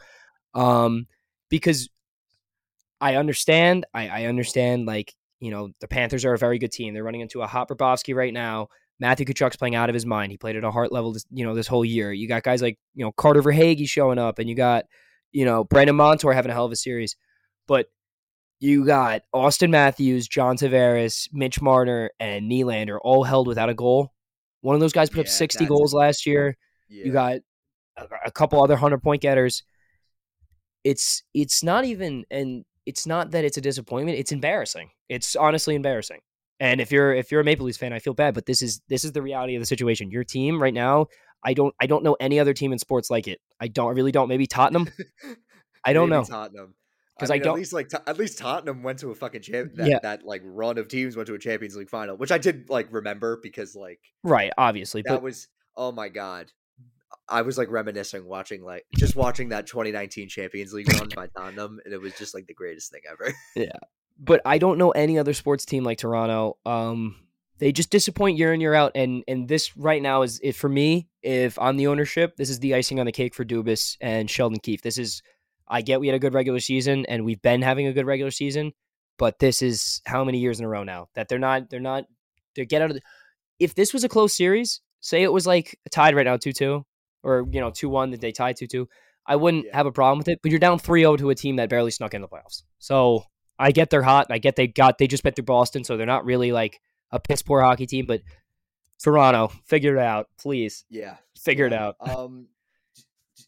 um, 0.56 1.06
because 1.50 1.90
I 3.00 3.16
understand. 3.16 3.86
I, 3.94 4.08
I 4.08 4.26
understand. 4.26 4.88
Like 4.88 5.14
you 5.40 5.52
know, 5.52 5.70
the 5.80 5.88
Panthers 5.88 6.26
are 6.26 6.34
a 6.34 6.38
very 6.38 6.58
good 6.58 6.72
team. 6.72 6.94
They're 6.94 7.04
running 7.04 7.22
into 7.22 7.42
a 7.44 7.48
hot 7.48 7.70
Bobrovsky 7.70 8.16
right 8.16 8.34
now. 8.34 8.70
Matthew 9.00 9.26
Tkachuk's 9.26 9.58
playing 9.58 9.76
out 9.76 9.90
of 9.90 9.94
his 9.94 10.06
mind. 10.06 10.32
He 10.32 10.38
played 10.38 10.56
at 10.56 10.64
a 10.64 10.72
heart 10.72 10.92
level, 10.92 11.12
this, 11.14 11.26
you 11.32 11.44
know, 11.46 11.54
this 11.54 11.68
whole 11.68 11.84
year. 11.84 12.14
You 12.14 12.28
got 12.28 12.44
guys 12.44 12.62
like 12.62 12.78
you 12.96 13.06
know 13.06 13.12
Carter 13.12 13.44
Verhaeghe 13.44 13.88
showing 13.88 14.18
up, 14.18 14.40
and 14.40 14.50
you 14.50 14.56
got 14.56 14.86
you 15.32 15.46
know 15.46 15.64
Brandon 15.66 15.96
Montour 15.96 16.32
having 16.34 16.50
a 16.50 16.54
hell 16.54 16.66
of 16.66 16.72
a 16.72 16.76
series, 16.78 17.16
but 17.68 17.88
you 18.64 18.86
got 18.86 19.24
Auston 19.36 19.72
Matthews, 19.72 20.26
John 20.26 20.56
Tavares, 20.56 21.28
Mitch 21.34 21.62
Marner, 21.62 22.12
and 22.18 22.50
Nylander 22.50 22.98
all 23.04 23.26
held 23.26 23.46
without 23.46 23.68
a 23.68 23.74
goal. 23.74 24.14
One 24.62 24.74
of 24.74 24.80
those 24.80 24.94
guys 24.94 25.10
put 25.10 25.20
up 25.20 25.28
60 25.28 25.58
that's- 25.58 25.68
goals 25.68 25.94
last 25.94 26.26
year. 26.26 26.56
Yeah. 26.88 27.06
You 27.06 27.12
got 27.12 27.40
a, 27.98 28.08
a 28.26 28.32
couple 28.32 28.64
other 28.64 28.78
hundred 28.78 29.04
point 29.04 29.22
getters. 29.22 29.64
It's 30.86 31.24
it's 31.34 31.62
not 31.62 31.84
even 31.84 32.24
and 32.32 32.64
it's 32.86 33.06
not 33.06 33.32
that 33.32 33.44
it's 33.44 33.58
a 33.58 33.62
disappointment. 33.62 34.18
It's 34.18 34.32
embarrassing. 34.32 34.92
It's 35.10 35.36
honestly 35.36 35.76
embarrassing. 35.76 36.20
And 36.62 36.80
if 36.80 36.90
you're 36.90 37.14
if 37.14 37.34
you're 37.34 37.42
a 37.42 37.44
Maple 37.44 37.66
Leafs 37.66 37.78
fan, 37.78 37.92
I 37.92 38.00
feel 38.00 38.14
bad, 38.14 38.34
but 38.34 38.46
this 38.46 38.62
is 38.62 38.82
this 38.88 39.04
is 39.04 39.12
the 39.12 39.22
reality 39.22 39.56
of 39.56 39.62
the 39.62 39.66
situation. 39.66 40.10
Your 40.10 40.24
team 40.24 40.62
right 40.62 40.74
now, 40.74 41.08
I 41.44 41.54
don't 41.54 41.76
I 41.82 41.86
don't 41.86 42.04
know 42.04 42.16
any 42.22 42.40
other 42.40 42.54
team 42.54 42.72
in 42.72 42.80
sports 42.80 43.10
like 43.10 43.28
it. 43.28 43.42
I 43.60 43.68
don't 43.68 43.90
I 43.90 43.92
really 43.92 44.14
don't. 44.14 44.30
Maybe 44.30 44.48
Tottenham. 44.48 44.88
I 45.86 45.92
don't 45.92 46.10
Maybe 46.10 46.20
know. 46.22 46.26
Tottenham. 46.26 46.76
'Cause 47.20 47.30
I, 47.30 47.36
I 47.36 47.38
don't- 47.38 47.54
At 47.54 47.60
least 47.60 47.74
like 47.74 47.90
at 48.08 48.18
least 48.18 48.38
Tottenham 48.40 48.82
went 48.84 49.00
to 49.00 49.12
a 49.12 49.16
fucking 49.16 49.42
champ. 49.42 49.76
That, 49.76 49.88
Yeah. 49.88 50.00
that 50.04 50.26
like 50.26 50.42
run 50.44 50.78
of 50.78 50.88
teams 50.88 51.16
went 51.16 51.28
to 51.28 51.36
a 51.36 51.40
Champions 51.40 51.76
League 51.76 51.90
final, 51.90 52.18
which 52.18 52.32
I 52.32 52.38
did 52.38 52.70
like 52.70 52.88
remember 52.92 53.40
because 53.42 53.76
like 53.76 54.00
Right, 54.24 54.52
obviously. 54.58 55.02
that 55.04 55.10
But 55.14 55.22
was 55.24 55.48
oh 55.76 55.92
my 55.92 56.10
god. 56.10 56.52
I 57.30 57.44
was 57.44 57.58
like 57.58 57.70
reminiscing 57.70 58.26
watching 58.28 58.64
like 58.64 58.86
just 58.98 59.16
watching 59.16 59.50
that 59.50 59.68
2019 59.68 60.28
Champions 60.30 60.74
League 60.74 60.92
run 60.94 61.10
by 61.16 61.28
Tottenham, 61.28 61.80
and 61.86 61.94
it 61.94 62.02
was 62.02 62.14
just 62.18 62.34
like 62.34 62.48
the 62.48 62.54
greatest 62.54 62.92
thing 62.92 63.02
ever. 63.10 63.34
Yeah, 63.56 63.78
but 64.20 64.42
I 64.46 64.58
don't 64.58 64.78
know 64.80 64.92
any 64.92 65.18
other 65.20 65.34
sports 65.34 65.64
team 65.66 65.84
like 65.84 66.00
Toronto. 66.00 66.58
Um, 66.66 67.16
they 67.60 67.72
just 67.72 67.92
disappoint 67.92 68.38
year 68.40 68.52
in 68.52 68.60
year 68.62 68.74
out, 68.74 68.94
and 68.96 69.24
and 69.28 69.48
this 69.48 69.78
right 69.78 70.02
now 70.02 70.24
is 70.24 70.40
it 70.44 70.54
for 70.54 70.68
me. 70.68 71.08
If 71.22 71.58
I'm 71.60 71.78
the 71.78 71.88
ownership, 71.88 72.36
this 72.36 72.50
is 72.50 72.60
the 72.60 72.74
icing 72.74 73.00
on 73.00 73.06
the 73.06 73.12
cake 73.12 73.36
for 73.36 73.46
Dubas 73.46 73.96
and 74.02 74.30
Sheldon 74.30 74.60
Keefe. 74.60 74.82
This 74.82 74.98
is 74.98 75.22
I 75.74 75.82
get 75.82 76.00
we 76.00 76.08
had 76.08 76.16
a 76.16 76.20
good 76.20 76.34
regular 76.34 76.60
season, 76.60 77.06
and 77.08 77.26
we've 77.26 77.42
been 77.42 77.62
having 77.62 77.88
a 77.88 77.94
good 77.94 78.06
regular 78.06 78.32
season, 78.32 78.72
but 79.18 79.40
this 79.40 79.62
is 79.62 80.02
how 80.06 80.24
many 80.24 80.38
years 80.40 80.60
in 80.60 80.66
a 80.66 80.70
row 80.70 80.84
now 80.84 81.08
that 81.16 81.28
they're 81.28 81.40
not 81.40 81.70
they're 81.70 81.80
not 81.92 82.06
they 82.56 82.66
get 82.66 82.82
out 82.82 82.92
of 82.92 82.96
the. 82.96 83.02
If 83.60 83.74
this 83.76 83.92
was 83.94 84.04
a 84.04 84.10
close 84.10 84.34
series, 84.38 84.82
say 85.02 85.24
it 85.24 85.32
was 85.34 85.46
like 85.48 85.78
tied 85.92 86.16
right 86.16 86.26
now 86.26 86.38
two 86.38 86.54
two, 86.54 86.86
or 87.24 87.46
you 87.52 87.60
know 87.60 87.72
two 87.72 87.90
one 87.90 88.12
that 88.12 88.22
they 88.22 88.32
tied 88.32 88.56
two 88.58 88.68
two, 88.68 88.88
I 89.26 89.36
wouldn't 89.36 89.66
Yeah. 89.66 89.76
have 89.78 89.86
a 89.88 89.92
problem 89.92 90.20
with 90.20 90.28
it. 90.28 90.40
But 90.44 90.52
you're 90.52 90.60
down 90.60 90.78
3-0 90.80 91.18
to 91.20 91.30
a 91.32 91.36
team 91.36 91.56
that 91.58 91.70
barely 91.70 91.92
snuck 91.92 92.14
in 92.14 92.22
the 92.22 92.28
playoffs, 92.28 92.64
so 92.80 93.24
I 93.58 93.72
get 93.72 93.90
they're 93.90 94.04
hot. 94.04 94.28
I 94.30 94.38
get 94.38 94.56
they 94.56 94.68
got 94.68 94.98
they 95.00 95.08
just 95.08 95.24
bet 95.24 95.36
through 95.36 95.46
Boston, 95.46 95.84
so 95.84 95.98
they're 95.98 96.06
not 96.06 96.26
really 96.26 96.52
like 96.52 96.80
a 97.12 97.20
piss 97.20 97.42
poor 97.42 97.62
hockey 97.62 97.86
team. 97.88 98.06
But 98.06 98.22
Toronto, 99.02 99.52
figure 99.66 99.96
it 99.98 100.02
out, 100.02 100.28
please. 100.40 100.86
yeah, 100.90 101.18
Figure 101.38 101.66
it 101.66 101.74
out. 101.74 101.96
Um, 102.00 102.48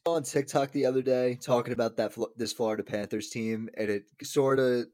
on 0.06 0.24
TikTok 0.24 0.72
the 0.72 0.86
other 0.86 1.02
day 1.02 1.38
talking 1.42 1.74
about 1.74 1.98
that 1.98 2.14
this 2.38 2.54
Florida 2.54 2.84
Panthers 2.84 3.30
team, 3.30 3.70
and 3.76 3.90
it 3.90 4.04
sort 4.24 4.60
of 4.60 4.86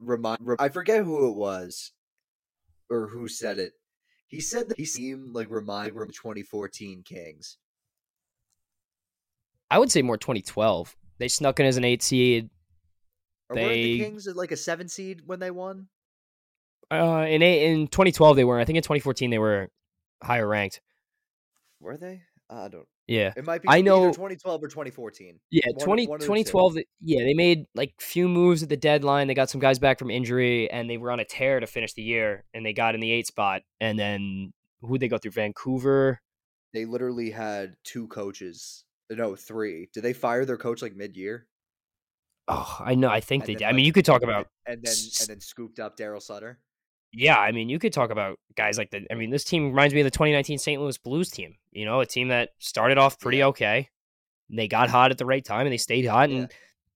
remind 0.00 0.38
I 0.58 0.68
forget 0.68 1.04
who 1.04 1.28
it 1.28 1.36
was 1.36 1.92
or 2.90 3.08
who 3.08 3.28
said 3.28 3.58
it. 3.58 3.72
He 4.28 4.40
said 4.40 4.68
that 4.68 4.78
he 4.78 4.84
seemed 4.84 5.34
like 5.34 5.50
remind 5.50 5.92
from 5.94 6.08
2014 6.08 7.02
Kings. 7.04 7.58
I 9.70 9.78
would 9.78 9.90
say 9.92 10.02
more 10.02 10.16
2012. 10.16 10.96
They 11.18 11.28
snuck 11.28 11.60
in 11.60 11.66
as 11.66 11.76
an 11.76 11.84
eight 11.84 12.02
seed. 12.02 12.50
Or 13.48 13.56
weren't 13.56 13.68
the 13.68 13.98
They- 13.98 14.04
Kings 14.04 14.26
like 14.34 14.50
a 14.52 14.56
seven 14.56 14.88
seed 14.88 15.22
when 15.26 15.38
they 15.40 15.50
won? 15.50 15.88
Uh, 16.90 17.26
in 17.28 17.42
eight, 17.42 17.64
in 17.70 17.88
2012 17.88 18.36
they 18.36 18.44
were. 18.44 18.58
I 18.60 18.64
think 18.64 18.76
in 18.76 18.82
2014 18.82 19.30
they 19.30 19.38
were 19.38 19.70
higher 20.22 20.46
ranked. 20.46 20.80
Were 21.80 21.96
they? 21.96 22.22
I 22.48 22.68
don't. 22.68 22.86
Yeah. 23.08 23.32
It 23.36 23.44
might 23.44 23.62
be. 23.62 23.68
I 23.68 23.74
either 23.78 23.84
know- 23.84 24.06
2012 24.12 24.62
or 24.64 24.68
2014. 24.68 25.38
Yeah, 25.50 25.62
One- 25.74 25.84
20, 25.84 26.06
one 26.06 26.14
of 26.16 26.20
the 26.20 26.24
two. 26.26 26.26
2012. 26.26 26.78
Yeah, 27.02 27.22
they 27.24 27.34
made 27.34 27.66
like 27.74 27.94
few 28.00 28.28
moves 28.28 28.62
at 28.62 28.68
the 28.68 28.76
deadline. 28.76 29.28
They 29.28 29.34
got 29.34 29.48
some 29.50 29.60
guys 29.60 29.78
back 29.78 29.98
from 29.98 30.10
injury, 30.10 30.70
and 30.70 30.90
they 30.90 30.96
were 30.96 31.10
on 31.12 31.20
a 31.20 31.24
tear 31.24 31.60
to 31.60 31.66
finish 31.66 31.92
the 31.92 32.02
year. 32.02 32.44
And 32.52 32.66
they 32.66 32.72
got 32.72 32.94
in 32.94 33.00
the 33.00 33.10
eight 33.12 33.26
spot. 33.26 33.62
And 33.80 33.98
then 33.98 34.52
who 34.80 34.98
they 34.98 35.08
go 35.08 35.18
through? 35.18 35.30
Vancouver. 35.32 36.20
They 36.74 36.84
literally 36.84 37.30
had 37.30 37.76
two 37.84 38.08
coaches. 38.08 38.84
Uh, 39.10 39.14
no, 39.14 39.36
three. 39.36 39.88
Did 39.94 40.02
they 40.02 40.12
fire 40.12 40.44
their 40.44 40.56
coach 40.56 40.82
like 40.82 40.96
mid 40.96 41.16
year? 41.16 41.46
Oh, 42.48 42.76
I 42.80 42.94
know. 42.94 43.08
I 43.08 43.20
think 43.20 43.42
And 43.44 43.48
they 43.48 43.54
did. 43.54 43.64
I 43.64 43.72
mean, 43.72 43.84
you 43.84 43.92
could 43.92 44.04
talk 44.04 44.22
about. 44.22 44.48
and 44.66 44.82
then 44.82 44.94
and 45.20 45.28
then 45.28 45.40
scooped 45.40 45.78
up 45.80 45.96
Darryl 45.96 46.22
Sutter. 46.22 46.58
Yeah, 47.12 47.38
I 47.38 47.50
mean, 47.52 47.68
you 47.68 47.78
could 47.78 47.92
talk 47.92 48.10
about 48.10 48.38
guys 48.56 48.76
like 48.78 48.90
the. 48.90 49.06
I 49.10 49.14
mean, 49.14 49.30
this 49.30 49.42
team 49.44 49.68
reminds 49.68 49.94
me 49.94 50.00
of 50.00 50.04
the 50.04 50.10
2019 50.10 50.58
St. 50.58 50.80
Louis 50.80 50.98
Blues 50.98 51.30
team. 51.30 51.54
You 51.76 51.84
know, 51.84 52.00
a 52.00 52.06
team 52.06 52.28
that 52.28 52.50
started 52.58 52.96
off 52.98 53.18
pretty 53.20 53.38
Yeah. 53.38 53.48
okay. 53.48 53.90
They 54.48 54.66
got 54.68 54.88
hot 54.88 55.10
at 55.10 55.18
the 55.18 55.26
right 55.26 55.44
time, 55.44 55.66
and 55.66 55.72
they 55.72 55.76
stayed 55.76 56.06
hot, 56.06 56.30
and 56.30 56.48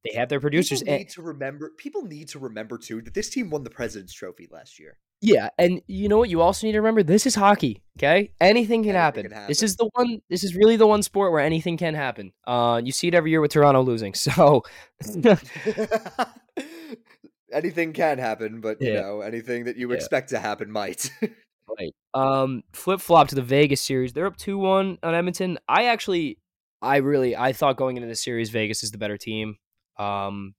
they 0.05 0.15
have 0.17 0.29
their 0.29 0.41
producers. 0.41 0.81
People 0.81 0.95
and- 0.95 1.01
need 1.03 1.11
to 1.11 1.23
remember. 1.23 1.71
People 1.77 2.03
need 2.03 2.29
to 2.29 2.39
remember 2.39 2.79
too 2.79 3.03
that 3.03 3.13
this 3.15 3.29
team 3.29 3.51
won 3.51 3.65
the 3.65 3.71
President's 3.71 4.13
Trophy 4.15 4.49
last 4.51 4.79
year. 4.79 4.97
Yeah, 5.21 5.51
and 5.59 5.83
you 5.87 6.09
know 6.09 6.17
what? 6.17 6.31
You 6.31 6.41
also 6.41 6.67
need 6.67 6.73
to 6.73 6.79
remember 6.79 7.03
this 7.03 7.27
is 7.27 7.35
hockey. 7.35 7.83
Okay, 7.99 8.33
anything 8.41 8.83
can, 8.85 8.95
Anything 8.97 9.25
happen. 9.25 9.29
can 9.31 9.49
This 9.49 9.63
is 9.63 9.77
the 9.77 9.91
one. 9.93 10.23
This 10.31 10.45
is 10.45 10.55
really 10.57 10.77
the 10.77 10.87
one 10.87 11.03
sport 11.03 11.31
where 11.33 11.43
anything 11.43 11.77
can 11.77 11.95
happen. 11.95 12.33
Uh, 12.47 12.81
you 12.83 12.91
see 12.93 13.09
it 13.09 13.15
every 13.15 13.31
year 13.31 13.43
with 13.43 13.51
Toronto 13.53 13.83
losing. 13.83 14.15
So, 14.15 14.63
anything 17.53 17.93
can 17.93 18.19
happen, 18.19 18.61
but 18.61 18.81
you 18.81 18.93
Yeah. 18.93 19.01
know 19.03 19.21
anything 19.21 19.65
that 19.65 19.77
you 19.77 19.91
Yeah. 19.91 19.97
expect 19.97 20.31
to 20.31 20.39
happen 20.39 20.71
might. 20.71 21.11
right. 21.79 21.95
Um, 22.13 22.63
flip 22.73 23.01
flop 23.01 23.29
to 23.29 23.35
the 23.35 23.43
Vegas 23.43 23.81
series. 23.81 24.13
They're 24.13 24.27
up 24.27 24.37
two 24.37 24.59
one 24.59 24.99
on 25.03 25.15
Edmonton. 25.15 25.59
I 25.69 25.87
actually, 25.87 26.39
I 26.83 26.97
really, 26.97 27.37
I 27.37 27.53
thought 27.53 27.77
going 27.77 27.97
into 27.97 28.09
the 28.09 28.17
series, 28.17 28.51
Vegas 28.51 28.83
is 28.83 28.91
the 28.91 28.99
better 28.99 29.17
team. 29.17 29.57
Um, 29.97 30.55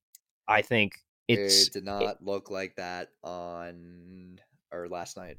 I 0.47 0.61
think 0.61 0.93
It's 1.27 1.67
it 1.67 1.73
did 1.73 1.85
not 1.85 2.23
look 2.23 2.49
like 2.49 2.75
that 2.75 3.09
on 3.23 4.39
or 4.71 4.87
last 4.87 5.17
night. 5.17 5.37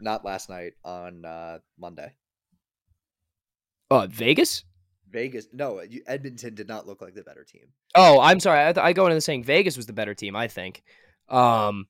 Not 0.00 0.24
last 0.24 0.48
night 0.48 0.74
on 0.84 1.24
uh, 1.24 1.58
Monday. 1.78 2.12
uh, 3.90 4.06
Vegas. 4.06 4.64
Vegas, 5.10 5.48
no, 5.52 5.82
Edmonton 6.06 6.54
did 6.54 6.68
not 6.68 6.86
look 6.86 7.02
like 7.02 7.14
the 7.14 7.22
better 7.22 7.44
team. 7.44 7.64
Oh, 7.96 8.20
I'm 8.20 8.38
sorry. 8.38 8.60
I, 8.68 8.72
th- 8.72 8.84
I 8.84 8.92
go 8.92 9.06
into 9.06 9.16
the 9.16 9.20
saying 9.20 9.42
Vegas 9.42 9.76
was 9.76 9.86
the 9.86 9.92
better 9.92 10.14
team. 10.14 10.36
I 10.36 10.46
think. 10.46 10.82
Um, 11.28 11.86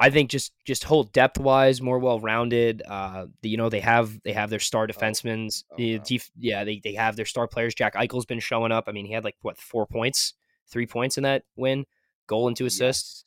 I 0.00 0.08
think 0.10 0.30
just 0.30 0.52
just 0.66 0.82
whole 0.84 1.04
depth 1.04 1.38
wise, 1.38 1.82
more 1.82 1.98
well 1.98 2.18
rounded. 2.20 2.82
Uh, 2.88 3.26
you 3.42 3.56
know 3.58 3.68
they 3.68 3.80
have 3.80 4.20
they 4.22 4.32
have 4.32 4.48
their 4.48 4.58
star 4.58 4.86
defensemen. 4.86 5.62
oh, 5.72 5.76
no. 5.78 5.98
def- 5.98 6.30
yeah, 6.38 6.64
they 6.64 6.80
they 6.82 6.94
have 6.94 7.16
their 7.16 7.26
star 7.26 7.46
players. 7.46 7.74
Jack 7.74 7.94
Eichel's 7.94 8.24
been 8.24 8.40
showing 8.40 8.72
up. 8.72 8.84
I 8.88 8.92
mean, 8.92 9.04
he 9.04 9.12
had 9.12 9.24
like 9.24 9.36
what 9.42 9.58
four 9.58 9.86
points, 9.86 10.32
three 10.70 10.86
points 10.86 11.18
in 11.18 11.24
that 11.24 11.42
win, 11.54 11.84
goal 12.26 12.48
and 12.48 12.56
two 12.56 12.64
assists. 12.66 13.24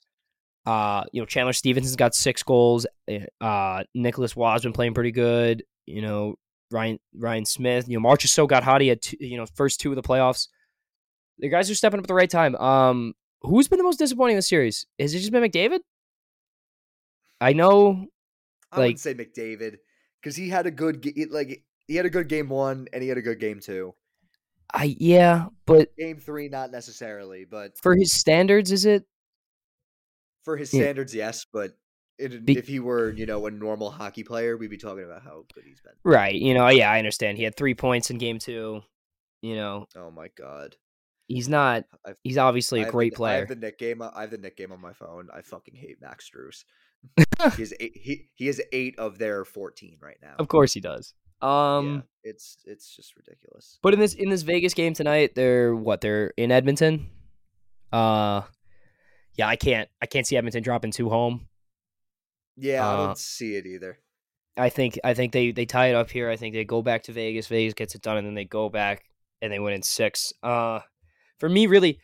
Uh, 0.66 1.04
you 1.12 1.22
know, 1.22 1.26
Chandler 1.26 1.54
Stephenson's 1.54 1.96
got 1.96 2.16
six 2.16 2.42
goals. 2.42 2.88
Eh, 3.08 3.26
Uh, 3.40 3.84
Nicholas 3.94 4.36
Waugh's 4.36 4.64
been 4.64 4.74
playing 4.74 4.94
pretty 4.96 5.12
good. 5.12 5.64
You 5.86 6.02
know, 6.02 6.36
Ryan 6.72 7.00
Ryan 7.16 7.46
Smith. 7.46 7.88
You 7.88 8.00
know, 8.00 8.10
Marchessault 8.10 8.48
got 8.48 8.64
hot. 8.64 8.82
He 8.82 8.88
had 8.88 9.02
two, 9.02 9.18
you 9.20 9.38
know 9.38 9.46
first 9.56 9.80
two 9.80 9.92
of 9.92 9.96
the 9.96 10.02
playoffs. 10.02 10.48
The 11.38 11.50
guys 11.50 11.70
are 11.70 11.76
stepping 11.76 12.00
up 12.00 12.06
at 12.06 12.08
the 12.08 12.14
right 12.16 12.30
time. 12.30 12.56
Um, 12.56 13.14
who's 13.42 13.68
been 13.68 13.78
the 13.78 13.84
most 13.84 14.00
disappointing 14.00 14.36
in 14.36 14.38
the 14.38 14.42
series? 14.44 14.86
Has 15.00 15.14
it 15.14 15.20
just 15.20 15.32
been 15.32 15.44
McDavid? 15.44 15.80
I 17.44 17.54
know. 17.54 18.08
I 18.72 18.78
Like- 18.78 18.98
wouldn't 18.98 19.00
say 19.00 19.14
McDavid 19.14 19.78
because 20.22 20.36
he 20.36 20.50
had 20.50 20.66
a 20.66 20.72
good 20.72 21.06
like 21.32 21.64
he 21.88 21.96
had 21.96 22.06
a 22.06 22.10
good 22.10 22.28
game 22.30 22.50
one 22.50 22.88
and 22.94 23.04
he 23.04 23.10
had 23.10 23.18
a 23.18 23.22
good 23.22 23.40
game 23.40 23.60
two. 23.60 23.94
I 24.74 24.96
yeah, 25.00 25.48
but 25.68 25.96
Game 25.98 26.18
three, 26.20 26.50
not 26.50 26.72
necessarily, 26.72 27.46
but 27.46 27.78
for 27.78 27.96
his 27.96 28.12
standards, 28.12 28.72
is 28.72 28.86
it? 28.86 29.06
for 30.44 30.58
his 30.58 30.74
Yeah. 30.74 30.82
standards, 30.82 31.14
yes. 31.16 31.46
But 31.52 31.78
it, 32.18 32.44
Be- 32.46 32.58
if 32.58 32.68
he 32.68 32.80
were, 32.80 33.12
you 33.12 33.26
know, 33.26 33.46
a 33.46 33.52
normal 33.52 33.92
hockey 33.92 34.24
player, 34.24 34.58
we'd 34.58 34.70
be 34.70 34.78
talking 34.78 35.04
about 35.06 35.22
how 35.24 35.46
good 35.54 35.64
he's 35.66 35.80
been. 35.82 35.94
Right. 36.04 36.36
You 36.36 36.54
know. 36.54 36.68
Yeah, 36.70 36.92
I 36.92 36.98
understand. 37.00 37.38
He 37.38 37.44
had 37.44 37.56
three 37.56 37.76
points 37.76 38.10
in 38.10 38.18
game 38.18 38.40
two. 38.40 38.82
You 39.42 39.56
know, 39.56 39.88
Oh 39.96 40.10
my 40.12 40.30
god, 40.38 40.76
he's 41.28 41.48
not. 41.50 41.84
I've- 42.06 42.18
He's 42.24 42.38
obviously 42.38 42.80
I 42.80 42.84
a 42.84 42.86
have 42.86 42.94
great 42.94 43.12
the, 43.14 43.16
I 43.16 43.18
player. 43.18 43.40
have 43.40 43.50
the 43.50 43.56
Nick 43.56 43.78
game. 43.78 44.02
I 44.02 44.22
have 44.22 44.32
the 44.32 44.38
Nick 44.38 44.56
game 44.58 44.72
on 44.72 44.80
my 44.82 44.94
phone. 44.94 45.30
I 45.34 45.42
fucking 45.42 45.76
hate 45.76 46.02
Max 46.02 46.30
Strus. 46.30 46.64
He 47.18 47.62
has 47.62 47.74
eight. 47.80 47.96
He, 47.96 48.30
he 48.36 48.48
has 48.48 48.62
eight 48.72 48.98
of 48.98 49.18
their 49.18 49.46
fourteen 49.46 49.98
right 50.02 50.18
now. 50.22 50.36
Of 50.40 50.48
course 50.48 50.74
he 50.74 50.80
does. 50.80 51.14
Um. 51.42 52.04
yeah, 52.24 52.32
it's 52.32 52.58
it's 52.66 52.96
just 52.96 53.16
ridiculous. 53.18 53.80
But 53.82 53.94
in 53.94 54.00
this 54.00 54.14
in 54.14 54.30
this 54.30 54.44
Vegas 54.44 54.74
game 54.74 54.94
tonight, 54.94 55.36
they're 55.36 55.76
what? 55.76 56.02
They're 56.02 56.34
in 56.38 56.52
Edmonton. 56.52 57.10
Uh 57.92 58.44
yeah, 59.36 59.48
I 59.48 59.56
can't 59.56 59.90
I 60.02 60.06
can't 60.06 60.26
see 60.26 60.38
Edmonton 60.38 60.64
dropping 60.64 60.92
two 60.92 61.10
home. 61.10 61.48
Yeah, 62.56 62.88
I 62.88 62.94
uh, 62.94 63.06
don't 63.08 63.18
see 63.18 63.56
it 63.56 63.66
either. 63.66 64.00
I 64.56 64.70
think 64.70 65.00
I 65.04 65.14
think 65.14 65.34
they 65.34 65.52
they 65.52 65.66
tie 65.66 65.88
it 65.88 65.96
up 65.96 66.10
here. 66.10 66.30
I 66.30 66.36
think 66.36 66.54
they 66.54 66.64
go 66.64 66.82
back 66.82 67.04
to 67.04 67.12
Vegas. 67.12 67.48
Vegas 67.48 67.74
gets 67.74 67.96
it 67.96 68.02
done, 68.02 68.18
and 68.18 68.28
then 68.28 68.36
they 68.36 68.46
go 68.46 68.70
back 68.70 69.04
and 69.42 69.52
they 69.52 69.60
win 69.60 69.74
in 69.74 69.82
six. 69.82 70.32
Uh, 70.44 70.80
for 71.40 71.50
me, 71.50 71.68
really, 71.68 72.00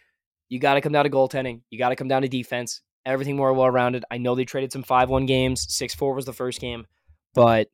you 0.50 0.60
got 0.60 0.74
to 0.74 0.82
come 0.82 0.92
down 0.92 1.06
to 1.06 1.10
goaltending. 1.10 1.62
You 1.70 1.78
got 1.78 1.90
to 1.90 1.96
come 1.96 2.08
down 2.08 2.24
to 2.24 2.28
defense. 2.28 2.82
Everything 3.10 3.36
more 3.36 3.54
well 3.54 3.70
rounded. 3.70 4.06
I 4.12 4.18
know 4.18 4.36
they 4.36 4.46
traded 4.46 4.72
some 4.72 4.84
five 4.84 5.10
one 5.10 5.26
games. 5.26 5.66
Six 5.74 5.96
four 5.96 6.14
was 6.14 6.26
the 6.26 6.34
first 6.34 6.62
game, 6.62 6.86
but 7.34 7.70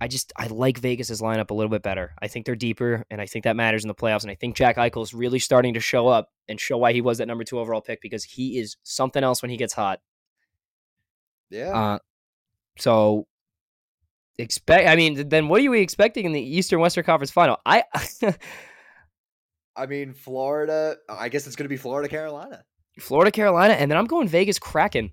I 0.00 0.08
just 0.08 0.32
I 0.36 0.48
like 0.48 0.78
Vegas's 0.78 1.22
lineup 1.22 1.50
a 1.50 1.54
little 1.54 1.70
bit 1.70 1.82
better. 1.82 2.12
I 2.20 2.28
think 2.28 2.44
they're 2.44 2.56
deeper, 2.56 3.04
and 3.10 3.20
I 3.20 3.26
think 3.26 3.44
that 3.44 3.56
matters 3.56 3.84
in 3.84 3.88
the 3.88 3.94
playoffs. 3.94 4.22
And 4.22 4.30
I 4.30 4.34
think 4.34 4.56
Jack 4.56 4.76
Eichel 4.76 5.02
is 5.02 5.14
really 5.14 5.38
starting 5.38 5.74
to 5.74 5.80
show 5.80 6.08
up 6.08 6.28
and 6.48 6.60
show 6.60 6.76
why 6.76 6.92
he 6.92 7.00
was 7.00 7.18
that 7.18 7.28
number 7.28 7.44
two 7.44 7.58
overall 7.58 7.80
pick 7.80 8.00
because 8.02 8.24
he 8.24 8.58
is 8.58 8.76
something 8.82 9.22
else 9.22 9.42
when 9.42 9.50
he 9.50 9.56
gets 9.56 9.72
hot. 9.72 10.00
Yeah, 11.48 11.70
Uh, 11.72 11.98
so 12.78 13.26
expect. 14.38 14.88
I 14.88 14.96
mean, 14.96 15.28
then 15.28 15.48
what 15.48 15.64
are 15.64 15.70
we 15.70 15.80
expecting 15.80 16.26
in 16.26 16.32
the 16.32 16.42
Eastern 16.42 16.80
Western 16.80 17.04
Conference 17.04 17.30
Final? 17.30 17.58
I 17.64 17.84
I 19.76 19.86
mean 19.86 20.12
Florida. 20.12 20.96
I 21.08 21.28
guess 21.28 21.46
it's 21.46 21.56
gonna 21.56 21.68
be 21.68 21.76
Florida 21.76 22.08
Carolina. 22.08 22.64
Florida, 22.98 23.30
Carolina, 23.30 23.74
and 23.74 23.90
then 23.90 23.98
I'm 23.98 24.06
going 24.06 24.28
Vegas 24.28 24.58
Kraken. 24.58 25.10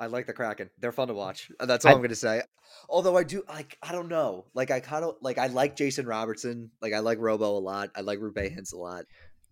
I 0.00 0.06
like 0.06 0.26
the 0.26 0.32
Kraken. 0.32 0.70
They're 0.78 0.92
fun 0.92 1.08
to 1.08 1.14
watch. 1.14 1.50
Uh, 1.58 1.66
That's 1.66 1.84
all 1.84 1.92
I- 1.92 1.94
am 1.96 2.02
gonna 2.02 2.14
say. 2.14 2.42
Although 2.88 3.16
I 3.16 3.24
do 3.24 3.42
like, 3.48 3.76
I 3.82 3.92
don't 3.92 4.08
know. 4.08 4.44
Like 4.54 4.70
I 4.70 4.80
kind 4.80 5.04
of 5.04 5.16
like 5.22 5.38
I 5.38 5.48
like 5.48 5.74
Jason 5.76 6.06
Robertson. 6.06 6.70
Like 6.80 6.92
I 6.92 7.00
like 7.00 7.18
Robo 7.18 7.56
a 7.56 7.58
lot. 7.58 7.90
I 7.96 8.02
like 8.02 8.18
Roope 8.20 8.34
Hintz 8.56 8.72
a 8.72 8.76
lot. 8.76 9.04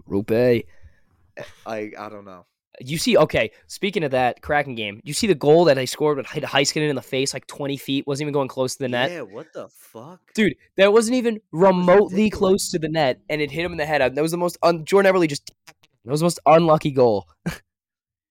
Roope. 0.09 0.65
I 1.67 1.91
I 1.99 2.09
don't 2.09 2.25
know. 2.25 2.47
You 2.79 2.99
see, 2.99 3.17
okay. 3.17 3.53
Speaking 3.69 4.05
of 4.05 4.11
that 4.11 4.43
Kraken 4.43 4.75
game, 4.75 5.01
you 5.03 5.15
see 5.15 5.27
the 5.27 5.35
goal 5.35 5.65
that 5.65 5.79
I 5.79 5.87
scored 5.87 6.19
with 6.19 6.27
He- 6.29 6.43
Heiskanen 6.43 6.91
in 6.91 6.95
the 6.97 7.01
face, 7.03 7.33
like 7.33 7.47
20 7.47 7.79
feet, 7.79 8.07
wasn't 8.07 8.27
even 8.27 8.35
going 8.35 8.49
close 8.49 8.75
to 8.77 8.81
the 8.81 8.89
net. 8.89 9.11
Yeah. 9.11 9.23
What 9.23 9.47
the 9.55 9.69
fuck? 9.71 10.21
Dude, 10.35 10.57
that 10.77 10.93
wasn't 10.93 11.17
even 11.17 11.41
remotely 11.53 12.25
ridiculous. 12.25 12.39
close 12.39 12.71
to 12.73 12.79
the 12.79 12.91
net, 12.91 13.23
and 13.31 13.41
it 13.41 13.51
hit 13.51 13.65
him 13.65 13.73
in 13.73 13.79
the 13.79 13.87
head. 13.87 14.03
That 14.15 14.21
was 14.21 14.31
the 14.31 14.37
most 14.37 14.59
un- 14.63 14.85
Jordan 14.85 15.11
Eberle 15.11 15.27
just. 15.27 15.51
That 16.07 16.13
was 16.13 16.21
the 16.21 16.27
most 16.27 16.41
unlucky 16.47 16.93
goal. 16.93 17.29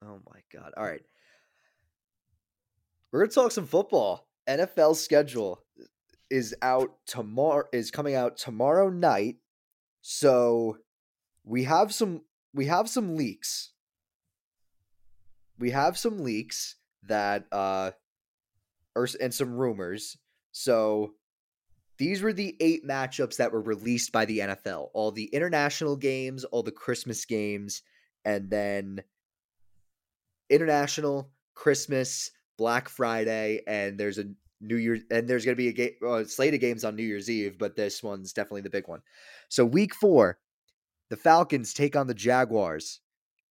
Oh 0.07 0.19
my 0.32 0.39
god. 0.53 0.71
All 0.78 0.84
right. 0.84 1.01
We're 3.11 3.21
gonna 3.21 3.32
talk 3.32 3.51
some 3.51 3.65
football. 3.65 4.28
NFL 4.47 4.95
schedule 4.97 5.63
is 6.30 6.53
out 6.61 6.91
tomorrow 7.07 7.63
is 7.73 7.89
coming 7.89 8.13
out 8.13 8.38
tomorrow 8.38 8.89
night. 8.89 9.38
So 10.01 10.78
we 11.43 11.63
have 11.63 11.91
some 11.91 12.21
we 12.53 12.67
have 12.67 12.88
some 12.88 13.15
leaks. 13.15 13.71
We 15.57 15.71
have 15.71 15.97
some 15.97 16.19
leaks 16.19 16.76
that 17.07 17.45
uh 17.51 17.91
or, 18.95 19.07
and 19.19 19.34
some 19.34 19.55
rumors. 19.55 20.17
So 20.51 21.13
these 21.98 22.22
were 22.22 22.34
the 22.34 22.56
eight 22.60 22.86
matchups 22.86 23.38
that 23.38 23.52
were 23.52 23.62
released 23.62 24.12
by 24.12 24.26
the 24.26 24.39
NFL. 24.39 24.89
All 24.93 25.12
the 25.12 25.26
international 25.26 25.96
games, 25.96 26.43
all 26.43 26.64
the 26.64 26.72
Christmas 26.72 27.24
games, 27.26 27.82
and 28.26 28.50
then 28.50 29.02
international, 30.50 31.32
Christmas, 31.54 32.32
Black 32.58 32.89
Friday, 32.89 33.62
and 33.68 33.98
there's 33.98 34.18
a 34.18 34.26
New 34.62 34.78
Year's, 34.78 35.02
and 35.12 35.28
there's 35.28 35.46
going 35.46 35.56
to 35.56 35.62
be 35.62 35.70
a 35.70 35.74
game, 35.74 35.91
uh, 36.06 36.24
slate 36.24 36.54
of 36.54 36.60
games 36.60 36.84
on 36.84 36.96
New 36.96 37.04
Year's 37.04 37.30
Eve, 37.30 37.58
but 37.58 37.76
this 37.76 38.02
one's 38.02 38.34
definitely 38.34 38.62
the 38.62 38.70
big 38.70 38.88
one. 38.88 39.02
So 39.50 39.66
week 39.66 39.93
four, 39.93 40.39
the 41.10 41.18
Falcons 41.18 41.74
take 41.74 41.96
on 41.96 42.08
the 42.08 42.14
Jaguars 42.14 43.00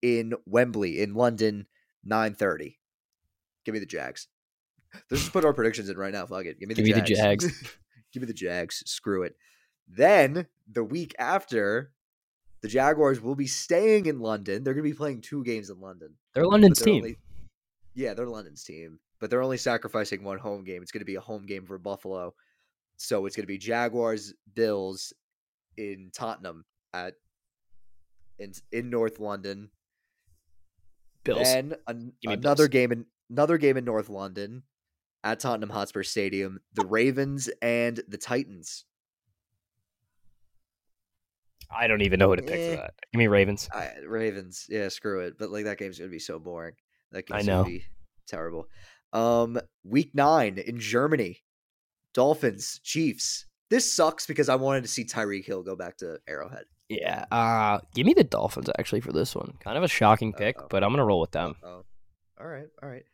in 0.02 0.34
Wembley 0.46 1.00
in 1.00 1.14
London, 1.14 1.66
nine 2.04 2.34
thirty. 2.34 2.78
Give 3.64 3.72
me 3.72 3.78
the 3.78 3.86
Jags. 3.86 4.28
Let's 5.10 5.22
just 5.22 5.32
put 5.32 5.44
our 5.44 5.52
predictions 5.52 5.88
in 5.88 5.96
right 5.96 6.12
now. 6.12 6.26
Fuck 6.26 6.46
it. 6.46 6.60
Give 6.60 6.68
me 6.68 6.74
the 6.74 6.82
Give 6.82 6.96
me 6.96 7.00
the 7.00 7.06
Jags. 7.06 7.76
Give 8.14 8.22
me 8.22 8.26
the 8.26 8.32
Jags. 8.32 8.82
Screw 8.86 9.24
it. 9.24 9.36
Then 9.88 10.46
the 10.70 10.84
week 10.84 11.14
after, 11.18 11.90
the 12.62 12.68
Jaguars 12.68 13.20
will 13.20 13.34
be 13.34 13.46
staying 13.48 14.06
in 14.06 14.20
London. 14.20 14.64
They're 14.64 14.72
going 14.72 14.84
to 14.84 14.90
be 14.90 14.96
playing 14.96 15.20
two 15.20 15.44
games 15.44 15.68
in 15.68 15.80
London. 15.80 16.14
They're 16.32 16.46
London's 16.46 16.78
they're 16.78 16.86
team. 16.94 17.02
only- 17.02 17.18
yeah, 17.94 18.14
they're 18.14 18.26
London's 18.26 18.64
team, 18.64 18.98
but 19.20 19.28
they're 19.30 19.42
only 19.42 19.58
sacrificing 19.58 20.24
one 20.24 20.38
home 20.38 20.64
game. 20.64 20.80
It's 20.82 20.90
going 20.92 21.00
to 21.00 21.04
be 21.04 21.16
a 21.16 21.20
home 21.20 21.44
game 21.44 21.66
for 21.66 21.76
Buffalo. 21.78 22.34
So 22.96 23.26
it's 23.26 23.36
going 23.36 23.42
to 23.44 23.48
be 23.48 23.58
Jaguars 23.58 24.32
Bills 24.54 25.12
in 25.76 26.10
Tottenham 26.14 26.64
at 26.92 27.14
in 28.38 28.52
in 28.72 28.90
North 28.90 29.18
London. 29.20 29.70
Bills. 31.24 31.42
Then 31.42 31.74
an, 31.86 32.12
another 32.24 32.64
Bills. 32.64 32.68
game 32.68 32.92
in 32.92 33.06
another 33.30 33.58
game 33.58 33.76
in 33.76 33.84
North 33.84 34.08
London 34.08 34.62
at 35.24 35.40
Tottenham 35.40 35.70
Hotspur 35.70 36.04
Stadium. 36.04 36.60
The 36.74 36.86
Ravens 36.86 37.50
and 37.60 38.00
the 38.06 38.18
Titans. 38.18 38.84
I 41.70 41.86
don't 41.86 42.02
even 42.02 42.18
know 42.18 42.28
who 42.28 42.36
to 42.36 42.42
pick 42.42 42.52
Eh. 42.60 42.70
for 42.76 42.82
that. 42.82 42.94
Give 43.12 43.18
me 43.18 43.26
Ravens. 43.26 43.68
I, 43.72 43.90
Ravens, 44.06 44.66
yeah, 44.68 44.88
screw 44.88 45.20
it. 45.20 45.34
But 45.38 45.50
like 45.50 45.64
that 45.64 45.78
game's 45.78 45.98
gonna 45.98 46.10
be 46.10 46.18
so 46.18 46.38
boring. 46.38 46.74
That 47.10 47.24
I 47.30 47.36
game's 47.38 47.46
know. 47.46 47.62
gonna 47.62 47.74
be 47.74 47.84
terrible. 48.26 48.68
Um, 49.12 49.58
week 49.82 50.10
nine 50.14 50.58
in 50.58 50.78
Germany, 50.78 51.42
Dolphins, 52.12 52.80
Chiefs. 52.84 53.46
This 53.70 53.90
sucks 53.90 54.26
because 54.26 54.48
I 54.48 54.56
wanted 54.56 54.82
to 54.82 54.88
see 54.88 55.04
Tyreek 55.04 55.46
Hill 55.46 55.62
go 55.62 55.74
back 55.74 55.96
to 55.98 56.18
Arrowhead. 56.28 56.64
Yeah. 56.88 57.24
Uh 57.32 57.80
give 57.94 58.06
me 58.06 58.12
the 58.14 58.24
Dolphins 58.24 58.68
actually 58.78 59.00
for 59.00 59.12
this 59.12 59.34
one. 59.34 59.54
Kind 59.60 59.78
of 59.78 59.82
a 59.82 59.88
shocking 59.88 60.32
pick, 60.32 60.58
Uh-oh. 60.58 60.66
but 60.70 60.84
I'm 60.84 60.90
gonna 60.90 61.04
roll 61.04 61.20
with 61.20 61.32
them. 61.32 61.56
Oh, 61.62 61.84
all 62.38 62.46
right, 62.46 62.66
all 62.82 62.88
right. 62.88 63.04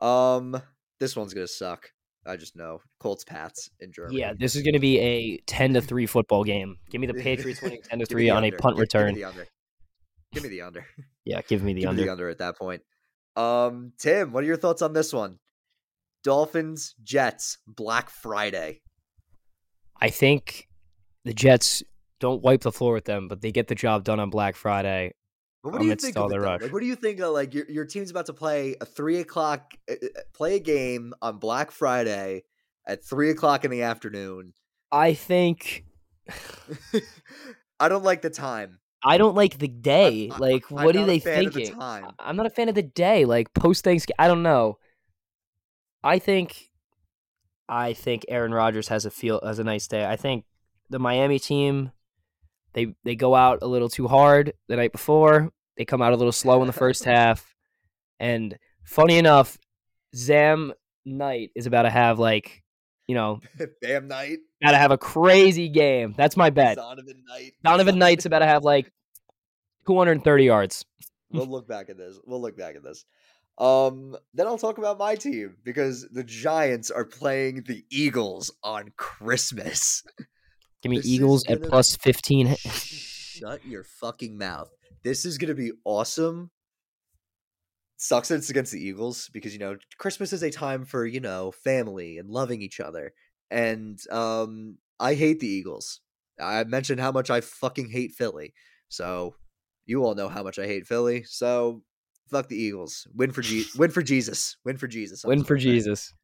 Um, 0.00 0.60
this 1.00 1.16
one's 1.16 1.34
gonna 1.34 1.46
suck. 1.46 1.90
I 2.26 2.36
just 2.36 2.56
know 2.56 2.80
Colts, 3.00 3.24
Pats 3.24 3.70
in 3.80 3.92
Germany. 3.92 4.20
Yeah, 4.20 4.32
this 4.38 4.54
is 4.56 4.62
gonna 4.62 4.80
be 4.80 4.98
a 4.98 5.38
ten 5.46 5.74
to 5.74 5.80
three 5.80 6.06
football 6.06 6.44
game. 6.44 6.76
Give 6.90 7.00
me 7.00 7.06
the 7.06 7.14
Patriots 7.14 7.62
winning 7.62 7.80
ten 7.82 7.98
to 8.00 8.06
three 8.06 8.28
on 8.30 8.44
a 8.44 8.50
punt 8.50 8.76
Gi- 8.76 8.80
return. 8.80 9.14
Give 9.14 9.16
me 9.16 9.20
the 9.20 9.28
under. 9.28 9.46
Give 10.32 10.42
me 10.42 10.48
the 10.48 10.62
under. 10.62 10.86
Yeah, 11.24 11.42
give 11.46 11.62
me 11.62 11.74
the 11.74 11.82
Give 11.82 11.94
me 11.94 12.04
the 12.04 12.08
under 12.08 12.30
at 12.30 12.38
that 12.38 12.56
point. 12.56 12.80
Um, 13.36 13.92
Tim, 13.98 14.32
what 14.32 14.44
are 14.44 14.46
your 14.46 14.56
thoughts 14.56 14.80
on 14.80 14.94
this 14.94 15.12
one? 15.12 15.36
Dolphins, 16.24 16.94
Jets, 17.02 17.58
Black 17.66 18.08
Friday. 18.08 18.80
I 20.00 20.08
think 20.08 20.68
the 21.26 21.34
Jets 21.34 21.82
don't 22.18 22.42
wipe 22.42 22.62
the 22.62 22.72
floor 22.72 22.94
with 22.94 23.04
them, 23.04 23.28
but 23.28 23.42
they 23.42 23.52
get 23.52 23.68
the 23.68 23.74
job 23.74 24.04
done 24.04 24.20
on 24.20 24.30
Black 24.30 24.56
Friday. 24.56 25.12
But 25.62 25.72
what 25.72 25.80
do 25.80 25.86
you 25.88 25.96
think 25.96 26.16
all 26.16 26.24
of 26.24 26.30
the 26.30 26.40
rush. 26.40 26.62
Like, 26.62 26.72
what 26.72 26.80
do 26.80 26.86
you 26.86 26.94
think? 26.94 27.20
Of, 27.20 27.32
like, 27.32 27.52
your 27.52 27.68
your 27.68 27.84
team's 27.84 28.10
about 28.10 28.26
to 28.26 28.32
play 28.32 28.76
a 28.80 28.84
three 28.84 29.18
o'clock, 29.18 29.74
uh, 29.90 29.94
uh, 29.94 30.20
play 30.32 30.56
a 30.56 30.60
game 30.60 31.12
on 31.20 31.38
Black 31.38 31.70
Friday 31.70 32.44
at 32.86 33.04
three 33.04 33.30
o'clock 33.30 33.64
in 33.64 33.70
the 33.70 33.82
afternoon. 33.82 34.54
I 34.92 35.14
think 35.14 35.84
I 37.80 37.88
don't 37.88 38.04
like 38.04 38.22
the 38.22 38.30
time. 38.30 38.78
I 39.04 39.18
don't 39.18 39.34
like 39.34 39.58
the 39.58 39.68
day. 39.68 40.30
I- 40.32 40.38
like, 40.38 40.70
I'm 40.70 40.84
what 40.84 40.96
are 40.96 41.00
not 41.00 41.08
a 41.10 41.18
they 41.18 41.44
of 41.46 41.52
the 41.52 42.12
I'm 42.18 42.36
not 42.36 42.46
a 42.46 42.50
fan 42.50 42.68
of 42.68 42.74
the 42.74 42.82
day. 42.82 43.24
Like 43.24 43.52
post 43.54 43.84
Thanksgiving, 43.84 44.16
I 44.18 44.28
don't 44.28 44.42
know. 44.42 44.78
I 46.02 46.18
think, 46.18 46.70
I 47.68 47.92
think 47.92 48.24
Aaron 48.28 48.54
Rodgers 48.54 48.88
has 48.88 49.04
a 49.04 49.10
feel 49.10 49.40
has 49.44 49.58
a 49.58 49.64
nice 49.64 49.88
day. 49.88 50.06
I 50.06 50.16
think 50.16 50.44
the 50.90 50.98
Miami 50.98 51.38
team, 51.38 51.92
they 52.72 52.94
they 53.04 53.14
go 53.16 53.34
out 53.34 53.58
a 53.62 53.66
little 53.66 53.88
too 53.88 54.08
hard 54.08 54.52
the 54.68 54.76
night 54.76 54.92
before. 54.92 55.50
They 55.76 55.84
come 55.84 56.02
out 56.02 56.12
a 56.12 56.16
little 56.16 56.32
slow 56.32 56.60
in 56.60 56.66
the 56.66 56.72
first 56.72 57.04
half, 57.14 57.54
and 58.18 58.56
funny 58.84 59.18
enough, 59.18 59.56
Zam 60.14 60.72
Knight 61.04 61.50
is 61.54 61.66
about 61.66 61.82
to 61.82 61.90
have 61.90 62.18
like, 62.18 62.62
you 63.06 63.14
know, 63.14 63.40
Bam 63.82 64.08
night. 64.08 64.38
about 64.62 64.72
to 64.72 64.78
have 64.78 64.90
a 64.90 64.98
crazy 64.98 65.68
game. 65.68 66.14
That's 66.16 66.36
my 66.36 66.50
bet. 66.50 66.78
Zonovan 66.78 67.22
Knight. 67.26 67.52
Zonovan 67.64 67.96
Knight's 67.96 68.26
about 68.26 68.40
to 68.40 68.46
have 68.46 68.64
like 68.64 68.92
230 69.86 70.44
yards. 70.44 70.84
we'll 71.30 71.46
look 71.46 71.66
back 71.68 71.88
at 71.88 71.96
this. 71.96 72.18
We'll 72.26 72.40
look 72.40 72.56
back 72.56 72.76
at 72.76 72.82
this. 72.82 73.04
Um, 73.56 74.16
then 74.34 74.46
I'll 74.46 74.58
talk 74.58 74.78
about 74.78 74.98
my 74.98 75.16
team 75.16 75.56
because 75.64 76.06
the 76.10 76.22
Giants 76.22 76.90
are 76.92 77.04
playing 77.04 77.62
the 77.66 77.84
Eagles 77.90 78.52
on 78.62 78.92
Christmas. 78.96 80.04
Give 80.82 80.90
me 80.90 80.98
This 80.98 81.06
Eagles 81.06 81.44
at 81.46 81.58
gonna- 81.58 81.68
plus 81.70 81.96
15. 81.96 82.54
Shut 82.56 83.64
your 83.66 83.84
fucking 83.84 84.36
mouth. 84.38 84.70
This 85.02 85.24
is 85.24 85.38
gonna 85.38 85.54
be 85.54 85.72
awesome. 85.84 86.50
Sucks 87.96 88.28
that 88.28 88.36
it's 88.36 88.50
against 88.50 88.70
the 88.72 88.80
Eagles 88.84 89.28
because 89.32 89.52
you 89.52 89.58
know 89.58 89.76
Christmas 89.98 90.32
is 90.32 90.42
a 90.42 90.50
time 90.50 90.84
for 90.84 91.04
you 91.04 91.18
know 91.20 91.50
family 91.50 92.18
and 92.18 92.30
loving 92.30 92.62
each 92.62 92.78
other. 92.80 93.12
And 93.50 93.98
um, 94.10 94.78
I 95.00 95.14
hate 95.14 95.40
the 95.40 95.48
Eagles. 95.48 96.00
I 96.40 96.62
mentioned 96.64 97.00
how 97.00 97.10
much 97.10 97.30
I 97.30 97.40
fucking 97.40 97.90
hate 97.90 98.12
Philly. 98.12 98.54
So 98.88 99.34
you 99.86 100.04
all 100.04 100.14
know 100.14 100.28
how 100.28 100.42
much 100.44 100.58
I 100.60 100.66
hate 100.66 100.86
Philly. 100.86 101.24
So 101.24 101.82
fuck 102.30 102.48
the 102.48 102.56
Eagles. 102.60 103.08
Win 103.14 103.32
for 103.32 103.42
G- 103.42 103.66
win 103.76 103.90
for 103.90 104.02
Jesus. 104.02 104.56
Win 104.64 104.76
for 104.76 104.86
Jesus. 104.86 105.24
Win 105.24 105.42
for 105.42 105.54
birthday. 105.54 105.70
Jesus. 105.70 106.14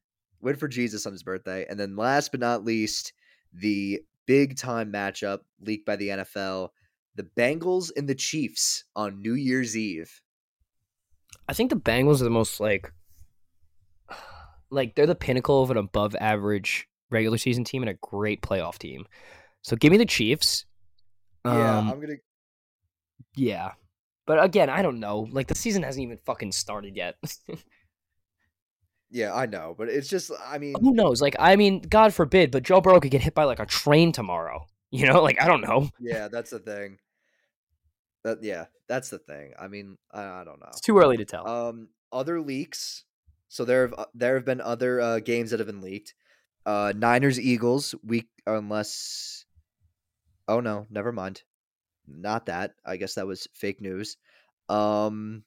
Win 0.40 0.54
for 0.56 0.68
Jesus 0.68 1.06
on 1.06 1.12
his 1.12 1.22
birthday. 1.24 1.66
And 1.68 1.80
then 1.80 1.96
last 1.96 2.30
but 2.30 2.40
not 2.40 2.64
least, 2.64 3.12
the 3.52 4.00
big 4.26 4.56
time 4.56 4.92
matchup 4.92 5.40
leaked 5.60 5.86
by 5.86 5.96
the 5.96 6.08
NFL 6.08 6.70
the 7.16 7.28
Bengals 7.38 7.90
and 7.96 8.08
the 8.08 8.14
Chiefs 8.14 8.84
on 8.96 9.22
New 9.22 9.34
Year's 9.34 9.76
Eve. 9.76 10.20
I 11.48 11.52
think 11.52 11.70
the 11.70 11.76
Bengals 11.76 12.20
are 12.20 12.24
the 12.24 12.30
most 12.30 12.58
like 12.58 12.92
like 14.70 14.94
they're 14.94 15.06
the 15.06 15.14
pinnacle 15.14 15.62
of 15.62 15.70
an 15.70 15.76
above 15.76 16.16
average 16.16 16.88
regular 17.10 17.38
season 17.38 17.62
team 17.64 17.82
and 17.82 17.90
a 17.90 17.98
great 18.02 18.42
playoff 18.42 18.78
team. 18.78 19.06
So 19.62 19.76
give 19.76 19.92
me 19.92 19.98
the 19.98 20.06
Chiefs. 20.06 20.64
Yeah, 21.44 21.78
Um, 21.78 21.90
I'm 21.90 22.00
to. 22.00 22.16
yeah. 23.36 23.72
But 24.26 24.42
again, 24.42 24.70
I 24.70 24.82
don't 24.82 25.00
know. 25.00 25.28
Like 25.30 25.46
the 25.46 25.54
season 25.54 25.82
hasn't 25.82 26.02
even 26.02 26.18
fucking 26.24 26.52
started 26.52 26.96
yet. 26.96 27.16
Yeah, 29.14 29.32
I 29.32 29.46
know. 29.46 29.76
But 29.78 29.90
it's 29.90 30.08
just, 30.08 30.32
I 30.44 30.58
mean, 30.58 30.74
Who 30.80 30.92
knows? 30.92 31.22
Like 31.22 31.36
I 31.38 31.54
mean, 31.54 31.82
God 31.82 32.12
forbid, 32.12 32.50
but 32.50 32.64
Joe 32.64 32.80
Burrow 32.80 32.98
could 32.98 33.12
get 33.12 33.22
hit 33.22 33.32
by 33.32 33.44
like 33.44 33.60
a 33.60 33.66
train 33.66 34.12
tomorrow. 34.12 34.66
You 34.90 35.08
know, 35.08 35.24
like 35.24 35.42
I 35.42 35.48
don't 35.48 35.62
know. 35.62 35.88
yeah, 35.98 36.28
that's 36.28 36.50
the 36.50 36.60
thing. 36.60 36.98
That 38.22 38.44
Yeah, 38.44 38.66
that's 38.86 39.10
the 39.10 39.18
thing. 39.18 39.52
I 39.58 39.66
mean, 39.66 39.96
I, 40.12 40.22
I 40.22 40.44
don't 40.44 40.60
know. 40.60 40.68
It's 40.68 40.80
too 40.80 40.96
early 40.96 41.16
to 41.16 41.24
tell. 41.24 41.48
Um, 41.48 41.88
other 42.12 42.40
leaks. 42.40 43.02
So 43.48 43.64
there 43.64 43.88
have 43.88 43.94
uh, 43.98 44.04
there 44.14 44.36
have 44.36 44.44
been 44.44 44.60
other 44.60 45.00
uh, 45.00 45.18
games 45.18 45.50
that 45.50 45.58
have 45.58 45.66
been 45.66 45.80
leaked. 45.80 46.14
Uh, 46.64 46.92
Niners 46.94 47.40
Eagles 47.40 47.92
week 48.04 48.28
unless. 48.46 49.46
Oh 50.46 50.60
no, 50.60 50.86
never 50.90 51.10
mind. 51.10 51.42
Not 52.06 52.46
that. 52.46 52.74
I 52.86 52.96
guess 52.96 53.14
that 53.14 53.26
was 53.26 53.48
fake 53.52 53.80
news. 53.80 54.16
Um. 54.68 55.42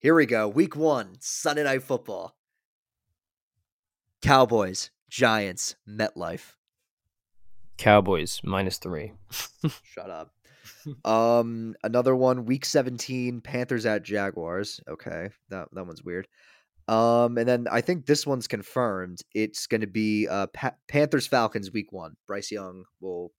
Here 0.00 0.14
we 0.14 0.26
go. 0.26 0.48
Week 0.48 0.74
one, 0.76 1.16
Sunday 1.20 1.64
night 1.64 1.82
football. 1.82 2.34
Cowboys, 4.22 4.90
Giants, 5.10 5.76
MetLife. 5.88 6.52
Cowboys 7.76 8.40
minus 8.44 8.78
three. 8.78 9.12
Shut 9.84 10.10
up. 10.10 10.32
um, 11.04 11.74
another 11.82 12.14
one, 12.16 12.44
week 12.46 12.64
seventeen, 12.64 13.40
Panthers 13.40 13.84
at 13.86 14.02
Jaguars. 14.02 14.80
Okay, 14.88 15.28
that 15.50 15.68
that 15.72 15.86
one's 15.86 16.02
weird. 16.02 16.26
Um, 16.88 17.38
and 17.38 17.46
then 17.48 17.66
I 17.70 17.82
think 17.82 18.06
this 18.06 18.26
one's 18.26 18.48
confirmed. 18.48 19.20
It's 19.34 19.66
going 19.66 19.82
to 19.82 19.86
be 19.86 20.26
uh 20.28 20.46
pa- 20.48 20.74
Panthers 20.88 21.26
Falcons 21.26 21.72
week 21.72 21.92
one. 21.92 22.16
Bryce 22.26 22.50
Young 22.50 22.84
will 23.00 23.32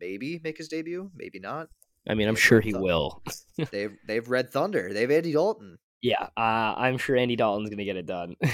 maybe 0.00 0.40
make 0.42 0.58
his 0.58 0.68
debut, 0.68 1.10
maybe 1.14 1.38
not. 1.38 1.68
I 2.08 2.14
mean, 2.14 2.28
I'm 2.28 2.36
sure 2.36 2.60
he 2.60 2.72
Thun- 2.72 2.82
will. 2.82 3.22
They've 3.70 3.96
they've 4.06 4.28
Red 4.28 4.50
Thunder. 4.50 4.92
They've 4.92 5.10
Andy 5.10 5.32
Dalton. 5.32 5.78
Yeah, 6.04 6.28
uh, 6.36 6.74
I'm 6.76 6.98
sure 6.98 7.16
Andy 7.16 7.34
Dalton's 7.34 7.70
gonna 7.70 7.86
get 7.86 7.96
it 7.96 8.04
done. 8.04 8.36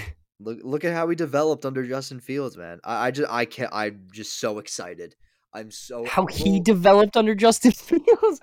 Look 0.43 0.61
look 0.63 0.85
at 0.87 0.95
how 0.95 1.07
he 1.07 1.17
developed 1.17 1.67
under 1.67 1.85
Justin 1.85 2.19
Fields, 2.19 2.57
man. 2.57 2.81
I, 2.83 3.09
I 3.09 3.11
just 3.11 3.31
I 3.31 3.45
can't. 3.45 3.69
I'm 3.75 4.07
just 4.11 4.41
so 4.41 4.59
excited. 4.59 5.15
I'm 5.53 5.71
so 5.71 6.07
How 6.07 6.25
he 6.25 6.61
developed 6.61 7.15
under 7.15 7.35
Justin 7.35 7.73
Fields. 7.73 8.41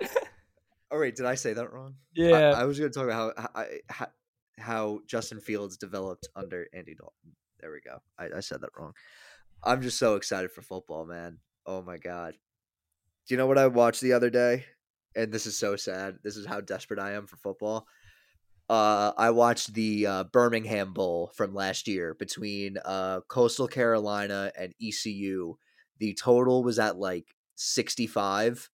Oh 0.92 1.00
wait, 1.00 1.16
did 1.16 1.26
I 1.26 1.34
say 1.34 1.54
that 1.54 1.72
wrong? 1.72 1.94
I- 2.16 2.20
yeah, 2.20 2.54
I, 2.56 2.64
was 2.66 2.78
going 2.78 2.92
to 2.92 2.96
talk 2.96 3.08
about 3.08 3.36
how, 3.36 3.48
how 3.52 3.66
how 3.88 4.06
how 4.58 5.00
Justin 5.08 5.40
Fields 5.40 5.76
developed 5.76 6.28
under 6.36 6.68
Andy 6.72 6.94
Dalton. 6.94 7.34
There 7.58 7.72
we 7.72 7.80
go. 7.80 7.98
I, 8.16 8.36
I 8.36 8.40
said 8.40 8.60
that 8.60 8.70
wrong. 8.78 8.92
I'm 9.64 9.82
just 9.82 9.98
so 9.98 10.14
excited 10.14 10.52
for 10.52 10.62
football, 10.62 11.04
man. 11.04 11.38
Oh 11.66 11.82
my 11.82 11.96
god. 11.96 12.34
Do 13.26 13.34
you 13.34 13.38
know 13.38 13.48
what 13.48 13.58
I 13.58 13.66
watched 13.66 14.02
the 14.02 14.12
other 14.12 14.30
day? 14.30 14.66
And 15.16 15.32
this 15.32 15.46
is 15.46 15.56
so 15.56 15.74
sad. 15.74 16.18
This 16.22 16.36
is 16.36 16.46
how 16.46 16.60
desperate 16.60 17.00
I 17.00 17.14
am 17.14 17.26
for 17.26 17.38
football. 17.38 17.88
Uh, 18.68 19.12
I 19.16 19.30
watched 19.30 19.72
the 19.72 20.06
uh, 20.06 20.24
Birmingham 20.24 20.92
Bowl 20.92 21.30
from 21.34 21.54
last 21.54 21.88
year 21.88 22.14
between 22.14 22.76
uh, 22.84 23.20
Coastal 23.28 23.66
Carolina 23.66 24.52
and 24.58 24.74
ECU. 24.82 25.54
The 25.98 26.14
total 26.14 26.62
was 26.62 26.78
at 26.78 26.98
like 26.98 27.34
65. 27.56 28.68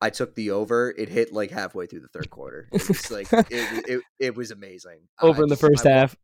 I 0.00 0.10
took 0.10 0.34
the 0.34 0.50
over. 0.52 0.94
It 0.96 1.10
hit 1.10 1.32
like 1.32 1.50
halfway 1.50 1.86
through 1.86 2.00
the 2.00 2.08
third 2.08 2.30
quarter. 2.30 2.68
It 2.72 2.88
was 2.88 3.10
like 3.10 3.30
it, 3.32 3.46
it, 3.50 4.02
it 4.18 4.36
was 4.36 4.50
amazing. 4.50 5.08
over 5.20 5.42
I 5.42 5.44
in 5.44 5.48
the 5.50 5.56
first 5.56 5.86
I 5.86 5.90
half. 5.90 6.16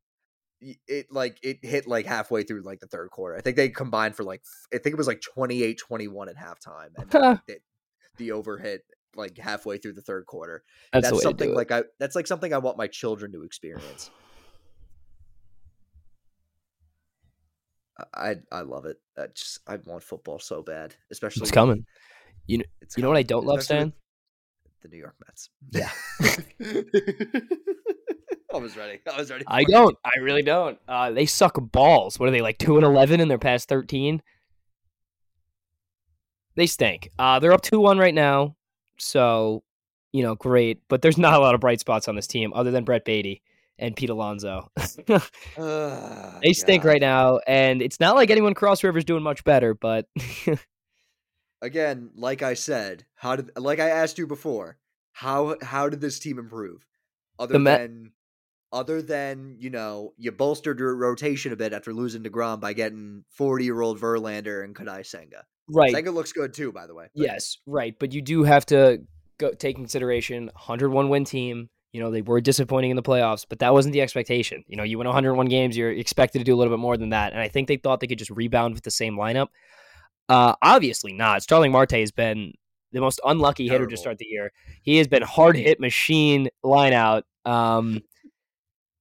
It 0.88 1.08
like 1.10 1.38
it 1.42 1.58
hit 1.62 1.86
like 1.86 2.06
halfway 2.06 2.42
through 2.42 2.62
like 2.62 2.80
the 2.80 2.86
third 2.86 3.10
quarter. 3.10 3.36
I 3.36 3.42
think 3.42 3.56
they 3.56 3.68
combined 3.68 4.16
for 4.16 4.24
like 4.24 4.42
I 4.72 4.78
think 4.78 4.94
it 4.94 4.96
was 4.96 5.06
like 5.06 5.22
28-21 5.36 6.30
at 6.30 6.36
halftime, 6.36 6.88
and 6.96 7.10
the, 7.10 7.58
the 8.16 8.32
over 8.32 8.56
hit 8.56 8.82
like 9.16 9.38
halfway 9.38 9.78
through 9.78 9.94
the 9.94 10.02
third 10.02 10.26
quarter. 10.26 10.62
That's, 10.92 11.10
That's, 11.10 11.22
something 11.22 11.38
to 11.38 11.44
do 11.46 11.52
it. 11.52 11.56
like 11.56 11.70
I 11.70 11.84
that's 11.98 12.16
like 12.16 12.26
something 12.26 12.52
I 12.52 12.58
want 12.58 12.76
my 12.76 12.86
children 12.86 13.32
to 13.32 13.42
experience. 13.42 14.10
I 18.14 18.36
I 18.52 18.60
love 18.60 18.84
it. 18.86 18.98
I 19.16 19.26
just 19.34 19.60
I 19.66 19.76
want 19.84 20.02
football 20.02 20.38
so 20.38 20.62
bad, 20.62 20.94
especially 21.10 21.42
It's 21.42 21.50
coming. 21.50 21.86
It's 22.48 22.96
You 22.96 23.02
know 23.02 23.08
what 23.08 23.16
I 23.16 23.22
don't 23.22 23.46
love, 23.46 23.62
Stan? 23.62 23.92
The 24.82 24.88
New 24.88 24.98
York 24.98 25.16
Mets. 25.26 25.50
Yeah. 25.72 25.90
I 28.54 28.58
was 28.58 28.76
ready. 28.76 29.00
I 29.12 29.18
was 29.18 29.30
ready. 29.30 29.44
I 29.46 29.64
don't. 29.64 29.96
I 30.04 30.18
really 30.20 30.42
don't. 30.42 30.78
Uh, 30.86 31.10
they 31.10 31.26
suck 31.26 31.56
balls. 31.72 32.18
What 32.18 32.28
are 32.28 32.32
they 32.32 32.42
like 32.42 32.58
two 32.58 32.76
and 32.76 32.84
eleven 32.84 33.20
in 33.20 33.28
their 33.28 33.38
past 33.38 33.68
thirteen? 33.68 34.22
They 36.54 36.66
stink. 36.66 37.10
Uh, 37.18 37.38
they're 37.38 37.52
up 37.52 37.62
two 37.62 37.80
one 37.80 37.98
right 37.98 38.14
now, 38.14 38.55
so 38.98 39.62
you 40.12 40.22
know, 40.22 40.34
great. 40.34 40.80
But 40.88 41.02
there's 41.02 41.18
not 41.18 41.34
a 41.34 41.38
lot 41.38 41.54
of 41.54 41.60
bright 41.60 41.80
spots 41.80 42.08
on 42.08 42.16
this 42.16 42.26
team 42.26 42.52
other 42.54 42.70
than 42.70 42.84
Brett 42.84 43.04
Baty 43.04 43.42
and 43.78 43.94
Pete 43.94 44.10
Alonso. 44.10 44.70
Ah, 45.58 46.38
they 46.42 46.52
stink 46.52 46.82
God. 46.82 46.88
right 46.88 47.00
now, 47.00 47.38
and 47.46 47.80
it's 47.82 48.00
not 48.00 48.14
like 48.14 48.30
anyone 48.30 48.54
Cross 48.54 48.84
River's 48.84 49.04
doing 49.04 49.22
much 49.22 49.44
better. 49.44 49.74
But 49.74 50.06
Again, 51.62 52.10
like 52.14 52.42
I 52.42 52.54
said, 52.54 53.06
how 53.14 53.36
did 53.36 53.50
like 53.56 53.80
I 53.80 53.88
asked 53.88 54.18
you 54.18 54.26
before, 54.26 54.78
how 55.12 55.56
how 55.62 55.88
did 55.88 56.00
this 56.00 56.18
team 56.18 56.38
improve? 56.38 56.84
Other 57.38 57.54
The 57.54 57.58
Met- 57.58 57.80
than 57.80 58.12
other 58.72 59.00
than, 59.02 59.56
you 59.58 59.70
know, 59.70 60.12
you 60.18 60.32
bolstered 60.32 60.78
your 60.78 60.94
rotation 60.96 61.52
a 61.52 61.56
bit 61.56 61.72
after 61.72 61.92
losing 61.94 62.22
to 62.24 62.30
Grom 62.30 62.60
by 62.60 62.72
getting 62.72 63.24
40-year-old 63.38 64.00
Verlander 64.00 64.64
and 64.64 64.74
Kodai 64.74 65.04
Senga. 65.06 65.44
right, 65.68 65.90
Senga 65.92 66.10
looks 66.10 66.32
good 66.32 66.52
too, 66.52 66.72
by 66.72 66.86
the 66.86 66.94
way. 66.94 67.06
but- 67.14 67.24
Yes, 67.24 67.58
right. 67.66 67.94
But 67.98 68.12
you 68.12 68.22
do 68.22 68.42
have 68.44 68.66
to 68.66 69.02
go 69.38 69.52
take 69.52 69.76
consideration 69.76 70.46
101 70.54 71.08
win 71.08 71.24
team. 71.24 71.68
You 71.92 72.00
know, 72.02 72.10
they 72.10 72.20
were 72.22 72.40
disappointing 72.42 72.90
in 72.90 72.96
the 72.96 73.02
playoffs, 73.02 73.46
but 73.48 73.60
that 73.60 73.72
wasn't 73.72 73.92
the 73.94 74.02
expectation. 74.02 74.64
You 74.66 74.76
know, 74.76 74.82
you 74.82 74.98
win 74.98 75.06
101 75.06 75.46
games, 75.46 75.76
you're 75.76 75.92
expected 75.92 76.38
to 76.40 76.44
do 76.44 76.54
a 76.54 76.56
little 76.56 76.72
bit 76.72 76.80
more 76.80 76.96
than 76.96 77.10
that. 77.10 77.32
And 77.32 77.40
I 77.40 77.48
think 77.48 77.68
they 77.68 77.76
thought 77.76 78.00
they 78.00 78.06
could 78.06 78.18
just 78.18 78.30
rebound 78.30 78.74
with 78.74 78.82
the 78.82 78.90
same 78.90 79.16
lineup. 79.16 79.48
Uh, 80.28 80.54
obviously 80.60 81.12
not. 81.12 81.42
Starling 81.42 81.72
Marte 81.72 81.92
has 81.92 82.10
been 82.12 82.52
the 82.92 83.00
most 83.00 83.20
unlucky 83.24 83.68
hitter 83.68 83.86
to 83.86 83.96
start 83.96 84.18
the 84.18 84.26
year. 84.26 84.52
He 84.82 84.96
has 84.98 85.06
been 85.06 85.22
hard 85.22 85.56
hit 85.56 85.80
machine 85.80 86.48
line 86.62 86.92
out. 86.92 87.24
Um, 87.44 88.02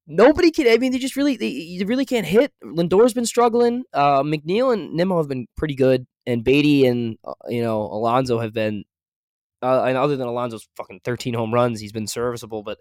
nobody 0.07 0.51
can. 0.51 0.67
I 0.67 0.77
mean, 0.77 0.91
they 0.91 0.97
just 0.99 1.15
really, 1.15 1.37
they, 1.37 1.47
you 1.47 1.85
really 1.85 2.05
can't 2.05 2.25
hit. 2.25 2.51
Lindor's 2.63 3.13
been 3.13 3.25
struggling. 3.25 3.83
Uh, 3.93 4.23
McNeil 4.23 4.73
and 4.73 4.93
Nimmo 4.93 5.17
have 5.17 5.27
been 5.27 5.47
pretty 5.57 5.75
good, 5.75 6.05
and 6.25 6.43
Baty 6.43 6.85
and 6.85 7.17
uh, 7.23 7.33
you 7.49 7.61
know 7.61 7.81
Alonso 7.81 8.39
have 8.39 8.53
been. 8.53 8.83
Uh, 9.61 9.83
and 9.83 9.97
other 9.97 10.15
than 10.15 10.27
Alonso's 10.27 10.67
fucking 10.77 11.01
thirteen 11.03 11.33
home 11.33 11.53
runs, 11.53 11.79
he's 11.79 11.91
been 11.93 12.07
serviceable. 12.07 12.61
But 12.63 12.77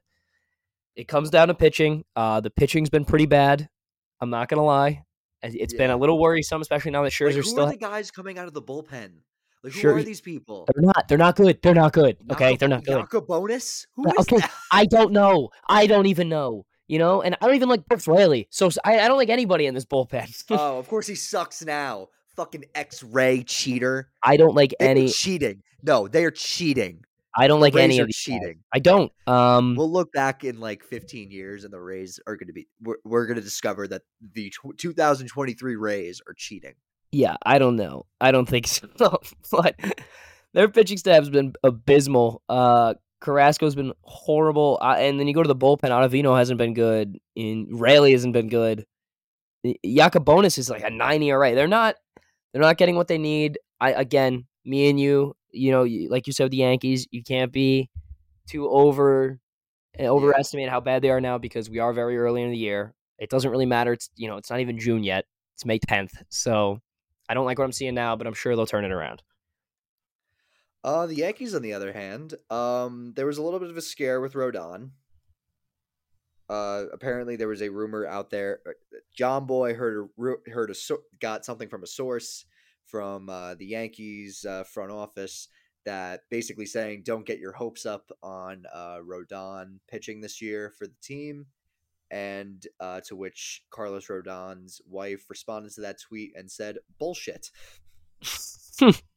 it 0.97 1.09
comes 1.09 1.31
down 1.31 1.49
to 1.49 1.55
pitching. 1.55 2.05
Uh, 2.15 2.41
the 2.41 2.51
pitching's 2.51 2.91
been 2.91 3.05
pretty 3.05 3.27
bad. 3.27 3.69
I'm 4.21 4.31
not 4.31 4.49
gonna 4.49 4.65
lie. 4.65 5.05
It- 5.43 5.55
It's 5.55 5.75
been 5.75 5.91
a 5.91 5.97
little 5.97 6.19
worrisome, 6.19 6.61
especially 6.63 6.91
now 6.93 7.01
that 7.03 7.07
Like, 7.07 7.13
Scherzer 7.13 7.35
who 7.37 7.43
still. 7.43 7.67
are 7.67 7.71
the 7.73 7.77
guys 7.77 8.11
coming 8.11 8.39
out 8.39 8.47
of 8.49 8.55
the 8.55 8.63
bullpen? 8.63 9.11
Like, 9.63 9.73
who 9.73 9.81
Sure, 9.81 9.95
are 9.97 10.03
these 10.03 10.21
people? 10.21 10.67
They're 10.75 10.83
not. 10.83 11.09
They're 11.09 11.19
not 11.19 11.37
good. 11.37 11.61
They're 11.63 11.75
not 11.75 11.93
good. 11.95 12.17
Okay, 12.33 12.57
they're 12.57 12.69
not 12.69 12.85
good. 12.85 13.07
bonus. 13.27 13.87
Who 13.97 14.05
okay, 14.21 14.37
that? 14.39 14.53
I 14.71 14.85
don't 14.85 15.13
know. 15.13 15.49
I 15.69 15.87
don't 15.87 16.07
even 16.07 16.29
know. 16.29 16.65
You 16.87 16.99
know, 16.99 17.23
and 17.23 17.37
I 17.41 17.47
don't 17.47 17.55
even 17.55 17.69
like 17.69 17.87
Brooks 17.87 18.07
Raley. 18.07 18.47
So 18.51 18.69
I 18.85 18.97
don't 19.09 19.17
like 19.17 19.31
anybody 19.31 19.67
in 19.67 19.75
this 19.75 19.87
bullpen. 19.87 20.45
oh, 20.51 20.79
of 20.79 20.89
course 20.89 21.07
he 21.07 21.15
sucks 21.15 21.65
now. 21.65 22.09
Fucking 22.37 22.65
X-ray 22.75 23.45
cheater. 23.45 24.11
I 24.23 24.37
don't 24.37 24.55
like 24.55 24.75
They 24.79 24.89
any. 24.89 25.09
cheating. 25.09 25.63
No, 25.83 26.09
they 26.09 26.25
are 26.25 26.31
cheating. 26.31 27.05
I 27.37 27.47
don't 27.49 27.61
like 27.61 27.75
any 27.75 27.95
Rays 27.95 27.99
are 27.99 28.03
of 28.03 28.09
these 28.09 28.17
guys. 28.17 28.39
cheating. 28.41 28.59
I 28.73 28.79
don't. 28.81 29.13
Um. 29.27 29.75
We'll 29.77 29.91
look 29.91 30.13
back 30.13 30.45
in 30.45 30.61
like 30.61 30.85
15 30.85 31.31
years, 31.31 31.65
and 31.65 31.73
the 31.73 31.81
Rays 31.81 32.21
are 32.27 32.37
going 32.37 32.47
to 32.49 32.53
be. 32.53 32.69
We're, 32.83 32.97
we're 33.05 33.27
going 33.27 33.37
to 33.37 33.43
discover 33.43 33.89
that 33.89 34.03
the 34.35 34.51
tw- 34.51 34.77
2023 34.79 35.77
Rays 35.77 36.21
are 36.29 36.35
cheating. 36.37 36.75
Yeah, 37.13 37.37
I 37.45 37.59
don't 37.59 37.77
know. 37.77 38.07
I 38.21 38.31
don't 38.33 38.49
think 38.49 38.67
so. 38.97 39.21
but 39.51 39.77
their 40.53 40.69
pitching 40.69 40.97
staff 40.99 41.21
has 41.21 41.31
been 41.31 41.55
abysmal. 41.65 42.43
Uh, 42.49 42.95
Carrasco's 43.25 43.75
been 43.75 43.93
horrible, 44.03 44.79
uh, 44.83 44.97
and 44.99 45.19
then 45.19 45.27
you 45.27 45.35
go 45.35 45.43
to 45.43 45.49
the 45.49 45.57
bullpen. 45.57 45.89
Ottavino 45.91 46.37
hasn't 46.37 46.59
been 46.59 46.75
good, 46.75 47.19
and 47.37 47.81
Raley 47.81 48.13
hasn't 48.13 48.35
been 48.35 48.49
good. 48.49 48.85
Yacabonis 49.65 50.59
is 50.59 50.69
like 50.69 50.85
a 50.85 50.91
nine 50.91 51.23
ERA. 51.23 51.55
They're 51.55 51.67
not. 51.67 51.97
They're 52.53 52.63
not 52.63 52.77
getting 52.77 52.97
what 52.97 53.09
they 53.09 53.19
need. 53.19 53.59
I 53.81 53.93
again, 53.93 54.47
me 54.65 54.91
and 54.91 55.01
you, 55.01 55.35
you 55.51 55.71
know, 55.71 55.85
like 56.11 56.27
you 56.27 56.33
said, 56.33 56.45
with 56.45 56.53
the 56.53 56.59
Yankees, 56.59 57.09
you 57.11 57.23
can't 57.23 57.51
be 57.51 57.89
too 58.47 58.69
over 58.69 59.41
eh, 59.99 60.07
overestimate 60.07 60.69
how 60.69 60.81
bad 60.81 61.03
they 61.03 61.11
are 61.11 61.21
now 61.21 61.39
because 61.39 61.71
we 61.71 61.79
are 61.79 61.95
very 61.95 62.19
early 62.19 62.43
in 62.43 62.51
the 62.51 62.59
year. 62.59 62.95
It 63.19 63.31
doesn't 63.31 63.51
really 63.51 63.67
matter. 63.67 63.95
It's 63.95 64.11
you 64.17 64.29
know, 64.29 64.37
it's 64.37 64.51
not 64.51 64.61
even 64.61 64.79
June 64.79 65.03
yet. 65.03 65.25
It's 65.55 65.65
May 65.65 65.79
tenth. 65.79 66.23
So 66.29 66.79
I 67.29 67.35
don't 67.35 67.47
like 67.47 67.59
what 67.59 67.65
I'm 67.65 67.73
seeing 67.73 67.95
now, 67.95 68.17
but 68.17 68.27
I'm 68.27 68.35
sure 68.35 68.55
they'll 68.55 68.67
turn 68.67 68.85
it 68.85 68.93
around. 68.93 69.23
Uh, 70.85 71.07
the 71.07 71.15
Yankees, 71.15 71.55
on 71.55 71.63
the 71.63 71.73
other 71.73 71.95
hand, 71.95 72.35
um, 72.51 73.15
there 73.17 73.27
was 73.27 73.39
a 73.39 73.43
little 73.43 73.59
bit 73.59 73.71
of 73.71 73.77
a 73.79 73.83
scare 73.83 74.21
with 74.21 74.35
Rodon. 74.35 74.91
Uh, 76.51 76.85
apparently 76.93 77.37
there 77.37 77.49
was 77.49 77.63
a 77.63 77.71
rumor 77.71 78.07
out 78.07 78.29
there. 78.29 78.61
uh, 78.69 78.73
John 79.17 79.47
Boy 79.47 79.73
heard 79.73 80.11
a 80.21 80.51
heard 80.51 80.71
a 80.71 80.75
got 81.21 81.47
something 81.47 81.71
from 81.71 81.83
a 81.83 81.87
source 81.87 82.45
from 82.85 83.31
uh, 83.31 83.55
the 83.55 83.65
Yankees 83.65 84.45
uh, 84.45 84.65
front 84.65 84.91
office 84.93 85.49
that 85.87 86.21
basically 86.31 86.67
saying 86.67 87.03
don't 87.07 87.27
get 87.27 87.39
your 87.39 87.53
hopes 87.53 87.87
up 87.87 88.11
on 88.23 88.65
uh, 88.75 88.99
Rodon 88.99 89.79
pitching 89.89 90.21
this 90.21 90.43
year 90.43 90.71
for 90.79 90.87
the 90.87 90.97
team. 91.03 91.47
And 92.11 92.67
uh, 92.79 93.01
to 93.07 93.17
which 93.17 93.65
Carlos 93.71 94.09
Rodon's 94.09 94.83
wife 94.87 95.25
responded 95.31 95.73
to 95.73 95.81
that 95.81 95.99
tweet 95.99 96.35
and 96.37 96.51
said, 96.51 96.77
"Bullshit." 96.99 97.51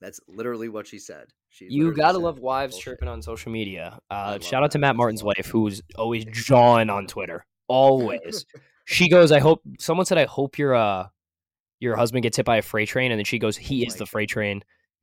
That's 0.00 0.20
literally 0.28 0.68
what 0.68 0.86
she 0.86 0.98
said. 0.98 1.28
She 1.48 1.66
You 1.70 1.92
gotta 1.94 2.18
love 2.18 2.38
wives 2.38 2.74
"Bullshit." 2.74 2.84
chirping 2.84 3.08
on 3.08 3.22
social 3.22 3.50
media. 3.50 3.98
Uh, 4.10 4.38
shout 4.40 4.62
out 4.62 4.70
to. 4.72 4.78
Matt 4.78 4.94
Martin's 4.96 5.22
wife, 5.22 5.46
who's 5.46 5.82
always 5.96 6.24
jawing 6.26 6.90
on 6.90 7.06
Twitter. 7.06 7.46
Always. 7.68 8.44
she 8.84 9.08
goes, 9.08 9.32
"I 9.32 9.38
hope." 9.38 9.62
Someone 9.78 10.04
said, 10.04 10.18
"I 10.18 10.26
hope 10.26 10.58
your 10.58 10.74
uh, 10.74 11.08
your 11.80 11.96
husband 11.96 12.22
gets 12.24 12.36
hit 12.36 12.44
by 12.44 12.58
a 12.58 12.62
freight 12.62 12.88
train," 12.88 13.10
and 13.10 13.18
then 13.18 13.24
she 13.24 13.38
goes, 13.38 13.56
"He 13.56 13.84
Oh 13.84 13.88
is 13.88 13.96
the 13.96 14.06
freight 14.06 14.28
train." 14.28 14.62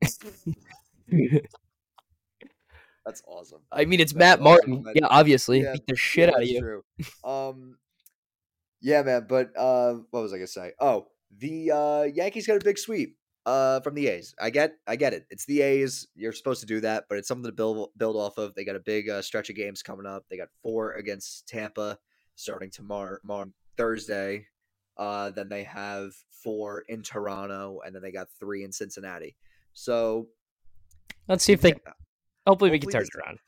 That's 3.04 3.22
awesome. 3.26 3.60
I 3.70 3.84
mean, 3.84 4.00
it's 4.00 4.12
That's 4.12 4.40
Matt 4.40 4.46
awesome, 4.46 4.82
Martin. 4.82 4.94
Yeah, 4.94 5.06
obviously, 5.08 5.62
Yeah, 5.62 5.72
beat 5.72 5.86
the 5.86 5.96
shit 5.96 6.28
Yeah, 6.30 6.36
out 6.36 6.42
of 6.42 6.48
you. 6.48 6.60
True. 6.60 6.82
Um, 7.22 7.76
yeah, 8.80 9.02
man. 9.02 9.26
But 9.28 9.50
uh, 9.56 9.94
what 10.10 10.22
was 10.22 10.32
I 10.32 10.36
gonna 10.36 10.46
say? 10.46 10.72
Oh, 10.80 11.08
the 11.36 11.70
uh, 11.70 12.02
Yankees 12.04 12.46
got 12.46 12.56
a 12.56 12.64
big 12.64 12.78
sweep 12.78 13.18
uh 13.46 13.80
from 13.80 13.94
the 13.94 14.08
A's. 14.08 14.34
I 14.40 14.50
get, 14.50 14.74
I 14.86 14.96
get 14.96 15.12
it. 15.12 15.26
It's 15.30 15.44
the 15.44 15.60
A's. 15.62 16.06
You're 16.14 16.32
supposed 16.32 16.60
to 16.60 16.66
do 16.66 16.80
that, 16.80 17.04
but 17.08 17.18
it's 17.18 17.28
something 17.28 17.46
to 17.46 17.52
build 17.52 17.90
build 17.96 18.16
off 18.16 18.38
of. 18.38 18.54
They 18.54 18.64
got 18.64 18.76
a 18.76 18.80
big 18.80 19.08
uh, 19.08 19.22
stretch 19.22 19.50
of 19.50 19.56
games 19.56 19.82
coming 19.82 20.06
up. 20.06 20.24
They 20.30 20.36
got 20.36 20.48
four 20.62 20.92
against 20.92 21.46
Tampa 21.48 21.98
starting 22.36 22.70
tomorrow, 22.70 23.18
tomorrow 23.20 23.46
Thursday. 23.76 24.46
Uh, 24.96 25.30
then 25.30 25.48
they 25.48 25.64
have 25.64 26.12
four 26.30 26.84
in 26.88 27.02
Toronto, 27.02 27.80
and 27.84 27.94
then 27.94 28.02
they 28.02 28.12
got 28.12 28.28
three 28.38 28.64
in 28.64 28.72
Cincinnati. 28.72 29.34
So 29.72 30.28
Let's 31.28 31.42
see 31.44 31.52
if 31.52 31.60
they. 31.60 31.70
yeah, 31.70 31.92
Hopefully, 32.46 32.70
we 32.70 32.78
can 32.78 32.90
turn 32.90 33.02
it 33.02 33.08
around. 33.24 33.38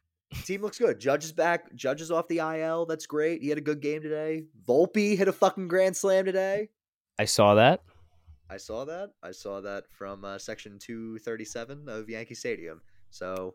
Team 0.45 0.63
looks 0.63 0.79
good. 0.79 0.99
Judge 0.99 1.25
is 1.25 1.33
back. 1.33 1.73
Judge 1.75 2.01
is 2.01 2.11
off 2.11 2.27
the 2.29 2.39
IL. 2.39 2.87
That's 2.87 3.07
great. 3.07 3.43
He 3.43 3.49
had 3.49 3.59
a 3.59 3.63
good 3.63 3.81
game 3.81 4.03
today. 4.03 4.45
Volpe 4.67 5.17
hit 5.17 5.29
a 5.29 5.33
fucking 5.33 5.69
grand 5.69 5.97
slam 5.97 6.25
today. 6.25 6.71
I 7.19 7.27
saw 7.27 7.55
that. 7.55 7.83
I 8.49 8.59
saw 8.59 8.85
that. 8.85 9.11
I 9.23 9.33
saw 9.33 9.61
that 9.63 9.85
from 9.91 10.25
uh, 10.25 10.39
section 10.39 10.79
237 10.79 11.89
of 11.89 12.09
Yankee 12.09 12.35
Stadium. 12.35 12.81
So 13.11 13.55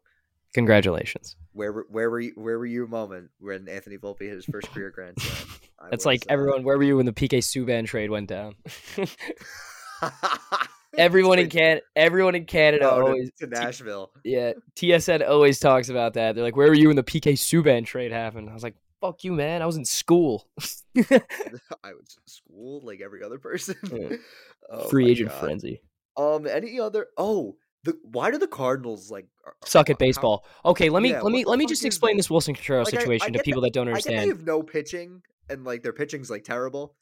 Congratulations. 0.54 1.38
where 1.54 1.72
were- 1.72 1.88
where 1.90 2.10
were 2.10 2.20
you, 2.20 2.34
where 2.36 2.60
were 2.60 2.66
you 2.66 2.86
a 2.86 2.88
moment 2.88 3.30
when 3.40 3.70
Anthony 3.70 3.98
Volpe 3.98 4.22
hit 4.22 4.34
his 4.34 4.46
first 4.46 4.70
career 4.72 4.90
grand 4.96 5.20
slam? 5.22 5.60
That's 5.90 6.06
like 6.06 6.24
uh, 6.30 6.34
everyone. 6.34 6.64
Where 6.64 6.78
were 6.78 6.84
you 6.84 6.98
when 6.98 7.06
the 7.06 7.14
PK 7.14 7.40
Subban 7.40 7.86
trade 7.86 8.10
went 8.10 8.28
down? 8.28 8.56
everyone 10.98 11.40
in 11.40 11.50
Can, 11.50 11.80
everyone 11.96 12.36
in 12.36 12.46
Canada 12.46 12.90
oh, 12.92 13.08
always. 13.08 13.32
to 13.40 13.48
Nashville. 13.48 14.12
Yeah, 14.24 14.54
TSN 14.76 15.28
always 15.28 15.60
talks 15.60 15.90
about 15.90 16.14
that. 16.16 16.36
They're 16.36 16.44
like, 16.44 16.56
"Where 16.56 16.68
were 16.68 16.74
you 16.76 16.88
when 16.88 16.96
the 16.96 17.04
PK 17.04 17.34
Subban 17.34 17.86
trade 17.86 18.12
happened?" 18.12 18.50
I 18.50 18.54
was 18.54 18.64
like, 18.64 18.76
"Fuck 19.02 19.24
you, 19.24 19.34
man! 19.34 19.62
I 19.62 19.66
was 19.66 19.76
in 19.78 19.84
school." 19.86 20.48
I 20.98 21.94
was 21.94 22.18
in 22.18 22.28
school 22.28 22.82
like 22.84 23.02
every 23.02 23.24
other 23.24 23.40
person. 23.40 23.76
Yeah. 23.92 24.18
Oh 24.70 24.88
Free 24.88 25.10
agent 25.12 25.30
God. 25.32 25.40
frenzy. 25.40 25.82
Um, 26.16 26.48
any 26.48 26.80
other? 26.80 27.08
Oh, 27.18 27.58
the 27.84 27.98
why 28.04 28.32
do 28.32 28.38
the 28.38 28.48
Cardinals 28.48 29.12
like 29.12 29.26
Suck 29.66 29.90
at 29.90 29.96
how- 29.96 29.98
baseball. 29.98 30.46
Okay, 30.64 30.90
let 30.90 31.02
me 31.04 31.10
Yeah, 31.10 31.22
let 31.22 31.34
me 31.34 31.44
let 31.44 31.60
me 31.60 31.66
just 31.66 31.84
explain 31.84 32.16
this? 32.16 32.30
Willson 32.30 32.56
Contreras 32.56 32.86
Like, 32.86 32.94
I- 32.94 32.98
I 32.98 33.02
situation 33.02 33.34
to 33.34 33.44
people 33.44 33.62
that 33.64 33.74
don't 33.74 33.88
I 33.88 33.92
they 33.92 33.96
understand. 33.96 34.30
have 34.30 34.46
no 34.46 34.64
pitching 34.64 35.24
and 35.50 35.66
like 35.66 35.84
their 35.84 35.92
pitching's 35.92 36.30
like 36.30 36.46
terrible, 36.46 36.96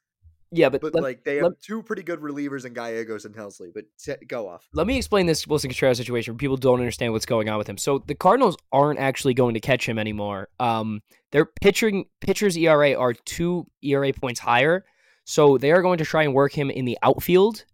Yeah, 0.52 0.68
but, 0.68 0.80
but 0.80 0.94
let, 0.94 1.02
like 1.02 1.24
they 1.24 1.36
have 1.36 1.44
let- 1.44 1.60
two 1.62 1.82
pretty 1.82 2.02
good 2.02 2.20
relievers 2.20 2.64
in 2.64 2.72
Gallegos 2.72 3.24
and 3.24 3.34
Helsley. 3.34 3.72
But 3.72 3.84
t- 3.98 4.24
go 4.26 4.48
off. 4.48 4.68
let 4.72 4.86
me 4.86 4.96
explain 4.96 5.26
this 5.26 5.46
Willson 5.46 5.70
Contreras 5.70 5.98
situation. 5.98 6.36
People 6.36 6.56
don't 6.56 6.80
understand 6.80 7.12
what's 7.12 7.26
going 7.26 7.48
on 7.48 7.58
with 7.58 7.68
him. 7.68 7.78
So 7.78 8.02
the 8.06 8.14
Cardinals 8.14 8.56
aren't 8.72 8.98
actually 8.98 9.34
going 9.34 9.54
to 9.54 9.60
catch 9.60 9.88
him 9.88 9.98
anymore. 9.98 10.48
Um, 10.58 11.02
their 11.32 11.46
pitching 11.46 12.06
pitchers 12.20 12.56
ERA 12.56 12.94
are 12.94 13.12
two 13.12 13.66
ERA 13.82 14.12
points 14.12 14.40
higher, 14.40 14.84
so 15.24 15.56
they 15.56 15.70
are 15.70 15.82
going 15.82 15.98
to 15.98 16.04
try 16.04 16.24
and 16.24 16.34
work 16.34 16.52
him 16.52 16.70
in 16.70 16.84
the 16.84 16.98
outfield 17.02 17.64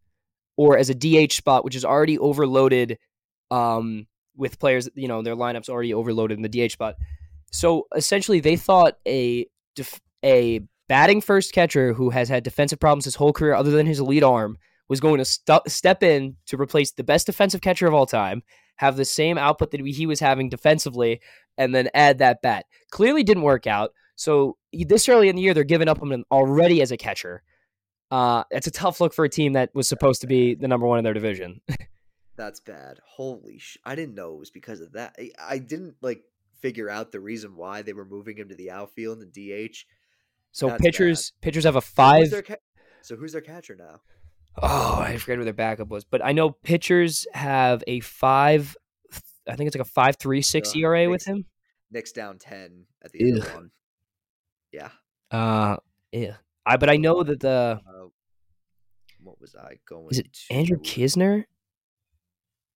or 0.56 0.76
as 0.76 0.90
a 0.90 0.94
DH 0.94 1.32
spot, 1.32 1.64
which 1.64 1.76
is 1.76 1.84
already 1.84 2.18
overloaded. 2.18 2.98
Um, 3.50 4.06
with 4.36 4.58
players, 4.58 4.88
you 4.94 5.08
know, 5.08 5.22
their 5.22 5.34
lineups 5.34 5.68
already 5.68 5.94
overloaded 5.94 6.38
in 6.38 6.42
the 6.42 6.68
DH 6.68 6.72
spot. 6.72 6.96
So 7.52 7.86
essentially, 7.94 8.40
they 8.40 8.56
thought 8.56 8.98
a 9.06 9.46
def- 9.74 10.00
a 10.24 10.60
batting 10.88 11.20
first 11.20 11.52
catcher 11.52 11.92
who 11.92 12.10
has 12.10 12.28
had 12.28 12.44
defensive 12.44 12.80
problems 12.80 13.04
his 13.04 13.16
whole 13.16 13.32
career, 13.32 13.54
other 13.54 13.70
than 13.70 13.86
his 13.86 14.00
elite 14.00 14.22
arm, 14.22 14.58
was 14.88 15.00
going 15.00 15.18
to 15.18 15.24
stu- 15.24 15.60
step 15.66 16.02
in 16.02 16.36
to 16.46 16.60
replace 16.60 16.92
the 16.92 17.04
best 17.04 17.26
defensive 17.26 17.60
catcher 17.60 17.86
of 17.86 17.94
all 17.94 18.06
time, 18.06 18.42
have 18.76 18.96
the 18.96 19.04
same 19.04 19.38
output 19.38 19.70
that 19.72 19.80
he 19.80 20.06
was 20.06 20.20
having 20.20 20.48
defensively, 20.48 21.20
and 21.58 21.74
then 21.74 21.88
add 21.94 22.18
that 22.18 22.42
bat. 22.42 22.66
Clearly 22.90 23.22
didn't 23.22 23.42
work 23.42 23.66
out. 23.66 23.90
So 24.16 24.56
this 24.72 25.08
early 25.08 25.28
in 25.28 25.36
the 25.36 25.42
year, 25.42 25.54
they're 25.54 25.64
giving 25.64 25.88
up 25.88 26.00
him 26.00 26.24
already 26.30 26.82
as 26.82 26.92
a 26.92 26.96
catcher. 26.96 27.42
Uh, 28.10 28.44
it's 28.50 28.66
a 28.66 28.70
tough 28.70 29.00
look 29.00 29.12
for 29.12 29.24
a 29.24 29.28
team 29.28 29.54
that 29.54 29.70
was 29.74 29.88
supposed 29.88 30.20
to 30.20 30.26
be 30.26 30.54
the 30.54 30.68
number 30.68 30.86
one 30.86 30.98
in 30.98 31.04
their 31.04 31.14
division. 31.14 31.60
That's 32.36 32.60
bad. 32.60 33.00
Holy 33.04 33.58
sh! 33.58 33.78
I 33.84 33.94
didn't 33.94 34.14
know 34.14 34.34
it 34.34 34.38
was 34.38 34.50
because 34.50 34.80
of 34.80 34.92
that. 34.92 35.16
I, 35.18 35.30
I 35.40 35.58
didn't 35.58 35.96
like 36.02 36.22
figure 36.60 36.90
out 36.90 37.10
the 37.10 37.20
reason 37.20 37.56
why 37.56 37.82
they 37.82 37.94
were 37.94 38.04
moving 38.04 38.36
him 38.36 38.50
to 38.50 38.54
the 38.54 38.70
outfield 38.70 39.22
and 39.22 39.32
DH. 39.32 39.84
So 40.56 40.68
That's 40.68 40.80
pitchers 40.80 41.32
pitchers 41.42 41.64
have 41.64 41.76
a 41.76 41.82
So 41.82 41.84
who's 41.84 42.30
five. 42.30 42.44
ca- 42.46 42.56
so 43.02 43.14
who's 43.14 43.32
their 43.32 43.42
catcher 43.42 43.76
now? 43.76 44.00
Oh, 44.62 44.98
I 45.02 45.18
forget 45.18 45.36
who 45.36 45.44
their 45.44 45.52
backup 45.52 45.88
was, 45.88 46.06
but 46.06 46.24
I 46.24 46.32
know 46.32 46.50
pitchers 46.50 47.26
have 47.34 47.84
a 47.86 48.00
five. 48.00 48.74
I 49.46 49.54
think 49.54 49.66
it's 49.68 49.76
like 49.76 49.86
a 49.86 49.90
five 49.90 50.16
three 50.16 50.40
six 50.40 50.70
Ugh, 50.70 50.78
ERA 50.78 51.10
with 51.10 51.26
him. 51.26 51.44
Nick's 51.90 52.12
down 52.12 52.38
ten 52.38 52.86
at 53.04 53.12
the 53.12 53.20
end 53.20 53.36
of 53.36 53.54
one. 53.54 53.70
Yeah. 54.72 54.88
Uh, 55.30 55.76
yeah. 56.10 56.36
I 56.64 56.78
but 56.78 56.88
I 56.88 56.96
know 56.96 57.22
that 57.22 57.40
the 57.40 57.78
Uh, 57.86 58.06
what 59.22 59.38
was 59.38 59.54
I 59.54 59.74
going? 59.86 60.08
is 60.10 60.20
it 60.20 60.32
to... 60.32 60.54
Andrew 60.54 60.78
Knizner? 60.78 61.44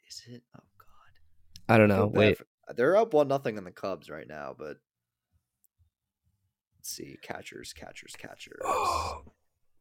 Is 0.07 0.23
it? 0.29 0.43
Oh 0.55 0.65
God. 0.77 1.75
I 1.75 1.79
don't 1.79 1.89
know. 1.89 2.09
bad 2.11 2.19
Wait, 2.19 2.37
for- 2.37 2.47
they're 2.77 2.99
up 2.99 3.15
one 3.15 3.29
nothing 3.29 3.57
on 3.57 3.65
the 3.65 3.71
Cubs 3.71 4.11
right 4.11 4.29
now, 4.29 4.55
but 4.57 4.77
let's 6.91 6.97
see. 7.11 7.17
Catchers, 7.23 7.73
catchers, 7.73 8.17
catchers. 8.17 8.61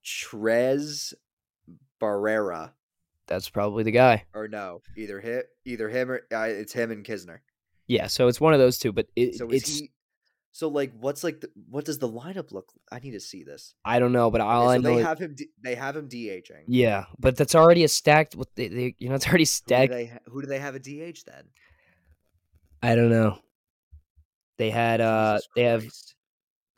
Tres 0.04 1.14
Barrera, 2.02 2.72
that's 3.28 3.50
probably 3.50 3.84
the 3.84 3.92
guy. 3.92 4.26
or 4.34 4.48
no, 4.48 4.82
either 4.96 5.20
hit, 5.20 5.48
either 5.66 5.90
him 5.90 6.10
or 6.12 6.22
uh, 6.34 6.44
it's 6.48 6.74
him 6.74 6.92
and 6.92 7.06
Knizner. 7.06 7.40
Yeah, 7.88 8.08
so 8.08 8.28
it's 8.28 8.40
one 8.40 8.54
of 8.54 8.60
those 8.60 8.78
two. 8.78 8.92
But 8.94 9.08
it, 9.16 9.36
So 9.36 9.48
it's 9.50 9.80
he? 9.80 9.92
So 10.52 10.68
like, 10.70 10.94
what's 11.00 11.24
like? 11.24 11.42
The, 11.42 11.50
what 11.70 11.86
does 11.86 12.00
the 12.00 12.08
lineup 12.10 12.52
look? 12.52 12.72
Like? 12.92 13.02
I 13.02 13.04
need 13.04 13.12
to 13.12 13.20
see 13.20 13.44
this. 13.44 13.74
I 13.84 14.00
don't 14.00 14.12
know, 14.14 14.32
but 14.32 14.42
Okay, 14.42 14.50
all 14.50 14.70
I 14.70 14.78
so 14.78 14.82
know. 14.82 14.96
they 14.96 15.02
have 15.04 15.20
him. 15.20 15.36
They 15.62 15.76
have 15.76 15.96
him 15.98 16.08
DHing. 16.08 16.64
yeah, 16.68 17.06
but 17.20 17.36
that's 17.36 17.56
already 17.56 17.84
a 17.84 17.88
stacked. 17.88 18.36
What 18.36 18.48
they, 18.56 18.68
they 18.70 18.96
you 19.00 19.10
know, 19.10 19.16
it's 19.16 19.28
already 19.28 19.44
Who 19.44 19.46
do 19.46 19.52
stacked. 19.52 19.92
they? 19.92 20.12
Who 20.28 20.42
do 20.42 20.48
they 20.48 20.60
have 20.60 20.76
a 20.76 20.80
DH 20.80 21.26
then? 21.28 21.44
I 22.82 22.96
don't 22.96 23.10
know. 23.10 23.38
They 24.58 24.70
had 24.70 25.02
uh 25.02 25.40
they 25.56 25.64
have. 25.64 25.86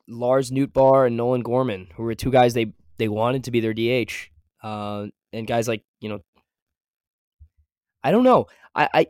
Lars 0.08 0.52
Nootbaar 0.52 1.08
and 1.08 1.18
Nolan 1.18 1.42
Gorman, 1.42 1.88
who 1.96 2.04
were 2.04 2.16
two 2.16 2.32
guys 2.32 2.54
they 2.54 2.74
they 2.98 3.08
wanted 3.08 3.46
to 3.46 3.52
be 3.52 3.60
their 3.60 3.74
DH. 3.74 4.12
Uh, 4.64 5.08
and 5.34 5.48
guys 5.48 5.68
like 5.68 5.84
you 6.00 6.10
know, 6.10 6.20
I 8.04 8.12
don't 8.12 8.24
know. 8.24 8.48
I 8.76 8.90
I, 8.94 9.08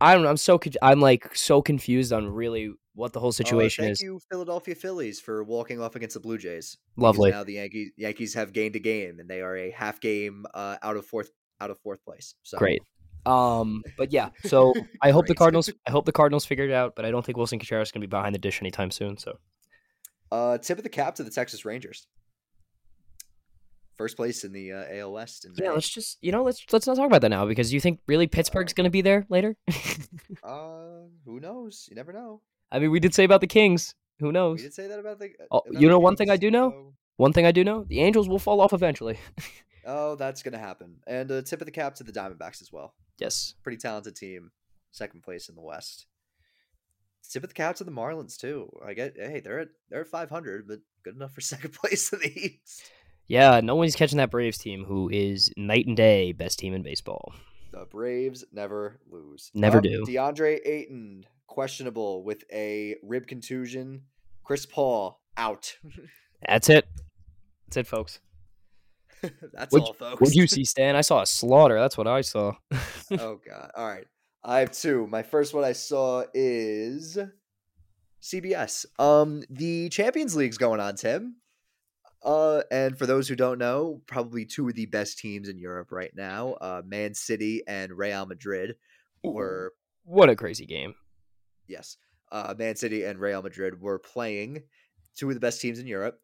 I 0.00 0.14
don't 0.14 0.22
know. 0.22 0.30
I'm 0.30 0.36
so 0.36 0.58
I'm 0.82 1.00
like 1.00 1.34
so 1.34 1.62
confused 1.62 2.12
on 2.12 2.28
really 2.28 2.72
what 2.94 3.12
the 3.12 3.20
whole 3.20 3.30
Uh, 3.30 3.32
situation 3.32 3.84
thank 3.84 3.92
is. 3.92 4.00
Thank 4.00 4.06
you, 4.06 4.20
Philadelphia 4.30 4.74
Phillies, 4.74 5.20
for 5.20 5.42
walking 5.42 5.80
off 5.80 5.96
against 5.96 6.14
the 6.14 6.20
Blue 6.20 6.38
Jays. 6.38 6.76
Lovely. 6.96 7.30
Now 7.30 7.44
the 7.44 7.54
Yankees 7.54 7.92
Yankees 7.96 8.34
have 8.34 8.52
gained 8.52 8.76
a 8.76 8.80
game, 8.80 9.20
and 9.20 9.28
they 9.28 9.40
are 9.40 9.56
a 9.56 9.70
half 9.70 10.00
game 10.00 10.46
uh, 10.54 10.76
out 10.82 10.96
of 10.96 11.06
fourth 11.06 11.30
out 11.60 11.70
of 11.70 11.78
fourth 11.78 12.04
place. 12.04 12.34
So 12.42 12.58
Great. 12.58 12.82
Um, 13.26 13.82
but 13.96 14.12
yeah, 14.12 14.30
so 14.44 14.74
I 15.02 15.10
hope 15.10 15.26
the 15.26 15.34
Cardinals. 15.34 15.70
I 15.86 15.90
hope 15.90 16.04
the 16.04 16.12
Cardinals 16.12 16.44
figure 16.44 16.66
it 16.66 16.72
out, 16.72 16.94
but 16.94 17.04
I 17.04 17.10
don't 17.10 17.24
think 17.24 17.38
Willson 17.38 17.58
Contreras 17.58 17.88
is 17.88 17.92
going 17.92 18.02
to 18.02 18.06
be 18.06 18.10
behind 18.10 18.34
the 18.34 18.38
dish 18.38 18.60
anytime 18.60 18.90
soon. 18.90 19.16
So 19.16 19.38
Uh, 20.34 20.58
tip 20.58 20.78
of 20.78 20.82
the 20.84 20.90
cap 20.90 21.14
to 21.16 21.22
the 21.22 21.30
Texas 21.30 21.64
Rangers. 21.64 22.06
First 23.96 24.16
place 24.16 24.42
in 24.42 24.52
the 24.52 24.72
uh, 24.72 24.84
AL 24.92 25.12
West. 25.12 25.46
Yeah, 25.56 25.68
May. 25.68 25.74
let's 25.74 25.88
just 25.88 26.18
you 26.20 26.32
know 26.32 26.42
let's 26.42 26.64
let's 26.72 26.86
not 26.88 26.96
talk 26.96 27.06
about 27.06 27.20
that 27.22 27.28
now 27.28 27.46
because 27.46 27.72
you 27.72 27.78
think 27.80 28.00
really 28.08 28.26
Pittsburgh's 28.26 28.72
going 28.72 28.84
to 28.86 28.90
be 28.90 29.02
there 29.02 29.24
later. 29.28 29.56
Uh, 30.42 31.06
who 31.24 31.38
knows? 31.40 31.86
You 31.88 31.94
never 31.96 32.12
know. 32.12 32.40
I 32.72 32.78
mean, 32.78 32.90
we 32.90 32.98
did 33.00 33.14
say 33.14 33.24
about 33.24 33.40
the 33.40 33.46
Kings. 33.46 33.94
Who 34.20 34.32
knows? 34.32 34.58
We 34.58 34.64
did 34.64 34.74
say 34.74 34.88
that 34.88 34.98
about 34.98 35.18
the. 35.20 35.30
Oh, 35.50 35.58
about 35.58 35.74
you 35.74 35.80
the 35.80 35.86
know 35.88 35.98
one 35.98 36.16
thing 36.16 36.28
I 36.30 36.36
do 36.36 36.50
know? 36.50 36.70
so- 36.70 36.94
One 37.16 37.32
thing 37.32 37.46
I 37.46 37.52
do 37.52 37.62
know: 37.62 37.84
the 37.84 38.00
Angels 38.00 38.28
will 38.28 38.38
fall 38.40 38.60
off 38.60 38.72
eventually. 38.72 39.18
Oh, 39.86 40.14
that's 40.16 40.42
gonna 40.42 40.58
happen. 40.58 40.96
And 41.06 41.30
a 41.30 41.42
tip 41.42 41.60
of 41.60 41.66
the 41.66 41.70
cap 41.70 41.94
to 41.96 42.04
the 42.04 42.12
Diamondbacks 42.12 42.62
as 42.62 42.70
well. 42.72 42.94
yes. 43.18 43.52
Pretty 43.62 43.76
talented 43.76 44.16
team, 44.16 44.50
second 44.92 45.22
place 45.22 45.50
in 45.50 45.54
the 45.56 45.60
West. 45.60 46.06
Tip 47.30 47.42
of 47.42 47.48
the 47.50 47.54
cap 47.54 47.76
to 47.76 47.84
the 47.84 47.90
Marlins 47.90 48.36
too. 48.36 48.70
I 48.86 48.94
get. 48.94 49.14
Hey, 49.16 49.40
they're 49.40 49.60
at 49.60 49.68
they're 49.90 50.02
at 50.02 50.06
five 50.08 50.30
hundred, 50.30 50.68
but 50.68 50.80
good 51.04 51.16
enough 51.16 51.32
for 51.32 51.40
second 51.42 51.72
place 51.72 52.12
in 52.12 52.20
the 52.20 52.32
East. 52.38 52.82
Yeah, 53.26 53.60
no 53.60 53.74
one's 53.74 53.96
catching 53.96 54.18
that 54.18 54.30
Braves 54.30 54.58
team, 54.58 54.84
who 54.84 55.08
is 55.08 55.50
night 55.56 55.86
and 55.86 55.96
day 55.96 56.32
best 56.32 56.58
team 56.58 56.74
in 56.74 56.82
baseball. 56.82 57.32
The 57.72 57.86
Braves 57.90 58.44
never 58.52 59.00
lose. 59.10 59.50
Never 59.54 59.78
Up, 59.78 59.84
do. 59.84 60.04
DeAndre 60.06 60.58
Ayton 60.64 61.24
questionable 61.46 62.22
with 62.22 62.44
a 62.52 62.96
rib 63.02 63.26
contusion. 63.26 64.02
Chris 64.44 64.66
Paul 64.66 65.20
out. 65.36 65.76
That's 66.46 66.68
it. 66.68 66.86
That's 67.66 67.78
it, 67.78 67.86
folks. 67.86 68.20
That's 69.54 69.72
What'd- 69.72 69.86
all, 69.88 69.92
folks. 69.94 70.20
What'd 70.20 70.36
you 70.36 70.46
see, 70.46 70.64
Stan? 70.66 70.94
I 70.94 71.00
saw 71.00 71.22
a 71.22 71.26
slaughter. 71.26 71.80
That's 71.80 71.96
what 71.96 72.06
I 72.06 72.20
saw. 72.20 72.52
oh 73.12 73.40
god. 73.48 73.70
All 73.74 73.86
right. 73.88 74.04
I 74.44 74.58
have 74.60 74.72
two. 74.72 75.06
My 75.06 75.22
first 75.22 75.54
one 75.54 75.64
I 75.64 75.72
saw 75.72 76.24
is 76.34 77.18
CBS. 78.22 78.86
Um 78.98 79.42
the 79.50 79.88
Champions 79.88 80.36
League's 80.36 80.58
going 80.58 80.80
on, 80.80 80.96
Tim. 80.96 81.36
Uh 82.22 82.62
and 82.70 82.96
for 82.98 83.06
those 83.06 83.28
who 83.28 83.36
don't 83.36 83.58
know, 83.58 84.02
probably 84.06 84.44
two 84.44 84.68
of 84.68 84.74
the 84.74 84.86
best 84.86 85.18
teams 85.18 85.48
in 85.48 85.58
Europe 85.58 85.90
right 85.92 86.12
now, 86.14 86.54
uh 86.60 86.82
Man 86.84 87.14
City 87.14 87.62
and 87.66 87.92
Real 87.92 88.26
Madrid 88.26 88.76
were 89.22 89.72
What 90.04 90.28
a 90.30 90.36
crazy 90.36 90.66
game. 90.66 90.94
yes. 91.66 91.96
Uh 92.30 92.54
Man 92.58 92.76
City 92.76 93.04
and 93.04 93.18
Real 93.18 93.42
Madrid 93.42 93.80
were 93.80 93.98
playing 93.98 94.62
two 95.16 95.28
of 95.28 95.34
the 95.34 95.40
best 95.40 95.60
teams 95.60 95.78
in 95.78 95.86
Europe. 95.86 96.20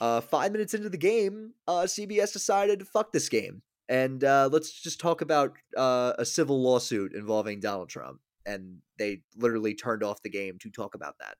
Uh 0.00 0.20
5 0.20 0.52
minutes 0.52 0.74
into 0.74 0.88
the 0.90 0.96
game, 0.98 1.54
uh 1.66 1.82
CBS 1.84 2.32
decided 2.32 2.78
to 2.78 2.84
fuck 2.84 3.12
this 3.12 3.28
game. 3.28 3.62
And 3.88 4.22
uh 4.24 4.48
let's 4.50 4.72
just 4.72 5.00
talk 5.00 5.20
about 5.20 5.52
uh 5.76 6.14
a 6.18 6.24
civil 6.24 6.62
lawsuit 6.62 7.12
involving 7.14 7.60
Donald 7.60 7.88
Trump. 7.88 8.20
And 8.46 8.78
they 8.98 9.22
literally 9.36 9.74
turned 9.74 10.02
off 10.02 10.22
the 10.22 10.30
game 10.30 10.58
to 10.60 10.70
talk 10.70 10.94
about 10.94 11.16
that. 11.18 11.36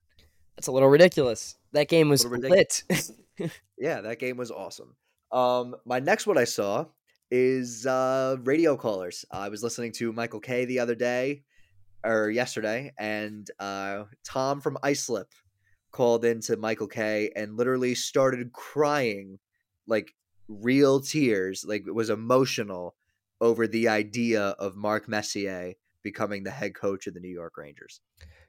That's 0.56 0.68
a 0.68 0.72
little 0.72 0.88
ridiculous. 0.88 1.56
That 1.72 1.88
game 1.88 2.08
was 2.08 2.24
lit. 2.24 2.82
Yeah, 3.76 4.00
that 4.02 4.20
game 4.20 4.36
was 4.36 4.50
awesome. 4.50 4.94
Um, 5.32 5.74
my 5.84 5.98
next 5.98 6.26
one 6.26 6.38
I 6.38 6.44
saw 6.44 6.86
is 7.30 7.86
uh, 7.86 8.36
radio 8.44 8.76
callers. 8.76 9.24
I 9.30 9.48
was 9.48 9.62
listening 9.62 9.92
to 9.94 10.12
Michael 10.12 10.40
Kay 10.40 10.64
the 10.64 10.78
other 10.78 10.94
day 10.94 11.42
or 12.04 12.30
yesterday, 12.30 12.92
and 12.98 13.50
uh, 13.58 14.04
Tom 14.24 14.60
from 14.60 14.78
Islip 14.82 15.32
called 15.90 16.24
into 16.24 16.56
Michael 16.56 16.86
Kay 16.86 17.30
and 17.34 17.56
literally 17.56 17.94
started 17.94 18.52
crying, 18.52 19.38
like 19.86 20.14
real 20.48 21.00
tears, 21.00 21.64
like 21.66 21.84
it 21.86 21.94
was 21.94 22.10
emotional 22.10 22.94
over 23.40 23.66
the 23.66 23.88
idea 23.88 24.42
of 24.58 24.76
Mark 24.76 25.08
Messier 25.08 25.74
becoming 26.02 26.44
the 26.44 26.50
head 26.50 26.74
coach 26.74 27.06
of 27.06 27.14
the 27.14 27.20
New 27.20 27.32
York 27.32 27.56
Rangers. 27.56 28.00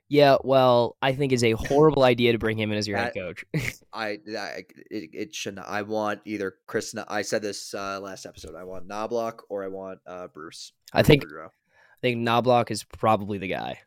yeah, 0.07 0.37
well, 0.43 0.97
I 1.01 1.13
think 1.13 1.31
it's 1.31 1.43
a 1.43 1.53
horrible 1.53 2.03
idea 2.13 2.31
to 2.33 2.37
bring 2.37 2.59
him 2.59 2.71
in 2.71 2.77
as 2.77 2.87
your 2.87 2.97
head 2.97 3.13
coach. 3.15 3.43
I, 3.93 4.19
I 4.37 4.63
it, 4.91 5.09
it 5.13 5.35
should 5.35 5.55
not. 5.55 5.67
I 5.67 5.81
want 5.81 6.21
either 6.25 6.55
Kris. 6.67 6.93
I 7.07 7.21
said 7.21 7.41
this 7.41 7.73
uh, 7.73 7.99
last 7.99 8.25
episode. 8.25 8.55
I 8.55 8.63
want 8.63 8.87
Knoblauch 8.87 9.39
or 9.49 9.63
I 9.63 9.67
want 9.67 9.99
uh, 10.05 10.27
Bruce. 10.27 10.73
I 10.93 11.01
think 11.01 11.25
Boudreau. 11.25 11.47
I 11.47 12.01
think 12.01 12.17
Knoblauch 12.19 12.69
is 12.69 12.83
probably 12.83 13.37
the 13.37 13.47
guy. 13.47 13.79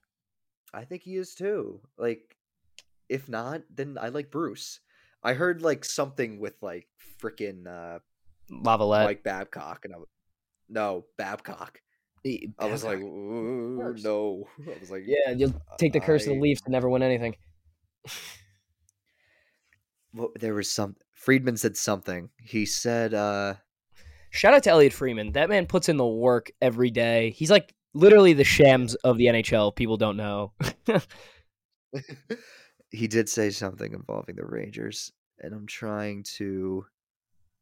I 0.72 0.84
think 0.84 1.02
he 1.02 1.16
is 1.16 1.34
too. 1.34 1.80
Like, 1.96 2.36
if 3.08 3.28
not, 3.28 3.62
then 3.70 3.96
I 4.00 4.08
like 4.08 4.30
Bruce. 4.30 4.80
I 5.22 5.34
heard 5.34 5.62
like 5.62 5.84
something 5.84 6.38
with 6.38 6.54
like 6.62 6.86
freaking 7.22 7.66
uh, 7.66 7.98
Laviolette. 8.50 9.06
Mike 9.06 9.22
Babcock, 9.22 9.84
and 9.84 9.92
I 9.94 9.96
w- 9.96 10.06
no 10.68 11.04
Babcock. 11.16 11.80
E- 12.24 12.48
I 12.58 12.66
was 12.66 12.84
like, 12.84 12.98
Babcock. 12.98 13.12
"Ooh, 13.12 13.76
course. 13.80 14.04
no. 14.04 14.48
I 14.66 14.78
was 14.80 14.90
like, 14.90 15.02
yeah, 15.06 15.32
you'll 15.32 15.54
take 15.78 15.92
the 15.92 16.00
curse 16.00 16.22
of 16.22 16.30
the 16.30 16.36
I- 16.38 16.40
Leafs 16.40 16.60
to 16.62 16.70
never 16.70 16.88
win 16.88 17.02
anything. 17.02 17.36
Well, 20.14 20.30
there 20.38 20.54
was 20.54 20.70
some. 20.70 20.96
Friedman 21.12 21.56
said 21.56 21.76
something. 21.76 22.30
He 22.40 22.64
said, 22.64 23.12
uh, 23.12 23.54
Shout 24.30 24.54
out 24.54 24.62
to 24.64 24.70
Elliotte 24.70 24.92
Friedman. 24.92 25.32
That 25.32 25.48
man 25.48 25.66
puts 25.66 25.88
in 25.88 25.96
the 25.96 26.06
work 26.06 26.50
every 26.62 26.90
day. 26.90 27.30
He's 27.30 27.50
like 27.50 27.74
literally 27.92 28.34
the 28.34 28.44
Shams 28.44 28.94
of 28.96 29.18
the 29.18 29.26
NHL. 29.26 29.74
People 29.74 29.96
don't 29.96 30.16
know. 30.16 30.52
he 32.90 33.08
did 33.08 33.28
say 33.28 33.50
something 33.50 33.92
involving 33.92 34.36
the 34.36 34.44
Rangers, 34.44 35.12
and 35.40 35.52
I'm 35.52 35.66
trying 35.66 36.24
to 36.36 36.86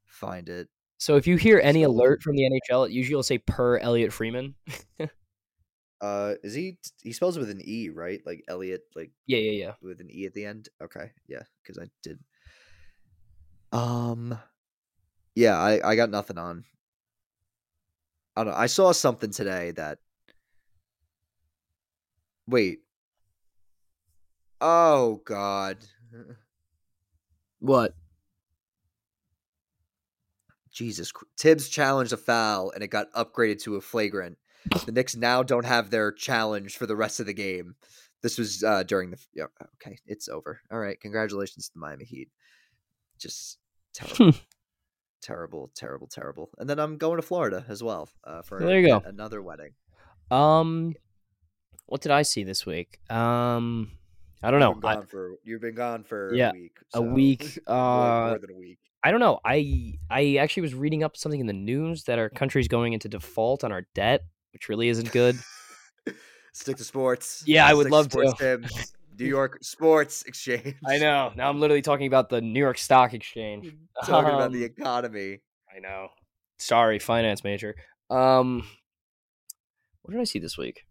find 0.07 0.49
it. 0.49 0.69
so 0.99 1.17
if 1.17 1.27
you 1.27 1.37
hear 1.37 1.61
any 1.63 1.83
alert 1.83 2.23
from 2.23 2.37
the 2.37 2.43
NHL, 2.71 2.87
it 2.87 2.93
usually 2.93 3.17
will 3.17 3.23
say 3.23 3.39
per 3.39 3.79
Elliotte 3.79 4.13
Friedman. 4.13 4.55
Uh, 6.01 6.35
is 6.43 6.55
he? 6.55 6.79
He 7.03 7.13
spells 7.13 7.37
it 7.37 7.41
with 7.41 7.51
an 7.51 7.63
e, 7.65 7.89
right? 7.89 8.21
Like 8.27 8.45
Elliotte, 8.49 8.83
like 8.95 9.13
yeah, 9.27 9.39
yeah, 9.39 9.65
yeah. 9.67 9.73
with 9.81 10.01
an 10.01 10.11
e 10.11 10.27
at 10.27 10.35
the 10.35 10.45
end. 10.45 10.69
Okay, 10.83 11.13
yeah, 11.27 11.43
because 11.63 11.79
I 11.83 11.89
did. 12.03 12.19
Um, 13.73 14.39
yeah, 15.35 15.59
I 15.59 15.93
I 15.93 15.97
got 15.97 16.11
nothing 16.11 16.37
on. 16.37 16.65
I 18.37 18.45
don't 18.45 18.53
know. 18.53 18.59
I 18.59 18.67
saw 18.67 18.93
something 18.93 19.31
today 19.31 19.71
that. 19.73 19.99
Wait. 22.47 22.81
Oh 24.61 25.23
God. 25.25 25.79
What? 27.59 27.95
Jesus, 30.71 31.11
Thibs 31.39 31.69
challenged 31.71 32.13
a 32.13 32.19
foul 32.19 32.71
and 32.71 32.85
it 32.85 32.89
got 32.89 33.11
upgraded 33.15 33.63
to 33.63 33.77
a 33.77 33.81
flagrant. 33.81 34.37
The 34.85 34.93
Knicks 34.93 35.17
now 35.17 35.43
don't 35.43 35.65
have 35.65 35.91
their 35.91 36.13
challenge 36.13 36.77
for 36.77 36.87
the 36.87 36.95
rest 36.95 37.19
of 37.19 37.27
the 37.27 37.33
game. 37.33 37.75
This 38.23 38.37
was 38.37 38.63
uh, 38.63 38.83
during 38.83 39.11
the 39.11 39.19
yeah. 39.35 39.47
Okay, 39.77 39.99
it's 40.07 40.29
over. 40.29 40.61
All 40.71 40.79
right, 40.79 41.01
congratulations 41.01 41.69
to 41.69 41.75
the 41.75 41.81
Miami 41.81 42.05
Heat. 42.05 42.29
Just 43.19 43.59
terrible, 43.95 44.35
terrible, 45.23 45.71
terrible, 45.75 46.07
terrible. 46.09 46.51
And 46.59 46.69
then 46.69 46.79
I'm 46.79 46.99
going 46.99 47.17
to 47.17 47.23
Florida 47.23 47.65
as 47.69 47.83
well 47.83 48.11
uh, 48.25 48.43
for 48.43 48.61
There 48.61 48.79
you 48.79 48.87
yet 48.89 49.03
go. 49.05 49.09
another 49.09 49.41
wedding. 49.41 49.73
Um, 50.31 50.95
what 51.87 52.03
did 52.03 52.13
I 52.13 52.23
see 52.23 52.45
this 52.45 52.67
week? 52.67 52.99
Um, 53.11 53.93
I 54.43 54.51
don't 54.51 54.61
You've 54.61 54.75
know. 54.77 54.81
been 54.81 55.03
I, 55.03 55.05
for 55.05 55.35
you've 55.45 55.61
been 55.61 55.75
gone 55.75 56.05
for 56.05 56.35
Yeah, 56.35 56.51
a 56.51 56.53
week. 56.53 56.73
a 56.95 57.03
week, 57.03 57.59
more, 57.69 57.77
uh, 57.77 58.29
more 58.29 58.39
than 58.39 58.51
a 58.51 58.57
week. 58.57 58.79
I 59.03 59.11
don't 59.11 59.21
know. 59.21 59.41
I 59.45 59.95
I 60.11 60.37
actually 60.37 60.63
was 60.63 60.75
reading 60.75 61.03
up 61.05 61.17
something 61.17 61.41
in 61.41 61.47
the 61.47 61.53
news 61.53 62.05
that 62.05 62.19
our 62.19 62.29
country's 62.29 62.69
going 62.69 62.93
into 62.93 63.09
default 63.09 63.65
on 63.65 63.73
our 63.73 63.87
debt, 63.95 64.25
which 64.53 64.69
really 64.69 64.89
isn't 64.89 65.11
good. 65.13 65.39
Stick 66.53 66.77
to 66.79 66.85
sports. 66.85 67.43
Yeah, 67.47 67.67
I 67.67 67.75
would 67.75 67.91
love 67.91 68.11
sports 68.11 68.35
to. 68.35 68.59
Teams. 68.59 68.93
New 69.19 69.25
York 69.27 69.59
Sports 69.63 70.25
Exchange. 70.25 70.75
I 70.87 70.99
know. 70.99 71.33
Now 71.37 71.49
I'm 71.49 71.59
literally 71.59 71.81
talking 71.83 72.07
about 72.07 72.29
the 72.29 72.43
New 72.43 72.61
York 72.61 72.77
Stock 72.77 73.15
Exchange. 73.15 73.75
Talking 74.05 74.35
about 74.35 74.53
the 74.53 74.65
Um, 74.65 74.71
economy. 74.79 75.41
I 75.75 75.79
know. 75.79 76.09
Sorry, 76.59 76.99
finance 76.99 77.43
major. 77.43 77.77
Um, 78.11 78.67
what 80.03 80.13
did 80.13 80.21
I 80.21 80.25
see 80.25 80.39
this 80.39 80.59
week? 80.59 80.86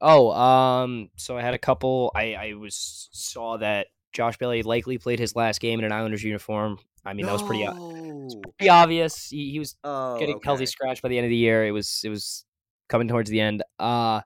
Oh, 0.00 0.30
um, 0.32 1.10
so 1.16 1.36
I 1.36 1.42
had 1.42 1.54
a 1.54 1.58
couple. 1.58 2.12
I 2.14 2.34
I 2.34 2.52
was 2.54 3.08
saw 3.12 3.56
that 3.58 3.88
Josh 4.12 4.36
Bailey 4.38 4.62
likely 4.62 4.98
played 4.98 5.18
his 5.18 5.34
last 5.34 5.60
game 5.60 5.78
in 5.78 5.84
an 5.84 5.92
Islanders 5.92 6.22
uniform. 6.22 6.78
I 7.04 7.14
mean, 7.14 7.26
that 7.26 7.32
was 7.32 7.42
pretty, 7.42 7.64
No. 7.64 8.28
pretty 8.58 8.68
obvious. 8.70 9.28
He, 9.30 9.50
he 9.52 9.58
was 9.58 9.76
Oh, 9.84 10.18
getting 10.18 10.40
healthy 10.44 10.62
okay. 10.64 10.66
scratch 10.70 11.02
by 11.02 11.08
the 11.08 11.16
end 11.18 11.24
of 11.24 11.30
the 11.30 11.36
year. 11.36 11.64
It 11.66 11.70
was 11.70 12.02
it 12.04 12.10
was 12.10 12.44
coming 12.88 13.08
towards 13.08 13.30
the 13.30 13.40
end. 13.40 13.62
Uh 13.78 14.20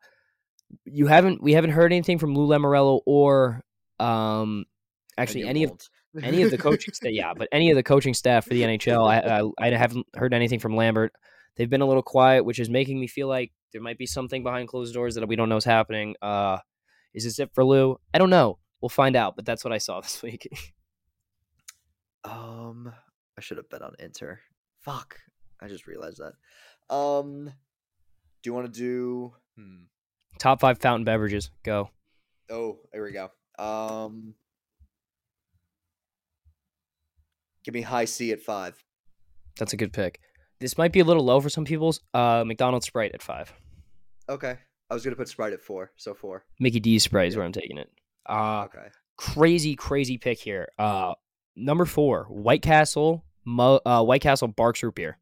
you 0.85 1.07
haven't 1.07 1.43
we 1.43 1.53
haven't 1.53 1.71
heard 1.71 1.93
anything 1.93 2.19
from 2.19 2.35
Lou 2.35 2.49
Lamoriello 2.49 3.01
or 3.07 3.63
um 4.01 4.65
actually 5.17 5.45
any 5.47 5.65
of 5.65 5.73
any 6.23 6.43
of 6.43 6.51
the 6.51 6.59
coaching 6.59 6.93
staff. 6.95 7.13
Yeah, 7.13 7.33
but 7.37 7.49
any 7.53 7.71
of 7.71 7.77
the 7.77 7.83
coaching 7.83 8.15
staff 8.15 8.45
for 8.47 8.55
the 8.55 8.63
NHL, 8.63 9.07
I, 9.09 9.41
I 9.41 9.69
I 9.69 9.77
haven't 9.77 10.07
heard 10.15 10.35
anything 10.35 10.59
from 10.59 10.75
Lambert. 10.77 11.13
They've 11.57 11.71
been 11.71 11.83
a 11.83 11.87
little 11.87 12.03
quiet, 12.03 12.45
which 12.45 12.59
is 12.59 12.69
making 12.71 12.99
me 12.99 13.07
feel 13.07 13.29
like 13.29 13.53
there 13.73 13.83
might 13.83 13.99
be 13.99 14.07
something 14.07 14.43
behind 14.43 14.69
closed 14.69 14.95
doors 14.95 15.15
that 15.15 15.27
we 15.27 15.37
don't 15.37 15.49
know 15.49 15.57
is 15.57 15.65
happening. 15.65 16.15
Uh, 16.23 16.59
is 17.15 17.25
this 17.25 17.39
it 17.39 17.51
for 17.55 17.65
Lou? 17.65 17.99
I 18.13 18.19
don't 18.19 18.31
know. 18.31 18.59
We'll 18.81 18.89
find 18.89 19.17
out. 19.17 19.37
But 19.37 19.45
that's 19.45 19.65
what 19.65 19.73
I 19.73 19.79
saw 19.79 20.01
this 20.03 20.23
week. 20.23 20.49
Um, 22.25 22.93
I 23.37 23.41
should 23.41 23.57
have 23.57 23.69
bet 23.69 23.83
on 23.83 23.95
Inter. 23.99 24.41
Fuck, 24.81 25.19
I 25.61 25.69
just 25.69 25.87
realized 25.87 26.21
that. 26.21 26.95
Um, 26.95 27.47
do 28.43 28.51
you 28.51 28.55
want 28.55 28.73
to 28.73 28.81
do? 28.81 29.33
Hmm. 29.57 29.85
Top 30.39 30.61
five 30.61 30.79
fountain 30.79 31.05
beverages. 31.05 31.51
Go. 31.63 31.91
Oh, 32.51 32.79
here 32.93 33.05
we 33.05 33.13
go. 33.13 33.31
Um, 33.59 34.35
give 37.65 37.75
me 37.75 37.83
Hi-C 37.83 38.33
at 38.33 38.41
five. 38.43 38.83
That's 39.59 39.73
a 39.73 39.77
good 39.77 39.93
pick. 39.93 40.21
This 40.61 40.79
might 40.79 40.93
be 40.93 41.01
a 41.01 41.05
little 41.05 41.25
low 41.25 41.41
for 41.41 41.49
some 41.49 41.65
people's. 41.65 42.01
Uh, 42.15 42.45
McDonald's 42.47 42.87
Sprite 42.87 43.13
at 43.15 43.23
five. 43.23 43.53
Okay, 44.29 44.57
I 44.91 44.95
was 44.95 45.05
gonna 45.05 45.17
put 45.17 45.29
Sprite 45.29 45.53
at 45.53 45.61
four, 45.61 45.91
so 45.97 46.15
four. 46.15 46.45
Mickey 46.61 46.81
D's 46.81 47.05
Sprite 47.05 47.29
is 47.29 47.37
where 47.37 47.45
I'm 47.45 47.53
taking 47.53 47.79
it. 47.79 47.91
Uh, 48.29 48.65
Okay. 48.65 48.89
crazy, 49.17 49.75
crazy 49.77 50.19
pick 50.19 50.39
here. 50.39 50.69
Uh, 50.79 51.15
number 51.57 51.85
four, 51.85 52.25
White 52.25 52.63
Castle. 52.63 53.25
Mo- 53.45 53.81
uh, 53.85 54.05
White 54.05 54.23
Castle 54.23 54.47
Barq's 54.49 54.83
root 54.85 54.95
beer. 54.95 55.19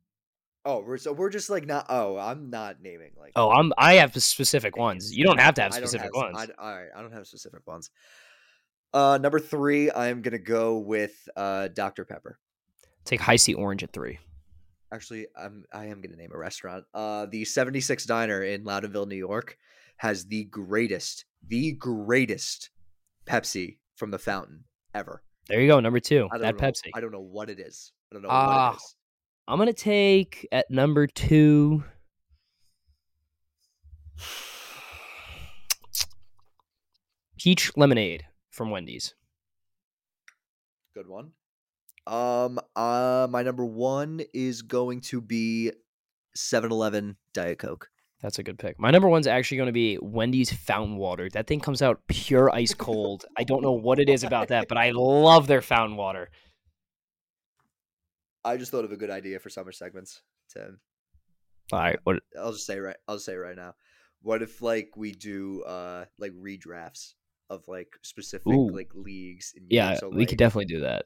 Oh, 0.66 0.82
we're, 0.86 0.98
so 0.98 1.12
we're 1.14 1.30
just 1.30 1.48
like 1.48 1.64
not. 1.64 1.86
Oh, 1.88 2.18
I'm 2.18 2.50
not 2.50 2.82
naming 2.82 3.12
like. 3.18 3.32
Oh, 3.34 3.50
I'm. 3.50 3.72
I 3.78 3.94
have 3.94 4.14
specific 4.22 4.76
ones. 4.76 5.16
You 5.16 5.24
don't 5.24 5.40
have 5.40 5.54
to 5.54 5.62
have 5.62 5.72
specific 5.72 6.10
have- 6.14 6.22
ones. 6.34 6.36
I, 6.36 6.62
all 6.62 6.76
right, 6.76 6.88
I 6.94 7.00
don't 7.00 7.12
have 7.12 7.26
specific 7.26 7.66
ones. 7.66 7.90
Uh, 8.92 9.18
number 9.22 9.38
three, 9.40 9.90
I'm 9.90 10.20
gonna 10.20 10.38
go 10.38 10.76
with 10.78 11.26
uh 11.34 11.68
Dr 11.68 12.04
Pepper. 12.04 12.38
Take 13.06 13.22
Hi-C 13.22 13.54
Orange 13.54 13.82
at 13.82 13.92
three. 13.94 14.18
Actually, 14.92 15.26
I'm 15.36 15.64
I 15.72 15.86
am 15.86 16.00
gonna 16.00 16.16
name 16.16 16.32
a 16.34 16.38
restaurant. 16.38 16.84
Uh, 16.92 17.26
the 17.26 17.44
76 17.44 18.04
Diner 18.06 18.42
in 18.42 18.64
Loudonville, 18.64 19.06
New 19.06 19.14
York, 19.16 19.56
has 19.98 20.26
the 20.26 20.44
greatest, 20.44 21.26
the 21.46 21.72
greatest 21.72 22.70
Pepsi 23.26 23.78
from 23.94 24.10
the 24.10 24.18
fountain 24.18 24.64
ever. 24.94 25.22
There 25.48 25.60
you 25.60 25.68
go. 25.68 25.78
Number 25.78 26.00
two, 26.00 26.28
that 26.32 26.40
know, 26.40 26.52
Pepsi. 26.52 26.90
I 26.94 27.00
don't 27.00 27.12
know 27.12 27.20
what 27.20 27.50
it 27.50 27.60
is. 27.60 27.92
I 28.10 28.14
don't 28.14 28.22
know 28.22 28.28
what 28.28 28.72
it 28.72 28.76
is. 28.76 28.96
I'm 29.46 29.58
gonna 29.58 29.72
take 29.72 30.48
at 30.50 30.70
number 30.70 31.06
two. 31.06 31.84
Peach 37.38 37.70
lemonade 37.76 38.26
from 38.50 38.70
Wendy's. 38.70 39.14
Good 40.94 41.06
one. 41.08 41.30
Um, 42.06 42.58
uh, 42.74 43.28
my 43.30 43.42
number 43.42 43.64
one 43.64 44.20
is 44.34 44.62
going 44.62 45.00
to 45.02 45.20
be 45.20 45.72
7-Eleven 46.36 47.16
Diet 47.34 47.58
Coke. 47.58 47.88
That's 48.22 48.38
a 48.38 48.42
good 48.42 48.58
pick. 48.58 48.78
My 48.78 48.90
number 48.90 49.08
one's 49.08 49.26
actually 49.26 49.56
going 49.56 49.68
to 49.68 49.72
be 49.72 49.98
Wendy's 50.02 50.52
fountain 50.52 50.96
water. 50.96 51.28
That 51.32 51.46
thing 51.46 51.60
comes 51.60 51.80
out 51.80 52.00
pure 52.06 52.50
ice 52.54 52.74
cold. 52.74 53.24
I 53.36 53.44
don't 53.44 53.62
know 53.62 53.72
what 53.72 53.98
it 53.98 54.10
is 54.10 54.24
about 54.24 54.48
that, 54.48 54.68
but 54.68 54.76
I 54.76 54.90
love 54.90 55.46
their 55.46 55.62
fountain 55.62 55.96
water. 55.96 56.28
I 58.44 58.56
just 58.56 58.70
thought 58.70 58.84
of 58.84 58.92
a 58.92 58.96
good 58.96 59.10
idea 59.10 59.38
for 59.38 59.48
summer 59.48 59.72
segments. 59.72 60.22
To 60.54 60.76
All 61.72 61.78
right, 61.78 61.98
what? 62.04 62.22
I'll 62.38 62.52
just 62.52 62.66
say 62.66 62.78
right. 62.78 62.96
I'll 63.06 63.16
just 63.16 63.26
say 63.26 63.36
right 63.36 63.56
now. 63.56 63.74
What 64.22 64.42
if 64.42 64.60
like 64.60 64.90
we 64.96 65.12
do 65.12 65.62
uh 65.62 66.04
like 66.18 66.32
redrafts 66.32 67.14
of 67.48 67.66
like 67.68 67.88
specific 68.02 68.52
Ooh. 68.52 68.70
like 68.70 68.90
leagues? 68.94 69.54
Yeah, 69.68 69.94
so, 69.94 70.08
we 70.08 70.26
could 70.26 70.38
definitely 70.38 70.66
do 70.66 70.80
that. 70.80 71.04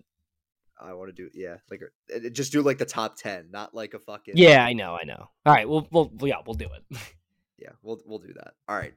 I 0.80 0.92
want 0.94 1.08
to 1.08 1.12
do 1.12 1.30
yeah 1.34 1.56
like 1.70 1.82
uh, 1.82 2.16
uh, 2.16 2.28
just 2.30 2.52
do 2.52 2.62
like 2.62 2.78
the 2.78 2.84
top 2.84 3.16
ten, 3.16 3.50
not 3.50 3.74
like 3.74 3.94
a 3.94 3.98
fucking 3.98 4.34
Yeah, 4.36 4.64
I 4.64 4.72
know, 4.72 4.96
I 5.00 5.04
know. 5.04 5.28
All 5.46 5.52
right, 5.52 5.68
we'll, 5.68 5.86
we'll, 5.90 6.10
yeah, 6.22 6.36
we'll 6.44 6.54
do 6.54 6.66
it. 6.66 6.98
yeah. 7.58 7.70
We'll 7.82 8.00
we'll 8.06 8.18
do 8.18 8.32
that. 8.34 8.54
All 8.68 8.76
right. 8.76 8.94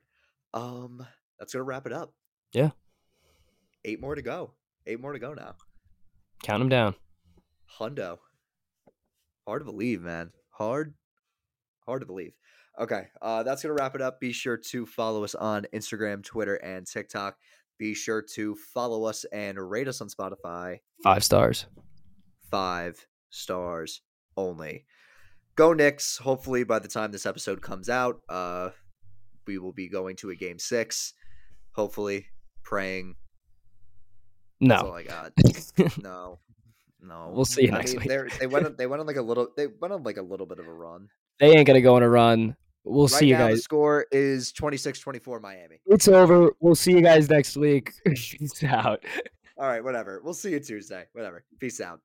Um, 0.54 1.06
that's 1.40 1.54
gonna 1.54 1.64
wrap 1.64 1.86
it 1.86 1.94
up. 1.94 2.14
Yeah. 2.54 2.72
Eight 3.86 4.02
more 4.02 4.16
to 4.16 4.22
go. 4.22 4.54
Eight 4.86 5.00
more 5.00 5.14
to 5.14 5.20
go 5.20 5.34
now. 5.34 5.56
Count 6.44 6.62
them 6.62 6.70
down. 6.70 6.96
Hundo. 7.80 8.20
Hard 9.46 9.62
to 9.62 9.66
believe, 9.66 10.02
man. 10.02 10.32
Hard, 10.52 10.94
hard 11.86 12.02
to 12.02 12.06
believe. 12.06 12.34
Okay, 12.80 13.08
uh, 13.22 13.44
that's 13.44 13.64
gonna 13.64 13.74
wrap 13.74 13.96
it 13.96 14.02
up. 14.02 14.20
Be 14.20 14.32
sure 14.32 14.58
to 14.58 14.86
follow 14.86 15.24
us 15.24 15.36
on 15.36 15.66
Instagram, 15.74 16.24
Twitter, 16.24 16.56
and 16.56 16.86
TikTok. 16.86 17.38
Be 17.78 17.94
sure 17.94 18.24
to 18.34 18.56
follow 18.74 19.04
us 19.06 19.24
and 19.26 19.58
rate 19.60 19.88
us 19.88 20.02
on 20.02 20.08
Spotify. 20.10 20.80
Five 21.04 21.24
stars. 21.24 21.66
Five 22.50 23.06
stars 23.30 24.02
only. 24.36 24.86
Go 25.56 25.74
Knicks! 25.74 26.18
Hopefully, 26.18 26.64
by 26.64 26.80
the 26.80 26.88
time 26.88 27.12
this 27.12 27.26
episode 27.26 27.62
comes 27.62 27.90
out, 27.90 28.22
uh, 28.30 28.70
we 29.46 29.58
will 29.58 29.74
be 29.74 29.90
going 29.90 30.16
to 30.18 30.30
a 30.30 30.36
game 30.36 30.60
six. 30.60 31.14
Hopefully, 31.74 32.28
praying. 32.64 33.16
That's 34.62 34.84
all 34.84 34.90
No. 34.90 34.96
I 34.96 35.04
got. 35.04 35.32
No, 36.04 36.40
no. 37.02 37.32
We'll 37.34 37.46
see 37.46 37.64
you 37.66 37.72
I 37.72 37.78
next 37.78 37.94
mean, 37.96 38.08
week. 38.08 38.40
They 38.40 38.48
went. 38.48 38.66
On, 38.68 38.76
they 38.76 38.88
went 38.88 39.00
on 39.02 39.08
like 39.08 39.18
a 39.18 39.22
little. 39.22 39.50
They 39.56 39.68
went 39.68 39.94
on 39.94 40.04
like 40.04 40.18
a 40.18 40.22
little 40.22 40.46
bit 40.48 40.60
of 40.60 40.68
a 40.68 40.74
run. 40.74 41.10
they 41.40 41.52
ain't 41.56 41.68
gonna 41.68 41.82
go 41.82 41.96
on 41.96 42.04
a 42.04 42.10
run. 42.10 42.56
We'll 42.90 43.08
right 43.08 43.20
see 43.20 43.28
you 43.28 43.34
now, 43.34 43.48
the 43.48 43.54
guys. 43.54 43.64
score 43.64 44.06
is 44.12 44.52
26-24 44.54 45.42
Miami. 45.42 45.80
It's 45.86 46.08
over. 46.08 46.52
We'll 46.60 46.76
see 46.76 46.94
you 46.94 47.02
guys 47.02 47.30
next 47.30 47.58
week. 47.58 47.94
Peace 48.06 48.64
out. 48.64 49.04
All 49.58 49.68
right, 49.68 49.84
whatever. 49.84 50.22
We'll 50.24 50.34
see 50.34 50.52
you 50.52 50.60
Tuesday. 50.60 51.06
Whatever. 51.14 51.44
Peace 51.60 51.82
out. 51.82 52.00